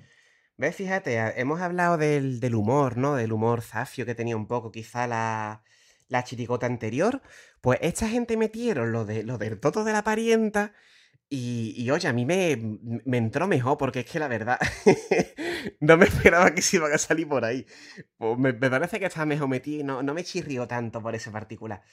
¿Ves? 0.57 0.75
Fíjate, 0.75 1.17
hemos 1.39 1.59
hablado 1.59 1.97
del, 1.97 2.55
humor, 2.55 2.95
¿no? 2.95 3.15
Del 3.15 3.33
humor 3.33 3.63
zafio 3.63 4.05
que 4.05 4.13
tenía 4.13 4.37
un 4.37 4.47
poco 4.47 4.71
quizá 4.71 5.07
la, 5.07 5.63
la 6.07 6.23
chirigota 6.23 6.67
anterior. 6.67 7.23
Pues 7.61 7.79
esta 7.81 8.07
gente 8.07 8.37
metieron 8.37 8.91
lo, 8.91 9.05
de, 9.05 9.23
lo 9.23 9.39
del 9.39 9.59
toto 9.59 9.83
de 9.83 9.91
la 9.91 10.03
parienta 10.03 10.73
y, 11.37 11.89
oye, 11.91 12.07
a 12.07 12.13
mí 12.13 12.25
me, 12.25 12.79
me, 13.05 13.17
entró 13.17 13.47
mejor 13.47 13.77
porque 13.77 14.01
es 14.01 14.05
que 14.05 14.19
la 14.19 14.27
verdad 14.27 14.57
no 15.79 15.97
me 15.97 16.05
esperaba 16.05 16.53
que 16.53 16.61
se 16.61 16.77
iban 16.77 16.93
a 16.93 16.97
salir 16.97 17.27
por 17.27 17.43
ahí. 17.43 17.65
Pues 18.17 18.37
me, 18.37 18.53
parece 18.53 18.99
que 18.99 19.05
estaba 19.05 19.25
mejor 19.25 19.49
metido 19.49 19.81
y 19.81 19.83
no, 19.83 20.03
no 20.03 20.13
me 20.13 20.23
chirrió 20.23 20.67
tanto 20.67 21.01
por 21.01 21.15
ese 21.15 21.31
particular. 21.31 21.83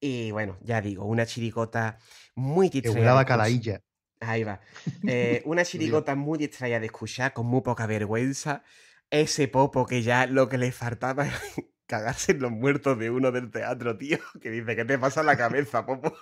Y 0.00 0.30
bueno, 0.30 0.58
ya 0.62 0.80
digo, 0.80 1.04
una 1.04 1.26
chiricota 1.26 1.98
muy 2.34 2.68
distraída. 2.68 3.24
calailla. 3.24 3.82
Ahí 4.20 4.44
va. 4.44 4.60
Eh, 5.06 5.42
una 5.44 5.64
chiricota 5.64 6.14
muy 6.14 6.38
distraída 6.38 6.80
de 6.80 6.86
escuchar, 6.86 7.32
con 7.32 7.46
muy 7.46 7.62
poca 7.62 7.86
vergüenza. 7.86 8.64
Ese 9.10 9.48
popo 9.48 9.86
que 9.86 10.02
ya 10.02 10.26
lo 10.26 10.48
que 10.48 10.58
le 10.58 10.72
faltaba 10.72 11.26
cagarse 11.86 12.32
en 12.32 12.40
los 12.40 12.50
muertos 12.50 12.98
de 12.98 13.10
uno 13.10 13.30
del 13.30 13.50
teatro, 13.50 13.96
tío. 13.96 14.18
Que 14.40 14.50
dice, 14.50 14.76
¿qué 14.76 14.84
te 14.84 14.98
pasa 14.98 15.20
en 15.20 15.26
la 15.26 15.36
cabeza, 15.36 15.86
Popo? 15.86 16.12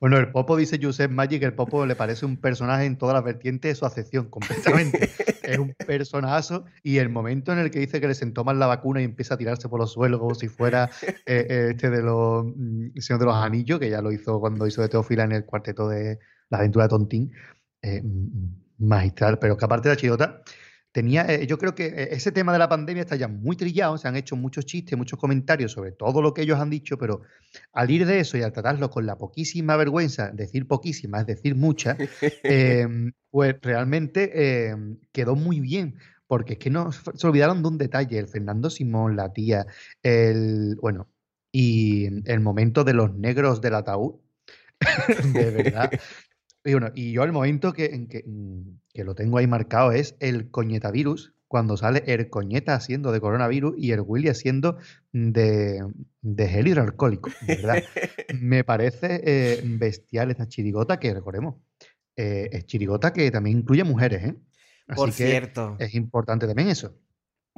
Bueno, 0.00 0.16
el 0.18 0.30
Popo 0.30 0.56
dice 0.56 0.78
Joseph 0.80 1.10
Magic 1.10 1.40
que 1.40 1.46
el 1.46 1.54
Popo 1.54 1.86
le 1.86 1.96
parece 1.96 2.26
un 2.26 2.36
personaje 2.36 2.84
en 2.84 2.96
todas 2.96 3.14
las 3.14 3.24
vertientes 3.24 3.70
de 3.70 3.74
su 3.74 3.86
acepción, 3.86 4.28
completamente. 4.30 5.10
es 5.42 5.58
un 5.58 5.74
personazo 5.86 6.64
y 6.82 6.98
el 6.98 7.08
momento 7.08 7.52
en 7.52 7.58
el 7.58 7.70
que 7.70 7.80
dice 7.80 8.00
que 8.00 8.08
le 8.08 8.14
sentó 8.14 8.44
mal 8.44 8.58
la 8.58 8.66
vacuna 8.66 9.00
y 9.00 9.04
empieza 9.04 9.34
a 9.34 9.38
tirarse 9.38 9.68
por 9.68 9.80
los 9.80 9.92
suelos 9.92 10.20
como 10.20 10.34
si 10.34 10.48
fuera 10.48 10.90
eh, 11.02 11.16
eh, 11.26 11.68
este 11.70 11.90
de 11.90 12.02
los 12.02 12.44
mm, 12.54 12.98
Señor 12.98 13.20
de 13.20 13.26
los 13.26 13.36
Anillos, 13.36 13.78
que 13.78 13.90
ya 13.90 14.02
lo 14.02 14.12
hizo 14.12 14.40
cuando 14.40 14.66
hizo 14.66 14.82
de 14.82 14.88
Teofila 14.88 15.24
en 15.24 15.32
el 15.32 15.44
cuarteto 15.44 15.88
de 15.88 16.18
La 16.50 16.58
aventura 16.58 16.84
de 16.84 16.88
Tontín, 16.90 17.32
eh, 17.82 18.02
mm, 18.02 18.86
magistral, 18.86 19.38
pero 19.38 19.56
que 19.56 19.64
aparte 19.64 19.88
de 19.88 19.94
la 19.94 20.00
chidota 20.00 20.42
tenía, 20.98 21.24
eh, 21.32 21.46
yo 21.46 21.58
creo 21.58 21.76
que 21.76 21.86
eh, 21.86 22.08
ese 22.10 22.32
tema 22.32 22.52
de 22.52 22.58
la 22.58 22.68
pandemia 22.68 23.02
está 23.02 23.14
ya 23.14 23.28
muy 23.28 23.54
trillado, 23.54 23.96
se 23.98 24.08
han 24.08 24.16
hecho 24.16 24.34
muchos 24.34 24.66
chistes, 24.66 24.98
muchos 24.98 25.16
comentarios 25.16 25.70
sobre 25.70 25.92
todo 25.92 26.20
lo 26.20 26.34
que 26.34 26.42
ellos 26.42 26.58
han 26.58 26.70
dicho, 26.70 26.98
pero 26.98 27.22
al 27.72 27.88
ir 27.88 28.04
de 28.04 28.18
eso 28.18 28.36
y 28.36 28.42
al 28.42 28.52
tratarlo 28.52 28.90
con 28.90 29.06
la 29.06 29.16
poquísima 29.16 29.76
vergüenza, 29.76 30.32
decir 30.32 30.66
poquísima 30.66 31.20
es 31.20 31.26
decir 31.26 31.54
mucha, 31.54 31.96
em, 32.42 33.12
pues 33.30 33.54
realmente 33.62 34.70
em, 34.70 34.98
quedó 35.12 35.36
muy 35.36 35.60
bien. 35.60 35.94
Porque 36.26 36.54
es 36.54 36.58
que 36.58 36.68
no 36.68 36.90
se 36.92 37.26
olvidaron 37.26 37.62
de 37.62 37.68
un 37.68 37.78
detalle, 37.78 38.18
el 38.18 38.28
Fernando 38.28 38.68
Simón, 38.68 39.16
la 39.16 39.32
tía, 39.32 39.66
el 40.02 40.76
bueno, 40.82 41.08
y 41.50 42.28
el 42.30 42.40
momento 42.40 42.84
de 42.84 42.92
los 42.92 43.14
negros 43.14 43.62
del 43.62 43.76
ataúd, 43.76 44.16
de 45.32 45.50
verdad, 45.50 45.90
y, 46.68 46.72
bueno, 46.72 46.90
y 46.94 47.12
yo 47.12 47.24
el 47.24 47.32
momento 47.32 47.72
que, 47.72 47.86
en 47.86 48.02
mm, 48.04 48.80
que, 48.92 49.04
lo 49.04 49.14
tengo 49.14 49.38
ahí 49.38 49.46
marcado 49.46 49.92
es 49.92 50.16
el 50.20 50.50
coñetavirus, 50.50 51.34
cuando 51.48 51.76
sale 51.76 52.02
el 52.06 52.28
coñeta 52.28 52.74
haciendo 52.74 53.10
de 53.10 53.20
coronavirus 53.20 53.74
y 53.78 53.92
el 53.92 54.02
Willy 54.02 54.28
haciendo 54.28 54.76
de, 55.12 55.82
de 56.20 56.48
gel 56.48 56.68
hidroalcohólico. 56.68 57.30
¿verdad? 57.46 57.82
Me 58.40 58.64
parece 58.64 59.22
eh, 59.24 59.62
bestial 59.64 60.30
esta 60.30 60.46
chirigota 60.46 61.00
que 61.00 61.14
recordemos. 61.14 61.56
Eh, 62.16 62.50
es 62.52 62.66
chirigota 62.66 63.12
que 63.12 63.30
también 63.30 63.58
incluye 63.58 63.84
mujeres, 63.84 64.24
¿eh? 64.24 64.34
Por 64.94 65.12
cierto. 65.12 65.76
Es 65.78 65.94
importante 65.94 66.46
también 66.46 66.68
eso. 66.68 66.94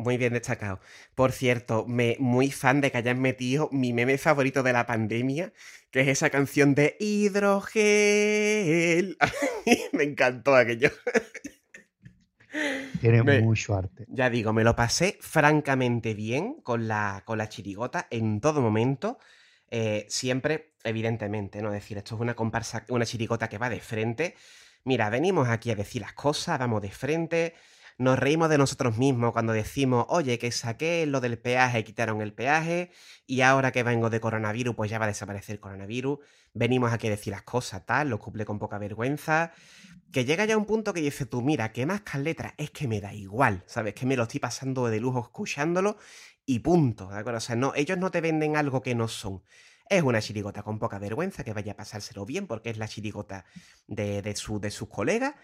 Muy 0.01 0.17
bien 0.17 0.33
destacado. 0.33 0.81
Por 1.15 1.33
cierto, 1.33 1.85
me, 1.87 2.17
muy 2.19 2.51
fan 2.51 2.81
de 2.81 2.91
que 2.91 2.99
hayan 2.99 3.21
metido 3.21 3.69
mi 3.71 3.93
meme 3.93 4.17
favorito 4.17 4.63
de 4.63 4.73
la 4.73 4.87
pandemia, 4.87 5.53
que 5.91 6.01
es 6.01 6.09
esa 6.09 6.31
canción 6.31 6.75
de 6.75 6.97
hidrogel. 6.99 7.79
me 9.93 10.05
encantó 10.05 10.57
aquello. 10.57 10.91
Tiene 13.01 13.23
mucho 13.43 13.75
arte. 13.77 14.07
Ya 14.09 14.31
digo, 14.31 14.53
me 14.53 14.65
lo 14.65 14.75
pasé 14.75 15.19
francamente 15.21 16.15
bien 16.15 16.55
con 16.63 16.89
la, 16.89 17.23
con 17.25 17.39
la 17.39 17.49
chirigota 17.49 18.07
en 18.11 18.41
todo 18.41 18.61
momento. 18.61 19.19
eh, 19.73 20.07
siempre, 20.09 20.73
evidentemente, 20.83 21.63
¿no? 21.63 21.69
Es 21.69 21.75
decir, 21.75 21.97
esto 21.99 22.17
es 22.17 22.21
una 22.21 22.35
comparsa, 22.35 22.85
una 22.89 23.05
chiricota 23.07 23.49
que 23.49 23.59
va 23.59 23.69
de 23.71 23.81
frente. 23.81 24.35
Mira, 24.85 25.11
venimos 25.11 25.49
aquí 25.49 25.71
a 25.71 25.77
decir 25.77 26.03
las 26.03 26.15
cosas, 26.15 26.59
vamos 26.59 26.83
de 26.83 26.91
frente, 26.91 27.55
nos 28.01 28.19
reímos 28.19 28.49
de 28.49 28.57
nosotros 28.57 28.97
mismos 28.97 29.33
cuando 29.33 29.53
decimos, 29.53 30.07
oye, 30.09 30.39
que 30.39 30.51
saqué 30.53 31.05
lo 31.05 31.21
del 31.21 31.39
peaje, 31.39 31.85
quitaron 31.85 32.23
el 32.23 32.33
peaje, 32.33 32.91
y 33.27 33.43
ahora 33.43 33.73
que 33.73 33.83
vengo 33.83 34.09
de 34.09 34.21
coronavirus, 34.21 34.75
pues 34.75 34.91
ya 34.91 34.99
va 34.99 35.05
a 35.05 35.09
desaparecer 35.09 35.57
el 35.57 35.61
coronavirus. 35.61 36.19
Venimos 36.55 36.95
aquí 36.95 37.09
a 37.09 37.11
decir 37.11 37.31
las 37.31 37.43
cosas, 37.43 37.85
tal, 37.85 38.09
lo 38.09 38.19
cumple 38.19 38.47
con 38.47 38.59
poca 38.59 38.79
vergüenza. 38.79 39.53
Que 40.13 40.25
llega 40.25 40.47
ya 40.47 40.57
un 40.57 40.65
punto 40.65 40.95
que 40.95 41.03
dice 41.03 41.27
tú, 41.27 41.43
mira, 41.43 41.73
que 41.73 41.85
más 41.85 42.03
letras, 42.15 42.55
es 42.57 42.71
que 42.71 42.89
me 42.89 43.03
da 43.03 43.13
igual, 43.13 43.65
¿sabes? 43.67 43.93
Que 43.93 44.07
me 44.07 44.17
lo 44.17 44.23
estoy 44.23 44.41
pasando 44.41 44.89
de 44.89 44.99
lujo 44.99 45.21
escuchándolo 45.21 45.99
y 46.47 46.61
punto, 46.61 47.11
¿de 47.11 47.19
acuerdo? 47.19 47.37
O 47.37 47.43
sea, 47.43 47.55
no, 47.55 47.75
ellos 47.77 47.99
no 47.99 48.11
te 48.11 48.23
venden 48.23 48.57
algo 48.57 48.81
que 48.81 48.95
no 48.95 49.09
son. 49.09 49.43
Es 49.91 50.05
una 50.05 50.21
chirigota 50.23 50.63
con 50.63 50.79
poca 50.79 51.01
vergüenza, 51.01 51.43
que 51.43 51.53
vaya 51.53 51.73
a 51.73 51.77
pasárselo 51.77 52.25
bien, 52.25 52.47
porque 52.47 52.71
es 52.71 52.79
la 52.79 52.87
chirigota 52.87 53.45
de, 53.89 54.23
de, 54.23 54.37
su, 54.37 54.61
de 54.61 54.71
sus 54.71 54.89
colegas, 54.89 55.35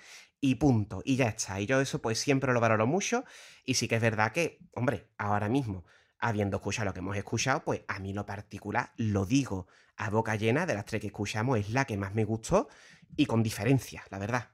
y 0.40 0.54
punto, 0.54 1.02
y 1.04 1.16
ya 1.16 1.26
está. 1.26 1.60
Y 1.60 1.66
yo 1.66 1.80
eso 1.80 2.00
pues 2.00 2.20
siempre 2.20 2.52
lo 2.52 2.60
valoro 2.60 2.86
mucho, 2.86 3.24
y 3.64 3.74
sí 3.74 3.88
que 3.88 3.96
es 3.96 4.00
verdad 4.00 4.30
que, 4.30 4.60
hombre, 4.74 5.08
ahora 5.18 5.48
mismo, 5.48 5.84
habiendo 6.20 6.58
escuchado 6.58 6.86
lo 6.86 6.94
que 6.94 7.00
hemos 7.00 7.16
escuchado, 7.16 7.64
pues 7.64 7.82
a 7.88 7.98
mí 7.98 8.12
lo 8.12 8.24
particular, 8.24 8.92
lo 8.96 9.26
digo 9.26 9.66
a 9.96 10.10
boca 10.10 10.36
llena, 10.36 10.64
de 10.64 10.74
las 10.74 10.84
tres 10.84 11.00
que 11.00 11.08
escuchamos, 11.08 11.58
es 11.58 11.70
la 11.70 11.84
que 11.84 11.96
más 11.96 12.14
me 12.14 12.24
gustó, 12.24 12.68
y 13.16 13.26
con 13.26 13.42
diferencia, 13.42 14.04
la 14.10 14.20
verdad. 14.20 14.50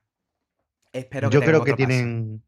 Espero 0.91 1.29
que 1.29 1.35
Yo 1.35 1.43
creo 1.43 1.65
que 1.65 1.75
tienen, 1.75 2.43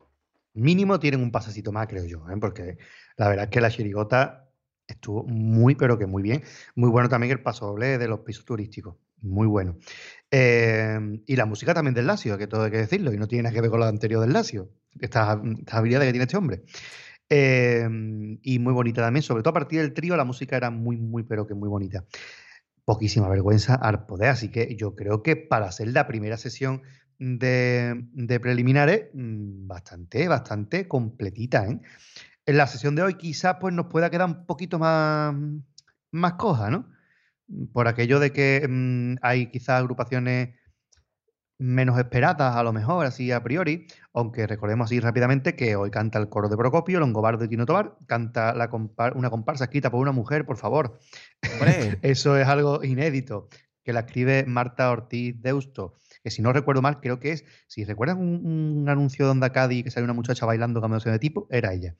mínimo 0.54 0.98
tienen 0.98 1.20
un 1.20 1.30
pasecito 1.30 1.72
más, 1.72 1.88
creo 1.88 2.06
yo, 2.06 2.26
¿eh? 2.30 2.36
porque 2.40 2.78
la 3.18 3.28
verdad 3.28 3.44
es 3.44 3.50
que 3.50 3.60
la 3.60 3.70
chirigota 3.70 4.43
estuvo 4.86 5.24
muy, 5.24 5.74
pero 5.74 5.98
que 5.98 6.06
muy 6.06 6.22
bien. 6.22 6.42
Muy 6.74 6.90
bueno 6.90 7.08
también 7.08 7.32
el 7.32 7.42
paso 7.42 7.66
doble 7.66 7.98
de 7.98 8.08
los 8.08 8.20
pisos 8.20 8.44
turísticos. 8.44 8.96
Muy 9.20 9.46
bueno. 9.46 9.78
Em, 10.30 11.22
y 11.26 11.36
la 11.36 11.46
música 11.46 11.72
también 11.74 11.94
del 11.94 12.06
Lazio, 12.06 12.36
que 12.36 12.46
todo 12.46 12.64
hay 12.64 12.70
que 12.70 12.78
decirlo, 12.78 13.12
y 13.12 13.16
no 13.16 13.26
tiene 13.26 13.44
nada 13.44 13.54
que 13.54 13.60
ver 13.60 13.70
con 13.70 13.80
lo 13.80 13.86
anterior 13.86 14.20
del 14.20 14.32
Lazio. 14.32 14.70
Esta, 15.00 15.40
esta 15.58 15.78
habilidad 15.78 16.00
que 16.02 16.10
tiene 16.10 16.24
este 16.24 16.36
hombre. 16.36 16.62
Em, 17.28 18.38
y 18.42 18.58
muy 18.58 18.72
bonita 18.72 19.02
también, 19.02 19.22
sobre 19.22 19.42
todo 19.42 19.50
a 19.50 19.54
partir 19.54 19.80
del 19.80 19.94
trío, 19.94 20.16
la 20.16 20.24
música 20.24 20.56
era 20.56 20.70
muy, 20.70 20.96
muy, 20.96 21.22
pero 21.22 21.46
que 21.46 21.54
muy 21.54 21.68
bonita. 21.68 22.04
Poquísima 22.84 23.28
vergüenza 23.28 23.74
al 23.74 24.04
poder, 24.06 24.28
así 24.28 24.50
que 24.50 24.76
yo 24.76 24.94
creo 24.94 25.22
que 25.22 25.36
para 25.36 25.72
ser 25.72 25.88
la 25.88 26.06
primera 26.06 26.36
sesión 26.36 26.82
de, 27.18 27.94
de 28.12 28.40
preliminares, 28.40 29.06
mm, 29.14 29.66
bastante, 29.66 30.28
bastante 30.28 30.86
completita, 30.86 31.66
¿eh? 31.66 31.80
En 32.46 32.56
la 32.56 32.66
sesión 32.66 32.94
de 32.94 33.02
hoy 33.02 33.14
quizás 33.14 33.56
pues, 33.60 33.74
nos 33.74 33.86
pueda 33.86 34.10
quedar 34.10 34.28
un 34.28 34.46
poquito 34.46 34.78
más, 34.78 35.34
más 36.10 36.34
coja, 36.34 36.70
¿no? 36.70 36.90
Por 37.72 37.88
aquello 37.88 38.20
de 38.20 38.32
que 38.32 38.66
mm, 38.68 39.16
hay 39.22 39.50
quizás 39.50 39.80
agrupaciones 39.80 40.56
menos 41.58 41.98
esperadas, 41.98 42.56
a 42.56 42.62
lo 42.62 42.72
mejor, 42.72 43.06
así 43.06 43.30
a 43.30 43.42
priori, 43.42 43.86
aunque 44.12 44.46
recordemos 44.46 44.86
así 44.86 44.98
rápidamente 44.98 45.54
que 45.54 45.76
hoy 45.76 45.90
canta 45.90 46.18
el 46.18 46.28
coro 46.28 46.48
de 46.48 46.56
Procopio, 46.56 46.98
Longobardo 46.98 47.44
y 47.44 47.48
Tino 47.48 47.64
Tobar, 47.64 47.96
canta 48.06 48.54
la 48.54 48.68
una 49.14 49.30
comparsa 49.30 49.64
escrita 49.64 49.90
por 49.90 50.00
una 50.00 50.12
mujer, 50.12 50.46
por 50.46 50.56
favor. 50.56 50.98
Eso 52.02 52.36
es 52.36 52.48
algo 52.48 52.82
inédito, 52.82 53.48
que 53.84 53.92
la 53.92 54.00
escribe 54.00 54.44
Marta 54.46 54.90
Ortiz 54.90 55.40
Deusto 55.40 55.94
que 56.24 56.30
si 56.30 56.40
no 56.40 56.52
recuerdo 56.54 56.80
mal, 56.80 57.00
creo 57.00 57.20
que 57.20 57.32
es, 57.32 57.44
si 57.66 57.84
recuerdan 57.84 58.18
un, 58.18 58.88
anuncio 58.88 59.26
de 59.26 59.30
Onda 59.30 59.52
Cádiz 59.52 59.84
que 59.84 59.90
sale 59.90 60.04
una 60.04 60.14
muchacha 60.14 60.46
bailando 60.46 60.80
cambiándose 60.80 61.10
de 61.10 61.18
tipo, 61.18 61.46
era 61.50 61.74
ella. 61.74 61.94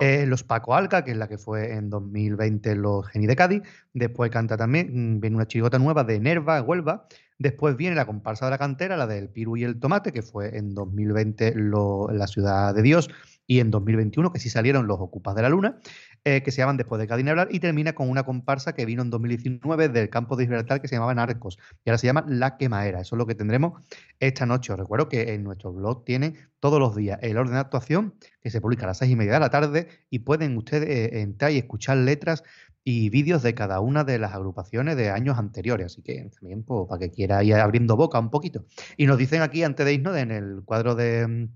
Eh, 0.00 0.24
los 0.26 0.42
Paco 0.42 0.74
Alca, 0.74 1.04
que 1.04 1.10
es 1.10 1.16
la 1.18 1.28
que 1.28 1.36
fue 1.36 1.74
en 1.74 1.90
2020 1.90 2.74
los 2.74 3.06
Geni 3.06 3.26
de 3.26 3.36
Cádiz, 3.36 3.62
después 3.92 4.30
canta 4.30 4.56
también, 4.56 5.16
mm, 5.16 5.20
viene 5.20 5.36
una 5.36 5.46
chigota 5.46 5.78
nueva 5.78 6.02
de 6.04 6.18
Nerva, 6.18 6.62
Huelva, 6.62 7.06
Después 7.38 7.76
viene 7.76 7.96
la 7.96 8.06
comparsa 8.06 8.46
de 8.46 8.52
la 8.52 8.58
cantera, 8.58 8.96
la 8.96 9.06
del 9.06 9.28
Piru 9.28 9.58
y 9.58 9.64
el 9.64 9.78
Tomate, 9.78 10.10
que 10.10 10.22
fue 10.22 10.56
en 10.56 10.74
2020 10.74 11.54
la 11.54 12.26
Ciudad 12.26 12.74
de 12.74 12.80
Dios, 12.80 13.10
y 13.46 13.60
en 13.60 13.70
2021, 13.70 14.32
que 14.32 14.38
sí 14.38 14.50
salieron 14.50 14.86
los 14.86 14.98
Ocupas 15.00 15.34
de 15.34 15.42
la 15.42 15.48
Luna. 15.48 15.80
Eh, 16.28 16.42
que 16.42 16.50
se 16.50 16.58
llaman 16.60 16.76
Después 16.76 17.00
de 17.00 17.06
Cadena 17.06 17.30
Hablar, 17.30 17.46
y 17.52 17.60
termina 17.60 17.92
con 17.92 18.10
una 18.10 18.24
comparsa 18.24 18.74
que 18.74 18.84
vino 18.84 19.00
en 19.00 19.10
2019 19.10 19.88
del 19.90 20.10
campo 20.10 20.34
de 20.34 20.42
Gibraltar 20.42 20.80
que 20.80 20.88
se 20.88 20.96
llamaba 20.96 21.14
Narcos, 21.14 21.56
y 21.84 21.88
ahora 21.88 21.98
se 21.98 22.08
llama 22.08 22.24
La 22.26 22.56
Quemaera. 22.56 23.00
Eso 23.00 23.14
es 23.14 23.18
lo 23.18 23.26
que 23.26 23.36
tendremos 23.36 23.80
esta 24.18 24.44
noche. 24.44 24.72
Os 24.72 24.78
recuerdo 24.80 25.08
que 25.08 25.34
en 25.34 25.44
nuestro 25.44 25.72
blog 25.72 26.04
tienen 26.04 26.34
todos 26.58 26.80
los 26.80 26.96
días 26.96 27.20
el 27.22 27.38
orden 27.38 27.54
de 27.54 27.60
actuación, 27.60 28.16
que 28.42 28.50
se 28.50 28.60
publica 28.60 28.86
a 28.86 28.88
las 28.88 28.98
seis 28.98 29.12
y 29.12 29.14
media 29.14 29.34
de 29.34 29.38
la 29.38 29.50
tarde, 29.50 29.86
y 30.10 30.18
pueden 30.18 30.56
ustedes 30.56 30.88
eh, 30.88 31.20
entrar 31.20 31.52
y 31.52 31.58
escuchar 31.58 31.98
letras 31.98 32.42
y 32.82 33.08
vídeos 33.08 33.44
de 33.44 33.54
cada 33.54 33.78
una 33.78 34.02
de 34.02 34.18
las 34.18 34.34
agrupaciones 34.34 34.96
de 34.96 35.10
años 35.10 35.38
anteriores. 35.38 35.86
Así 35.86 36.02
que 36.02 36.28
también, 36.40 36.64
pues, 36.64 36.88
para 36.88 36.98
que 36.98 37.12
quiera 37.12 37.44
ir 37.44 37.54
abriendo 37.54 37.96
boca 37.96 38.18
un 38.18 38.30
poquito. 38.30 38.64
Y 38.96 39.06
nos 39.06 39.16
dicen 39.16 39.42
aquí, 39.42 39.62
antes 39.62 39.86
de 39.86 39.94
irnos, 39.94 40.16
en 40.16 40.32
el 40.32 40.62
cuadro 40.64 40.96
de 40.96 41.48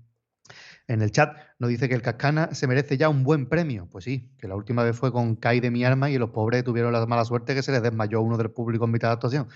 en 0.91 1.01
el 1.01 1.11
chat 1.11 1.37
nos 1.57 1.69
dice 1.69 1.87
que 1.87 1.95
el 1.95 2.01
Cascana 2.01 2.53
se 2.53 2.67
merece 2.67 2.97
ya 2.97 3.07
un 3.07 3.23
buen 3.23 3.47
premio. 3.47 3.87
Pues 3.89 4.03
sí, 4.03 4.29
que 4.37 4.47
la 4.47 4.55
última 4.55 4.83
vez 4.83 4.97
fue 4.97 5.11
con 5.11 5.35
Kai 5.37 5.61
de 5.61 5.71
mi 5.71 5.85
arma 5.85 6.09
y 6.09 6.17
los 6.17 6.31
pobres 6.31 6.63
tuvieron 6.65 6.91
la 6.91 7.05
mala 7.05 7.23
suerte 7.23 7.55
que 7.55 7.63
se 7.63 7.71
les 7.71 7.81
desmayó 7.81 8.21
uno 8.21 8.37
del 8.37 8.51
público 8.51 8.85
en 8.85 8.91
mitad 8.91 9.07
de 9.07 9.13
actuación. 9.13 9.47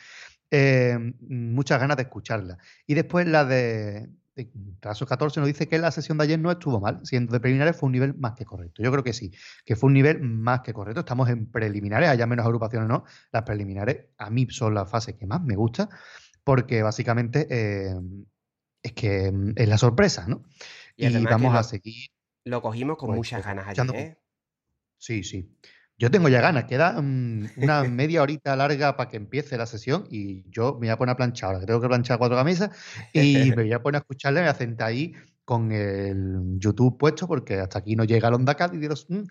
Eh, 0.50 0.98
muchas 1.28 1.80
ganas 1.80 1.98
de 1.98 2.04
escucharla. 2.04 2.58
Y 2.88 2.94
después 2.94 3.28
la 3.28 3.44
de, 3.44 4.10
de 4.36 4.50
14 4.80 5.40
nos 5.42 5.48
dice 5.48 5.68
que 5.68 5.78
la 5.78 5.92
sesión 5.92 6.18
de 6.18 6.24
ayer 6.24 6.40
no 6.40 6.52
estuvo 6.52 6.80
mal, 6.80 7.02
siendo 7.04 7.34
de 7.34 7.42
preliminares 7.42 7.76
fue 7.76 7.88
un 7.88 7.94
nivel 7.94 8.14
más 8.16 8.34
que 8.34 8.46
correcto. 8.46 8.82
Yo 8.82 8.90
creo 8.92 9.04
que 9.04 9.12
sí, 9.12 9.32
que 9.66 9.76
fue 9.76 9.88
un 9.88 9.94
nivel 9.94 10.22
más 10.22 10.62
que 10.62 10.72
correcto. 10.72 11.02
Estamos 11.02 11.30
en 11.30 11.52
preliminares, 11.52 12.10
haya 12.10 12.26
menos 12.28 12.46
agrupaciones 12.46 12.86
o 12.86 12.94
no. 12.94 13.04
Las 13.34 13.44
preliminares 13.44 14.06
a 14.18 14.30
mí 14.30 14.48
son 14.50 14.74
la 14.74 14.86
fase 14.86 15.18
que 15.18 15.28
más 15.28 15.42
me 15.42 15.58
gusta, 15.58 15.90
porque 16.46 16.82
básicamente 16.82 17.46
eh, 17.50 17.94
es 18.86 18.94
que 18.94 19.32
mm, 19.32 19.54
es 19.56 19.68
la 19.68 19.78
sorpresa, 19.78 20.26
¿no? 20.28 20.44
Y, 20.96 21.24
vamos 21.26 21.56
a 21.56 21.64
seguir. 21.64 22.08
Lo 22.46 22.62
cogimos 22.62 22.98
con 22.98 23.08
pues, 23.08 23.18
muchas 23.18 23.44
ganas 23.44 23.68
ayer, 23.68 23.96
¿eh? 23.96 24.18
Sí, 24.98 25.24
sí. 25.24 25.52
Yo 25.98 26.12
tengo 26.12 26.28
ya 26.28 26.42
ganas, 26.42 26.66
queda 26.66 27.02
mm, 27.02 27.52
una 27.58 27.84
media 27.86 28.22
horita 28.22 28.56
larga 28.56 28.98
para 28.98 29.10
que 29.10 29.16
empiece 29.16 29.58
la 29.58 29.66
sesión 29.66 30.06
y 30.10 30.44
yo 30.50 30.74
me 30.74 30.80
voy 30.80 30.90
a 30.90 30.98
poner 30.98 31.14
a 31.14 31.16
planchar 31.16 31.48
ahora, 31.48 31.60
que 31.62 31.66
tengo 31.68 31.80
que 31.80 31.88
planchar 31.88 32.18
cuatro 32.18 32.36
camisas 32.36 32.70
y 33.14 33.52
me 33.56 33.64
voy 33.64 33.72
a 33.72 33.82
poner 33.82 34.00
a 34.00 34.00
escucharle, 34.00 34.42
me 34.42 34.48
voy 34.48 34.52
a 34.56 34.58
sentar 34.58 34.90
ahí 34.90 35.14
con 35.46 35.72
el 35.72 36.60
YouTube 36.60 36.98
puesto 36.98 37.28
porque 37.28 37.60
hasta 37.60 37.80
aquí 37.80 37.96
no 37.96 38.04
llega 38.04 38.28
el 38.28 38.34
Onda 38.34 38.56
Cat 38.56 38.74
y 38.74 38.78
mm", 38.78 39.28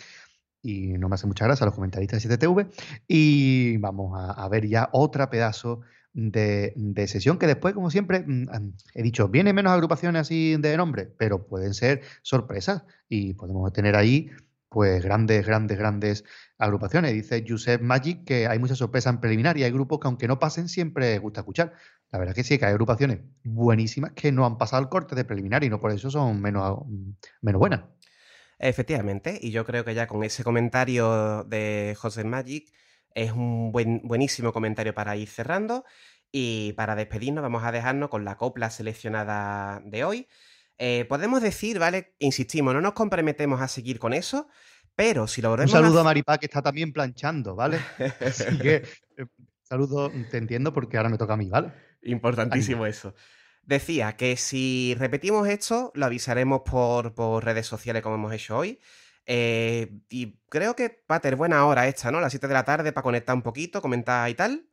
y 0.62 0.98
no 0.98 1.10
me 1.10 1.16
hace 1.16 1.26
mucha 1.26 1.44
gracia 1.44 1.66
los 1.66 1.74
comentaristas 1.74 2.22
de 2.22 2.38
7TV 2.38 2.70
y 3.06 3.76
vamos 3.76 4.18
a, 4.18 4.32
a 4.32 4.48
ver 4.48 4.66
ya 4.66 4.88
otra 4.92 5.28
pedazo 5.28 5.82
de, 6.14 7.06
sesión, 7.08 7.38
que 7.38 7.46
después, 7.46 7.74
como 7.74 7.90
siempre, 7.90 8.24
mm, 8.26 8.48
he 8.94 9.02
dicho, 9.02 9.28
viene 9.28 9.52
menos 9.52 9.72
agrupaciones 9.72 10.22
así 10.22 10.56
de 10.56 10.76
nombre, 10.76 11.06
pero 11.18 11.46
pueden 11.46 11.74
ser 11.74 12.02
sorpresas 12.22 12.84
y 13.08 13.34
podemos 13.34 13.72
tener 13.72 13.96
ahí 13.96 14.30
pues 14.68 15.04
grandes, 15.04 15.46
grandes, 15.46 15.78
grandes 15.78 16.24
agrupaciones. 16.58 17.12
Dice 17.12 17.44
Josep 17.46 17.80
Magic 17.80 18.24
que 18.24 18.48
hay 18.48 18.58
muchas 18.58 18.78
sorpresas 18.78 19.14
en 19.14 19.20
preliminar 19.20 19.56
y 19.56 19.62
hay 19.62 19.70
grupos 19.70 20.00
que 20.00 20.08
aunque 20.08 20.26
no 20.26 20.40
pasen 20.40 20.68
siempre 20.68 21.18
gusta 21.18 21.40
escuchar. 21.40 21.74
La 22.10 22.18
verdad 22.18 22.34
que 22.34 22.42
sí, 22.42 22.58
que 22.58 22.64
hay 22.64 22.72
agrupaciones 22.72 23.20
buenísimas 23.44 24.12
que 24.12 24.32
no 24.32 24.46
han 24.46 24.58
pasado 24.58 24.82
el 24.82 24.88
corte 24.88 25.14
de 25.14 25.24
preliminar 25.24 25.62
y 25.62 25.70
no 25.70 25.80
por 25.80 25.92
eso 25.92 26.10
son 26.10 26.40
menos, 26.40 26.80
menos 27.40 27.60
buenas. 27.60 27.82
Efectivamente, 28.58 29.38
y 29.40 29.50
yo 29.50 29.64
creo 29.64 29.84
que 29.84 29.94
ya 29.94 30.06
con 30.06 30.24
ese 30.24 30.42
comentario 30.42 31.44
de 31.44 31.94
José 31.98 32.24
Magic 32.24 32.72
es 33.14 33.32
un 33.32 33.72
buen, 33.72 34.00
buenísimo 34.04 34.52
comentario 34.52 34.94
para 34.94 35.16
ir 35.16 35.28
cerrando. 35.28 35.84
Y 36.30 36.72
para 36.72 36.96
despedirnos 36.96 37.42
vamos 37.42 37.62
a 37.62 37.70
dejarnos 37.70 38.10
con 38.10 38.24
la 38.24 38.36
copla 38.36 38.68
seleccionada 38.70 39.80
de 39.84 40.04
hoy. 40.04 40.28
Eh, 40.78 41.04
podemos 41.08 41.40
decir, 41.40 41.78
¿vale? 41.78 42.14
Insistimos, 42.18 42.74
no 42.74 42.80
nos 42.80 42.94
comprometemos 42.94 43.60
a 43.60 43.68
seguir 43.68 44.00
con 44.00 44.12
eso, 44.12 44.48
pero 44.96 45.28
si 45.28 45.40
lo 45.40 45.50
volvemos 45.50 45.72
Un 45.72 45.80
saludo 45.80 46.00
a, 46.00 46.04
Maripá 46.04 46.38
que 46.38 46.46
está 46.46 46.60
también 46.60 46.92
planchando, 46.92 47.54
¿vale? 47.54 47.78
Así 48.20 48.58
que, 48.58 48.82
eh, 49.16 49.26
saludo, 49.62 50.10
te 50.30 50.38
entiendo 50.38 50.72
porque 50.72 50.96
ahora 50.96 51.08
me 51.08 51.18
toca 51.18 51.34
a 51.34 51.36
mí, 51.36 51.48
¿vale? 51.48 51.72
Importantísimo 52.02 52.86
eso. 52.86 53.14
Decía 53.62 54.16
que 54.16 54.36
si 54.36 54.94
repetimos 54.98 55.48
esto, 55.48 55.92
lo 55.94 56.06
avisaremos 56.06 56.62
por, 56.62 57.14
por 57.14 57.44
redes 57.44 57.66
sociales 57.66 58.02
como 58.02 58.16
hemos 58.16 58.32
hecho 58.32 58.58
hoy. 58.58 58.80
Eh, 59.26 60.00
y 60.10 60.38
creo 60.48 60.76
que 60.76 61.04
va 61.10 61.16
a 61.16 61.20
tener 61.20 61.36
buena 61.36 61.64
hora 61.66 61.88
esta, 61.88 62.10
¿no? 62.10 62.20
Las 62.20 62.32
7 62.32 62.46
de 62.46 62.54
la 62.54 62.64
tarde 62.64 62.92
para 62.92 63.02
conectar 63.02 63.34
un 63.34 63.42
poquito, 63.42 63.80
comentar 63.80 64.28
y 64.28 64.34
tal. 64.34 64.68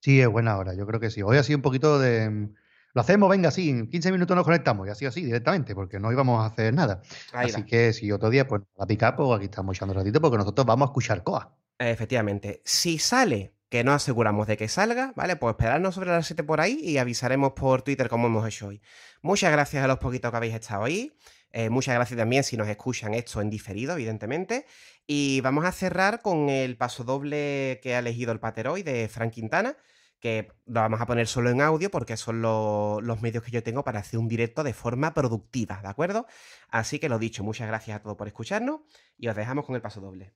Sí, 0.00 0.20
es 0.20 0.28
buena 0.28 0.56
hora, 0.56 0.74
yo 0.74 0.86
creo 0.86 1.00
que 1.00 1.10
sí. 1.10 1.22
Hoy 1.22 1.36
ha 1.36 1.42
sido 1.42 1.58
un 1.58 1.62
poquito 1.62 1.98
de. 1.98 2.30
Mm, 2.30 2.54
lo 2.94 3.00
hacemos, 3.02 3.28
venga, 3.28 3.50
sí, 3.50 3.68
en 3.68 3.90
15 3.90 4.10
minutos 4.10 4.34
nos 4.34 4.44
conectamos 4.44 4.86
y 4.86 4.90
así, 4.90 5.04
así, 5.04 5.22
directamente, 5.22 5.74
porque 5.74 6.00
no 6.00 6.10
íbamos 6.10 6.42
a 6.42 6.46
hacer 6.46 6.72
nada. 6.72 7.02
así 7.32 7.62
que 7.64 7.92
si 7.92 8.10
otro 8.10 8.30
día, 8.30 8.46
pues 8.46 8.62
la 8.78 8.86
pica, 8.86 9.14
pues 9.14 9.36
aquí 9.36 9.44
estamos 9.44 9.76
echando 9.76 9.92
un 9.92 9.98
ratito, 9.98 10.20
porque 10.20 10.38
nosotros 10.38 10.66
vamos 10.66 10.88
a 10.88 10.90
escuchar 10.90 11.22
COA. 11.22 11.54
Efectivamente. 11.78 12.62
Si 12.64 12.98
sale, 12.98 13.54
que 13.68 13.84
no 13.84 13.92
aseguramos 13.92 14.46
de 14.46 14.56
que 14.56 14.68
salga, 14.68 15.12
¿vale? 15.16 15.36
Pues 15.36 15.52
esperarnos 15.52 15.94
sobre 15.94 16.10
las 16.10 16.26
7 16.26 16.44
por 16.44 16.60
ahí 16.60 16.78
y 16.82 16.98
avisaremos 16.98 17.52
por 17.52 17.82
Twitter 17.82 18.08
como 18.08 18.28
hemos 18.28 18.46
hecho 18.46 18.68
hoy. 18.68 18.80
Muchas 19.22 19.52
gracias 19.52 19.84
a 19.84 19.88
los 19.88 19.98
poquitos 19.98 20.30
que 20.30 20.36
habéis 20.36 20.54
estado 20.54 20.84
ahí. 20.84 21.12
Eh, 21.52 21.70
muchas 21.70 21.94
gracias 21.94 22.18
también 22.18 22.44
si 22.44 22.56
nos 22.56 22.68
escuchan 22.68 23.14
esto 23.14 23.40
en 23.40 23.50
diferido, 23.50 23.94
evidentemente. 23.94 24.66
Y 25.06 25.40
vamos 25.40 25.64
a 25.64 25.72
cerrar 25.72 26.20
con 26.22 26.48
el 26.48 26.76
paso 26.76 27.04
doble 27.04 27.80
que 27.82 27.94
ha 27.94 28.00
elegido 28.00 28.32
el 28.32 28.40
Pateroy 28.40 28.82
de 28.82 29.08
Frank 29.08 29.32
Quintana, 29.32 29.76
que 30.20 30.48
lo 30.66 30.80
vamos 30.80 31.00
a 31.00 31.06
poner 31.06 31.26
solo 31.26 31.50
en 31.50 31.60
audio 31.60 31.90
porque 31.90 32.16
son 32.16 32.42
los 32.42 33.22
medios 33.22 33.44
que 33.44 33.50
yo 33.50 33.62
tengo 33.62 33.84
para 33.84 34.00
hacer 34.00 34.18
un 34.18 34.28
directo 34.28 34.64
de 34.64 34.72
forma 34.74 35.14
productiva, 35.14 35.80
¿de 35.82 35.88
acuerdo? 35.88 36.26
Así 36.68 36.98
que 36.98 37.08
lo 37.08 37.18
dicho, 37.18 37.44
muchas 37.44 37.68
gracias 37.68 37.96
a 37.98 38.02
todos 38.02 38.16
por 38.16 38.26
escucharnos 38.26 38.80
y 39.18 39.28
os 39.28 39.36
dejamos 39.36 39.64
con 39.64 39.76
el 39.76 39.82
paso 39.82 40.00
doble. 40.00 40.34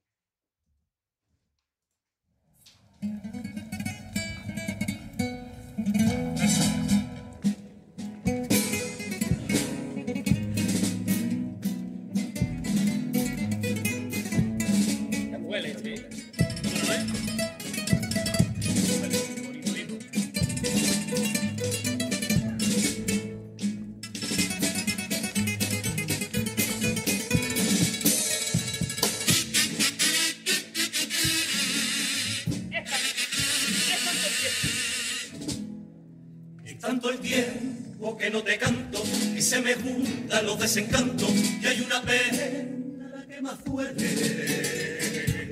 Tanto 37.00 37.16
el 37.16 37.20
tiempo 37.20 38.18
que 38.18 38.28
no 38.28 38.42
te 38.42 38.58
canto 38.58 39.02
y 39.34 39.40
se 39.40 39.58
me 39.62 39.74
juntan 39.74 40.44
los 40.44 40.60
desencantos 40.60 41.30
y 41.30 41.66
hay 41.66 41.80
una 41.80 42.02
pena 42.02 43.08
la 43.16 43.26
que 43.26 43.40
más 43.40 43.64
duele. 43.64 45.50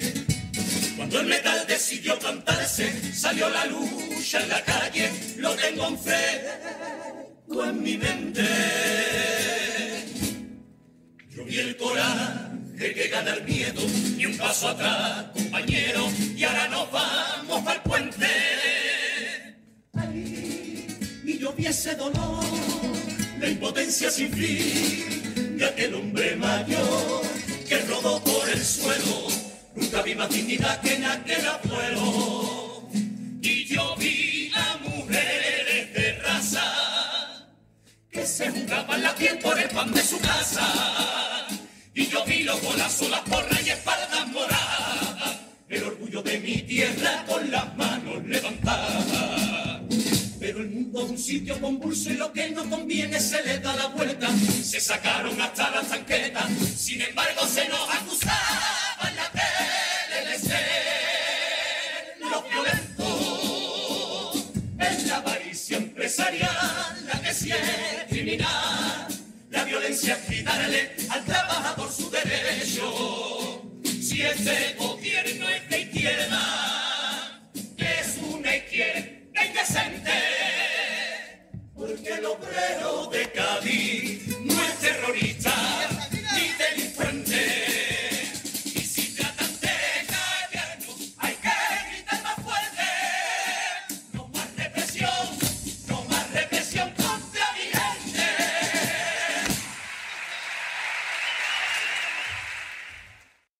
Cuando 0.96 1.20
el 1.20 1.26
metal 1.26 1.64
decidió 1.66 2.18
cantarse, 2.18 3.14
salió 3.14 3.48
la 3.48 3.64
lucha 3.64 4.42
en 4.42 4.48
la 4.50 4.62
calle, 4.62 5.10
lo 5.38 5.54
tengo 5.54 5.88
en 5.88 5.98
en 7.70 7.82
mi 7.82 7.96
mente. 7.96 8.44
Yo 11.30 11.44
vi 11.44 11.60
el 11.60 11.76
coraje 11.78 12.94
que 12.94 13.08
gana 13.08 13.32
el 13.32 13.44
miedo 13.44 13.80
y 14.18 14.26
un 14.26 14.36
paso 14.36 14.68
atrás, 14.68 15.28
compañero, 15.32 16.10
y 16.36 16.44
ahora 16.44 16.68
nos 16.68 16.92
vamos 16.92 17.66
al 17.66 17.82
puente 17.84 18.77
ese 21.66 21.94
dolor, 21.94 22.44
la 23.40 23.48
impotencia 23.48 24.10
sin 24.10 24.32
fin 24.32 25.58
de 25.58 25.64
aquel 25.66 25.94
hombre 25.94 26.36
mayor 26.36 27.22
que 27.68 27.78
rodó 27.80 28.22
por 28.22 28.48
el 28.48 28.64
suelo. 28.64 29.28
Nunca 29.74 30.02
vi 30.02 30.14
más 30.14 30.30
dignidad 30.30 30.80
que 30.80 30.94
en 30.94 31.04
aquel 31.04 31.46
abuelo. 31.46 32.88
Y 33.42 33.64
yo 33.66 33.96
vi 33.96 34.50
a 34.54 34.78
mujeres 34.78 35.94
de 35.94 36.12
raza 36.20 37.48
que 38.10 38.26
se 38.26 38.50
jugaban 38.50 39.02
la 39.02 39.14
piel 39.14 39.38
por 39.38 39.58
el 39.58 39.68
pan 39.68 39.92
de 39.92 40.02
su 40.02 40.18
casa. 40.20 41.46
Y 41.94 42.06
yo 42.06 42.24
vi 42.24 42.44
los 42.44 42.60
golazos, 42.62 43.10
las 43.10 43.20
porras 43.20 43.66
y 43.66 43.70
espaldas 43.70 44.28
moradas, 44.28 45.38
el 45.68 45.82
orgullo 45.82 46.22
de 46.22 46.38
mi 46.38 46.62
tierra 46.62 47.24
con 47.26 47.50
las 47.50 47.76
manos 47.76 48.24
levantadas. 48.24 49.67
Pero 50.48 50.60
el 50.60 50.70
mundo 50.70 51.04
es 51.04 51.10
un 51.10 51.18
sitio 51.18 51.60
convulso 51.60 52.08
y 52.08 52.14
lo 52.14 52.32
que 52.32 52.48
no 52.48 52.64
conviene 52.70 53.20
se 53.20 53.42
le 53.42 53.58
da 53.58 53.76
la 53.76 53.88
vuelta. 53.88 54.30
Se 54.62 54.80
sacaron 54.80 55.38
hasta 55.38 55.70
la 55.70 55.84
zanqueta, 55.84 56.48
sin 56.74 57.02
embargo 57.02 57.46
se 57.46 57.68
nos 57.68 57.94
acusaba 57.94 59.10
en 59.10 59.16
la 59.16 59.30
tele 59.30 60.30
de 60.30 60.38
ser 60.38 62.16
los 62.30 62.42
violentos. 62.48 64.46
Es 64.78 65.06
la 65.06 65.16
avaricia 65.16 65.76
empresarial 65.76 67.06
la 67.12 67.20
que 67.20 67.34
sí 67.34 67.50
es 67.50 68.04
criminal. 68.08 69.06
La 69.50 69.64
violencia 69.64 70.14
es 70.14 70.34
quitarle 70.34 70.96
al 71.10 71.24
trabajador 71.26 71.92
su 71.92 72.08
derecho. 72.08 73.70
Si 73.84 74.22
este 74.22 74.76
gobierno 74.78 75.46
es 75.46 75.68
de 75.68 75.80
izquierda, 75.82 76.87
porque 81.74 82.12
el 82.12 82.24
obrero 82.26 83.06
de 83.06 83.30
Cádiz 83.32 84.28
no 84.44 84.52
es 84.62 84.78
terrorista. 84.78 85.97